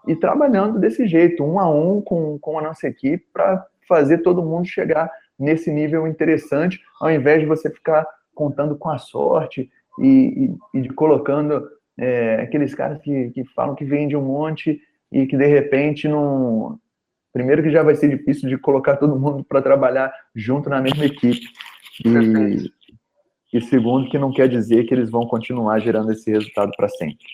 e 0.08 0.16
trabalhando 0.16 0.78
desse 0.78 1.06
jeito, 1.06 1.44
um 1.44 1.60
a 1.60 1.68
um 1.68 2.00
com, 2.00 2.38
com 2.38 2.58
a 2.58 2.62
nossa 2.62 2.88
equipe 2.88 3.26
para 3.30 3.62
fazer 3.86 4.18
todo 4.18 4.42
mundo 4.42 4.66
chegar 4.66 5.10
nesse 5.38 5.70
nível 5.70 6.06
interessante, 6.06 6.80
ao 6.98 7.10
invés 7.10 7.40
de 7.40 7.46
você 7.46 7.68
ficar 7.68 8.06
contando 8.34 8.78
com 8.78 8.88
a 8.88 8.96
sorte 8.96 9.70
e, 10.00 10.56
e, 10.74 10.78
e 10.78 10.80
de 10.80 10.88
colocando 10.88 11.68
é, 11.98 12.36
aqueles 12.36 12.74
caras 12.74 12.98
que, 13.02 13.30
que 13.32 13.44
falam 13.54 13.74
que 13.74 13.84
vende 13.84 14.16
um 14.16 14.22
monte 14.22 14.80
e 15.10 15.26
que 15.26 15.36
de 15.36 15.46
repente 15.46 16.08
não. 16.08 16.78
Primeiro 17.32 17.62
que 17.62 17.70
já 17.70 17.82
vai 17.82 17.94
ser 17.94 18.08
difícil 18.08 18.48
de 18.48 18.56
colocar 18.56 18.96
todo 18.96 19.18
mundo 19.18 19.44
para 19.44 19.60
trabalhar 19.60 20.12
junto 20.34 20.70
na 20.70 20.80
mesma 20.80 21.04
equipe. 21.04 21.46
E, 22.04 22.70
e 23.52 23.60
segundo 23.60 24.08
que 24.08 24.18
não 24.18 24.32
quer 24.32 24.48
dizer 24.48 24.84
que 24.84 24.94
eles 24.94 25.10
vão 25.10 25.26
continuar 25.26 25.78
gerando 25.80 26.12
esse 26.12 26.30
resultado 26.30 26.72
para 26.76 26.88
sempre. 26.88 27.26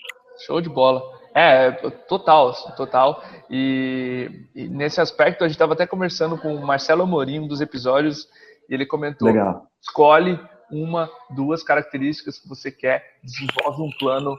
Show 0.45 0.59
de 0.59 0.69
bola. 0.69 1.01
É, 1.33 1.71
total, 2.07 2.53
total. 2.75 3.23
E, 3.49 4.45
e 4.53 4.67
nesse 4.67 5.01
aspecto, 5.01 5.43
a 5.43 5.47
gente 5.47 5.55
estava 5.55 5.73
até 5.73 5.87
conversando 5.87 6.37
com 6.37 6.53
o 6.53 6.65
Marcelo 6.65 7.03
Amorim, 7.03 7.39
um 7.39 7.47
dos 7.47 7.61
episódios, 7.61 8.27
e 8.69 8.73
ele 8.73 8.85
comentou: 8.85 9.27
Legal. 9.27 9.65
escolhe 9.81 10.39
uma, 10.71 11.09
duas 11.31 11.63
características 11.63 12.37
que 12.37 12.47
você 12.47 12.71
quer, 12.71 13.17
desenvolve 13.23 13.81
um 13.81 13.89
plano 13.97 14.37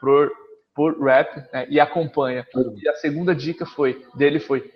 por 0.00 0.30
por 0.76 1.02
rap 1.02 1.34
né, 1.52 1.66
e 1.70 1.80
acompanha. 1.80 2.46
E 2.76 2.88
a 2.88 2.94
segunda 2.94 3.34
dica 3.34 3.64
foi 3.64 4.04
dele 4.14 4.38
foi 4.38 4.70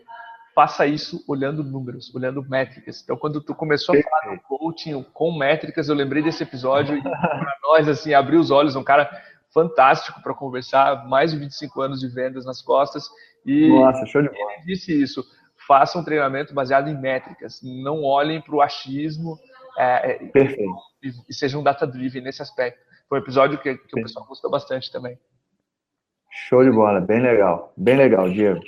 faça 0.55 0.87
isso 0.87 1.23
olhando 1.29 1.63
números, 1.63 2.13
olhando 2.15 2.43
métricas. 2.43 3.03
Então, 3.03 3.17
quando 3.17 3.41
tu 3.41 3.55
começou 3.55 3.95
a 3.95 4.03
falar 4.03 4.35
do 4.35 4.43
coaching 4.43 5.03
com 5.13 5.37
métricas, 5.39 5.89
eu 5.89 5.95
lembrei 5.95 6.23
desse 6.23 6.43
episódio 6.43 6.97
e 6.97 7.03
para 7.03 7.57
nós 7.63 7.89
assim 7.89 8.15
abriu 8.15 8.41
os 8.41 8.51
olhos, 8.51 8.75
um 8.75 8.83
cara 8.83 9.09
fantástico 9.55 10.21
para 10.23 10.35
conversar, 10.35 11.07
mais 11.07 11.33
de 11.33 11.39
25 11.39 11.81
anos 11.83 12.01
de 12.01 12.09
vendas 12.09 12.45
nas 12.45 12.61
costas 12.63 13.09
e 13.45 13.69
Nossa, 13.69 14.07
show 14.07 14.23
de 14.23 14.29
bola. 14.29 14.53
ele 14.55 14.65
disse 14.65 14.93
isso. 14.93 15.25
Faça 15.67 15.99
um 15.99 16.05
treinamento 16.05 16.53
baseado 16.53 16.89
em 16.89 16.99
métricas, 16.99 17.61
não 17.63 18.03
olhem 18.03 18.41
para 18.41 18.55
o 18.57 18.63
achismo 18.63 19.39
é, 19.79 20.13
é 20.13 20.15
Perfeito. 20.27 20.73
E, 21.03 21.13
e 21.29 21.35
sejam 21.35 21.63
data-driven 21.63 22.23
nesse 22.23 22.43
aspecto. 22.43 22.81
Foi 23.09 23.19
um 23.19 23.23
episódio 23.23 23.59
que, 23.59 23.77
que 23.77 23.99
o 23.99 24.03
pessoal 24.03 24.27
gostou 24.27 24.51
bastante 24.51 24.91
também. 24.91 25.19
Show 26.31 26.65
de 26.65 26.71
bola, 26.71 27.01
bem 27.01 27.21
legal, 27.21 27.73
bem 27.77 27.97
legal, 27.97 28.31
Diego. 28.31 28.61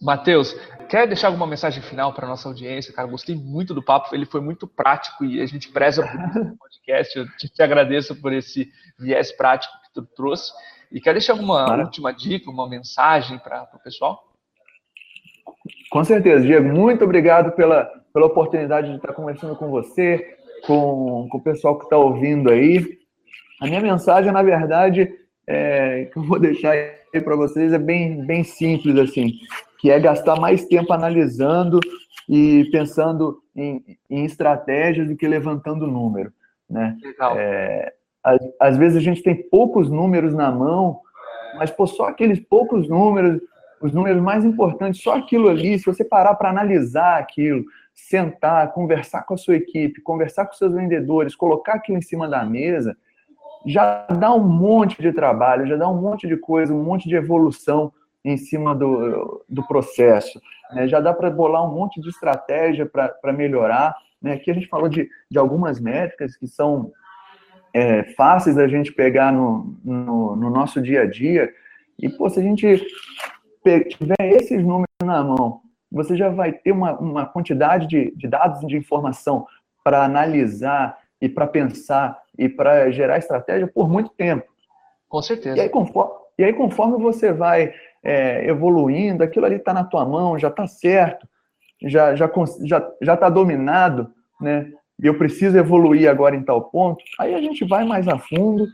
Matheus, 0.00 0.54
quer 0.88 1.06
deixar 1.06 1.28
alguma 1.28 1.46
mensagem 1.46 1.82
final 1.82 2.14
para 2.14 2.26
nossa 2.26 2.48
audiência? 2.48 2.92
Cara, 2.92 3.06
gostei 3.06 3.36
muito 3.36 3.74
do 3.74 3.82
papo, 3.82 4.14
ele 4.14 4.24
foi 4.24 4.40
muito 4.40 4.66
prático 4.66 5.24
e 5.24 5.40
a 5.40 5.46
gente 5.46 5.70
preza 5.70 6.02
por 6.02 6.40
esse 6.42 6.56
podcast. 6.56 7.18
Eu 7.18 7.26
te, 7.36 7.48
te, 7.48 7.62
agradeço 7.62 8.18
por 8.20 8.32
esse 8.32 8.70
viés 8.98 9.30
prático 9.30 9.72
que 9.82 9.92
tu 9.92 10.02
trouxe. 10.16 10.50
E 10.90 11.00
quer 11.00 11.12
deixar 11.12 11.34
alguma 11.34 11.66
Para. 11.66 11.84
última 11.84 12.12
dica, 12.12 12.50
uma 12.50 12.68
mensagem 12.68 13.38
para 13.38 13.68
o 13.74 13.78
pessoal? 13.78 14.24
Com 15.90 16.02
certeza, 16.02 16.44
Diego. 16.44 16.66
Muito 16.66 17.04
obrigado 17.04 17.52
pela, 17.52 17.84
pela 18.12 18.26
oportunidade 18.26 18.88
de 18.88 18.96
estar 18.96 19.12
conversando 19.12 19.54
com 19.54 19.68
você, 19.68 20.38
com, 20.66 21.28
com 21.30 21.38
o 21.38 21.42
pessoal 21.42 21.78
que 21.78 21.84
está 21.84 21.98
ouvindo 21.98 22.50
aí. 22.50 22.98
A 23.60 23.66
minha 23.66 23.80
mensagem, 23.80 24.32
na 24.32 24.42
verdade, 24.42 25.12
é, 25.50 26.04
que 26.04 26.16
eu 26.16 26.22
vou 26.22 26.38
deixar 26.38 26.76
para 27.24 27.34
vocês 27.34 27.72
é 27.72 27.78
bem, 27.78 28.24
bem 28.24 28.44
simples, 28.44 28.96
assim, 28.96 29.32
que 29.80 29.90
é 29.90 29.98
gastar 29.98 30.38
mais 30.38 30.64
tempo 30.64 30.92
analisando 30.92 31.80
e 32.28 32.68
pensando 32.70 33.42
em, 33.56 33.82
em 34.08 34.24
estratégias 34.24 35.08
do 35.08 35.16
que 35.16 35.26
levantando 35.26 35.88
número, 35.88 36.32
né? 36.68 36.96
É, 37.36 37.92
às, 38.22 38.38
às, 38.60 38.76
vezes 38.76 38.98
a 38.98 39.00
gente 39.00 39.24
tem 39.24 39.34
poucos 39.34 39.90
números 39.90 40.32
na 40.32 40.52
mão, 40.52 41.00
mas 41.58 41.68
pô, 41.72 41.84
só 41.84 42.06
aqueles 42.06 42.38
poucos 42.38 42.88
números, 42.88 43.40
os 43.82 43.92
números 43.92 44.22
mais 44.22 44.44
importantes, 44.44 45.02
só 45.02 45.16
aquilo 45.16 45.48
ali, 45.48 45.80
se 45.80 45.86
você 45.86 46.04
parar 46.04 46.36
para 46.36 46.50
analisar 46.50 47.18
aquilo, 47.18 47.64
sentar, 47.92 48.72
conversar 48.72 49.22
com 49.22 49.34
a 49.34 49.38
sua 49.38 49.56
equipe, 49.56 50.00
conversar 50.00 50.46
com 50.46 50.52
seus 50.52 50.72
vendedores, 50.72 51.34
colocar 51.34 51.74
aquilo 51.74 51.98
em 51.98 52.02
cima 52.02 52.28
da 52.28 52.44
mesa, 52.44 52.96
já 53.66 54.06
dá 54.06 54.32
um 54.34 54.42
monte 54.42 55.00
de 55.00 55.12
trabalho, 55.12 55.66
já 55.66 55.76
dá 55.76 55.88
um 55.88 56.00
monte 56.00 56.26
de 56.26 56.36
coisa, 56.36 56.74
um 56.74 56.82
monte 56.82 57.08
de 57.08 57.16
evolução 57.16 57.92
em 58.24 58.36
cima 58.36 58.74
do, 58.74 59.44
do 59.48 59.66
processo. 59.66 60.40
Né? 60.72 60.88
Já 60.88 61.00
dá 61.00 61.12
para 61.12 61.30
bolar 61.30 61.64
um 61.64 61.74
monte 61.74 62.00
de 62.00 62.08
estratégia 62.08 62.86
para 62.86 63.32
melhorar. 63.32 63.94
Né? 64.20 64.34
Aqui 64.34 64.50
a 64.50 64.54
gente 64.54 64.68
falou 64.68 64.88
de, 64.88 65.08
de 65.30 65.38
algumas 65.38 65.80
métricas 65.80 66.36
que 66.36 66.46
são 66.46 66.92
é, 67.72 68.04
fáceis 68.14 68.56
da 68.56 68.68
gente 68.68 68.92
pegar 68.92 69.32
no, 69.32 69.76
no, 69.84 70.36
no, 70.36 70.50
nosso 70.50 70.80
dia 70.80 71.02
a 71.02 71.06
dia. 71.06 71.52
E, 71.98 72.08
pô, 72.08 72.28
se 72.28 72.40
a 72.40 72.42
gente 72.42 72.84
tiver 73.62 74.16
esses 74.20 74.62
números 74.62 74.88
na 75.02 75.22
mão, 75.22 75.60
você 75.90 76.16
já 76.16 76.28
vai 76.28 76.52
ter 76.52 76.72
uma, 76.72 76.98
uma 76.98 77.26
quantidade 77.26 77.86
de, 77.86 78.14
de 78.16 78.28
dados 78.28 78.66
de 78.66 78.76
informação 78.76 79.46
para 79.82 80.04
analisar 80.04 80.98
e 81.20 81.28
para 81.28 81.46
pensar 81.46 82.16
e 82.40 82.48
para 82.48 82.90
gerar 82.90 83.18
estratégia 83.18 83.68
por 83.68 83.86
muito 83.86 84.10
tempo. 84.16 84.46
Com 85.06 85.20
certeza. 85.20 85.58
E 85.58 85.60
aí, 85.60 85.68
conforme, 85.68 86.12
e 86.38 86.44
aí, 86.44 86.54
conforme 86.54 86.96
você 86.96 87.34
vai 87.34 87.74
é, 88.02 88.48
evoluindo, 88.48 89.22
aquilo 89.22 89.44
ali 89.44 89.56
está 89.56 89.74
na 89.74 89.84
tua 89.84 90.06
mão, 90.06 90.38
já 90.38 90.48
está 90.48 90.66
certo, 90.66 91.28
já 91.82 92.14
já 92.14 92.30
já 92.64 92.90
já 93.02 93.14
está 93.14 93.28
dominado, 93.28 94.10
né? 94.40 94.72
E 95.02 95.06
eu 95.06 95.18
preciso 95.18 95.58
evoluir 95.58 96.08
agora 96.08 96.34
em 96.34 96.42
tal 96.42 96.62
ponto. 96.70 97.04
Aí 97.18 97.34
a 97.34 97.40
gente 97.42 97.62
vai 97.66 97.84
mais 97.84 98.08
a 98.08 98.18
fundo, 98.18 98.66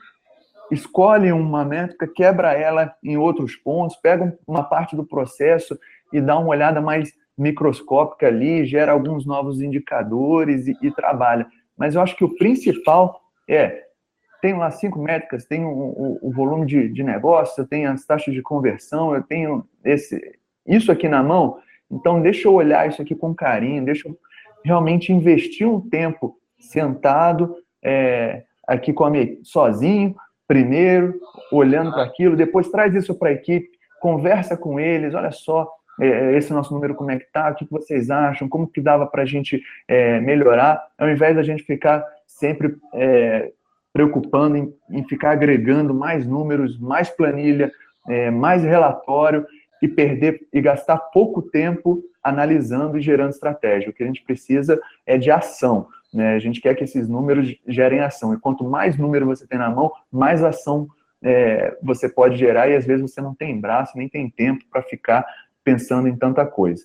escolhe 0.71 1.33
uma 1.33 1.65
métrica, 1.65 2.07
quebra 2.07 2.53
ela 2.53 2.95
em 3.03 3.17
outros 3.17 3.57
pontos, 3.57 3.97
pega 3.97 4.37
uma 4.47 4.63
parte 4.63 4.95
do 4.95 5.05
processo 5.05 5.77
e 6.13 6.21
dá 6.21 6.39
uma 6.39 6.51
olhada 6.51 6.81
mais 6.81 7.13
microscópica 7.37 8.29
ali, 8.29 8.65
gera 8.65 8.93
alguns 8.93 9.27
novos 9.27 9.61
indicadores 9.61 10.69
e, 10.69 10.77
e 10.83 10.91
trabalha. 10.93 11.47
Mas 11.77 11.95
eu 11.95 12.01
acho 12.01 12.17
que 12.17 12.25
o 12.25 12.37
principal 12.37 13.26
é 13.49 13.85
tenho 14.43 14.59
lá 14.59 14.71
cinco 14.71 15.01
métricas, 15.01 15.47
tenho 15.47 15.69
o, 15.69 16.19
o, 16.23 16.29
o 16.29 16.33
volume 16.33 16.67
de, 16.67 16.89
de 16.89 17.03
negócio, 17.03 17.63
eu 17.63 17.67
tenho 17.67 17.91
as 17.91 18.05
taxas 18.05 18.35
de 18.35 18.43
conversão, 18.43 19.15
eu 19.15 19.23
tenho 19.23 19.67
esse, 19.83 20.39
isso 20.67 20.93
aqui 20.93 21.09
na 21.09 21.23
mão, 21.23 21.59
então, 21.91 22.21
deixa 22.21 22.49
eu 22.49 22.55
olhar 22.55 22.89
isso 22.89 23.01
aqui 23.01 23.15
com 23.15 23.35
carinho, 23.35 23.85
deixa 23.85 24.09
eu 24.09 24.19
realmente 24.65 25.13
investir 25.13 25.69
um 25.69 25.81
tempo 25.81 26.37
sentado 26.59 27.57
é, 27.83 28.43
aqui 28.67 28.93
com 28.93 29.05
a 29.05 29.11
minha, 29.11 29.37
sozinho, 29.43 30.15
primeiro, 30.49 31.15
olhando 31.53 31.93
para 31.93 32.03
aquilo, 32.03 32.37
depois 32.37 32.69
traz 32.69 32.95
isso 32.95 33.15
para 33.15 33.29
a 33.29 33.33
equipe, 33.33 33.69
conversa 34.01 34.57
com 34.57 34.81
eles, 34.81 35.15
olha 35.15 35.31
só, 35.31 35.71
é, 36.01 36.37
esse 36.37 36.53
nosso 36.53 36.75
número 36.75 36.95
como 36.95 37.11
é 37.11 37.19
que 37.19 37.25
está, 37.25 37.51
o 37.51 37.55
que 37.55 37.67
vocês 37.71 38.11
acham, 38.11 38.49
como 38.49 38.67
que 38.67 38.81
dava 38.81 39.07
para 39.07 39.23
a 39.23 39.27
gente 39.27 39.63
é, 39.89 40.21
melhorar, 40.21 40.85
ao 40.99 41.09
invés 41.09 41.37
da 41.37 41.43
gente 41.43 41.63
ficar 41.63 42.05
sempre 42.27 42.77
é, 42.95 43.53
preocupando 43.93 44.57
em, 44.57 44.75
em, 44.91 45.05
ficar 45.05 45.31
agregando 45.31 45.95
mais 45.95 46.27
números, 46.27 46.79
mais 46.79 47.09
planilha, 47.09 47.73
é, 48.09 48.31
mais 48.31 48.63
relatório, 48.63 49.47
e 49.83 49.89
perder 49.89 50.41
e 50.53 50.61
gastar 50.61 50.97
pouco 50.97 51.43
tempo 51.43 52.03
analisando 52.23 52.99
e 52.99 53.03
gerando 53.03 53.31
estratégia. 53.31 53.91
O 53.91 53.93
que 53.93 54.03
a 54.03 54.07
gente 54.07 54.23
precisa 54.23 54.81
é 55.07 55.19
de 55.19 55.31
ação. 55.31 55.89
Né? 56.13 56.35
A 56.35 56.39
gente 56.39 56.61
quer 56.61 56.75
que 56.75 56.85
esses 56.85 57.09
números 57.09 57.55
gerem 57.67 58.01
ação. 58.01 58.35
E 58.35 58.39
quanto 58.39 58.65
mais 58.65 58.97
número 58.97 59.27
você 59.27 59.47
tem 59.47 59.59
na 59.59 59.71
mão, 59.71 59.93
mais 60.11 60.43
ação 60.43 60.89
é, 61.23 61.77
você 61.83 62.09
pode 62.09 62.37
gerar. 62.37 62.69
E 62.69 62.77
às 62.77 62.87
vezes 62.87 63.03
você 63.03 63.21
não 63.21 63.35
tem 63.35 63.61
braço, 63.61 63.97
nem 63.97 64.09
tem 64.09 64.29
tempo 64.31 64.65
para 64.71 64.83
ficar 64.83 65.27
pensando 65.63 66.09
em 66.09 66.17
tanta 66.17 66.45
coisa. 66.47 66.85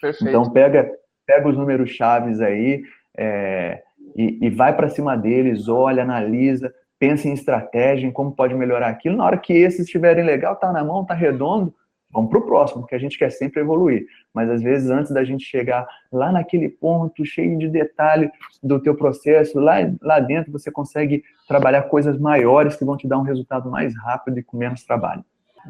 Perfeito. 0.00 0.28
Então 0.28 0.50
pega, 0.50 0.90
pega 1.26 1.48
os 1.48 1.56
números 1.56 1.90
chaves 1.90 2.40
aí 2.40 2.82
é, 3.16 3.82
e, 4.16 4.38
e 4.40 4.50
vai 4.50 4.74
para 4.74 4.88
cima 4.88 5.16
deles, 5.16 5.68
olha, 5.68 6.02
analisa, 6.02 6.72
pensa 6.98 7.28
em 7.28 7.32
estratégia, 7.32 8.06
em 8.06 8.12
como 8.12 8.32
pode 8.32 8.54
melhorar 8.54 8.88
aquilo. 8.88 9.16
Na 9.16 9.24
hora 9.24 9.36
que 9.36 9.52
esses 9.52 9.86
estiverem 9.86 10.24
legal, 10.24 10.56
tá 10.56 10.72
na 10.72 10.84
mão, 10.84 11.04
tá 11.04 11.14
redondo, 11.14 11.74
vamos 12.10 12.30
para 12.30 12.38
o 12.38 12.46
próximo, 12.46 12.82
porque 12.82 12.94
a 12.94 12.98
gente 12.98 13.18
quer 13.18 13.30
sempre 13.30 13.60
evoluir. 13.60 14.06
Mas 14.32 14.48
às 14.48 14.62
vezes, 14.62 14.90
antes 14.90 15.10
da 15.12 15.24
gente 15.24 15.44
chegar 15.44 15.86
lá 16.12 16.30
naquele 16.30 16.68
ponto 16.68 17.24
cheio 17.24 17.58
de 17.58 17.68
detalhe 17.68 18.30
do 18.62 18.78
teu 18.78 18.94
processo, 18.94 19.58
lá, 19.58 19.76
lá 20.00 20.20
dentro 20.20 20.52
você 20.52 20.70
consegue 20.70 21.24
trabalhar 21.48 21.82
coisas 21.82 22.18
maiores 22.18 22.76
que 22.76 22.84
vão 22.84 22.96
te 22.96 23.08
dar 23.08 23.18
um 23.18 23.22
resultado 23.22 23.70
mais 23.70 23.96
rápido 23.96 24.38
e 24.38 24.42
com 24.42 24.56
menos 24.56 24.84
trabalho. 24.84 25.24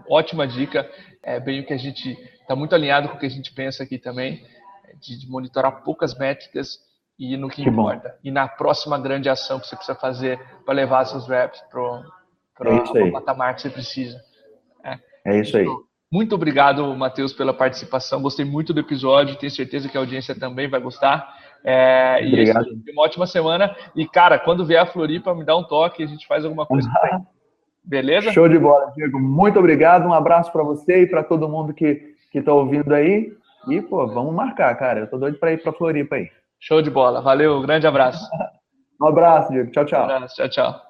Ótima 0.08 0.46
dica, 0.46 0.88
é 1.22 1.38
bem 1.38 1.60
o 1.60 1.66
que 1.66 1.72
a 1.72 1.78
gente 1.78 2.10
está 2.40 2.56
muito 2.56 2.74
alinhado 2.74 3.08
com 3.08 3.16
o 3.16 3.18
que 3.18 3.26
a 3.26 3.30
gente 3.30 3.54
pensa 3.54 3.82
aqui 3.82 3.98
também, 3.98 4.42
de, 5.00 5.18
de 5.18 5.30
monitorar 5.30 5.82
poucas 5.82 6.16
métricas 6.16 6.78
e 7.22 7.36
no 7.36 7.48
que, 7.48 7.62
que 7.62 7.68
importa. 7.68 8.08
Bom. 8.08 8.14
E 8.24 8.30
na 8.32 8.48
próxima 8.48 8.98
grande 8.98 9.28
ação 9.28 9.60
que 9.60 9.68
você 9.68 9.76
precisa 9.76 9.96
fazer 9.96 10.40
para 10.64 10.74
levar 10.74 11.04
seus 11.04 11.28
reps 11.28 11.62
para 11.70 12.68
é 12.68 13.04
o 13.04 13.12
patamar 13.12 13.54
que 13.54 13.62
você 13.62 13.70
precisa. 13.70 14.20
É, 14.84 14.98
é 15.26 15.40
isso 15.40 15.56
aí. 15.56 15.66
Muito 16.10 16.34
obrigado, 16.34 16.84
Matheus, 16.96 17.32
pela 17.32 17.54
participação. 17.54 18.20
Gostei 18.20 18.44
muito 18.44 18.74
do 18.74 18.80
episódio. 18.80 19.36
Tenho 19.36 19.52
certeza 19.52 19.88
que 19.88 19.96
a 19.96 20.00
audiência 20.00 20.34
também 20.34 20.68
vai 20.68 20.80
gostar. 20.80 21.32
É, 21.64 22.18
obrigado. 22.26 22.66
E 22.86 22.90
uma 22.90 23.04
ótima 23.04 23.26
semana. 23.26 23.74
E, 23.94 24.06
cara, 24.06 24.36
quando 24.38 24.66
vier 24.66 24.82
a 24.82 24.86
Floripa, 24.86 25.32
me 25.32 25.44
dá 25.44 25.56
um 25.56 25.62
toque. 25.62 26.02
A 26.02 26.06
gente 26.06 26.26
faz 26.26 26.44
alguma 26.44 26.66
coisa. 26.66 26.90
Beleza? 27.84 28.32
Show 28.32 28.48
de 28.48 28.58
bola, 28.58 28.92
Diego. 28.96 29.18
Muito 29.20 29.60
obrigado. 29.60 30.06
Um 30.06 30.12
abraço 30.12 30.50
para 30.50 30.64
você 30.64 31.02
e 31.02 31.06
para 31.06 31.22
todo 31.22 31.48
mundo 31.48 31.72
que 31.72 32.14
está 32.34 32.52
ouvindo 32.52 32.92
aí. 32.92 33.32
E, 33.68 33.80
pô, 33.80 34.06
vamos 34.08 34.34
marcar, 34.34 34.74
cara. 34.76 35.00
Eu 35.00 35.06
tô 35.08 35.16
doido 35.16 35.38
para 35.38 35.52
ir 35.52 35.62
para 35.62 35.72
Floripa 35.72 36.16
aí. 36.16 36.28
Show 36.62 36.80
de 36.80 36.90
bola. 36.90 37.20
Valeu. 37.20 37.60
Grande 37.60 37.88
abraço. 37.88 38.24
um 39.02 39.06
abraço, 39.06 39.50
Diego. 39.50 39.72
Tchau, 39.72 39.84
tchau. 39.84 40.00
Um 40.00 40.04
abraço. 40.04 40.36
Tchau, 40.36 40.48
tchau. 40.48 40.82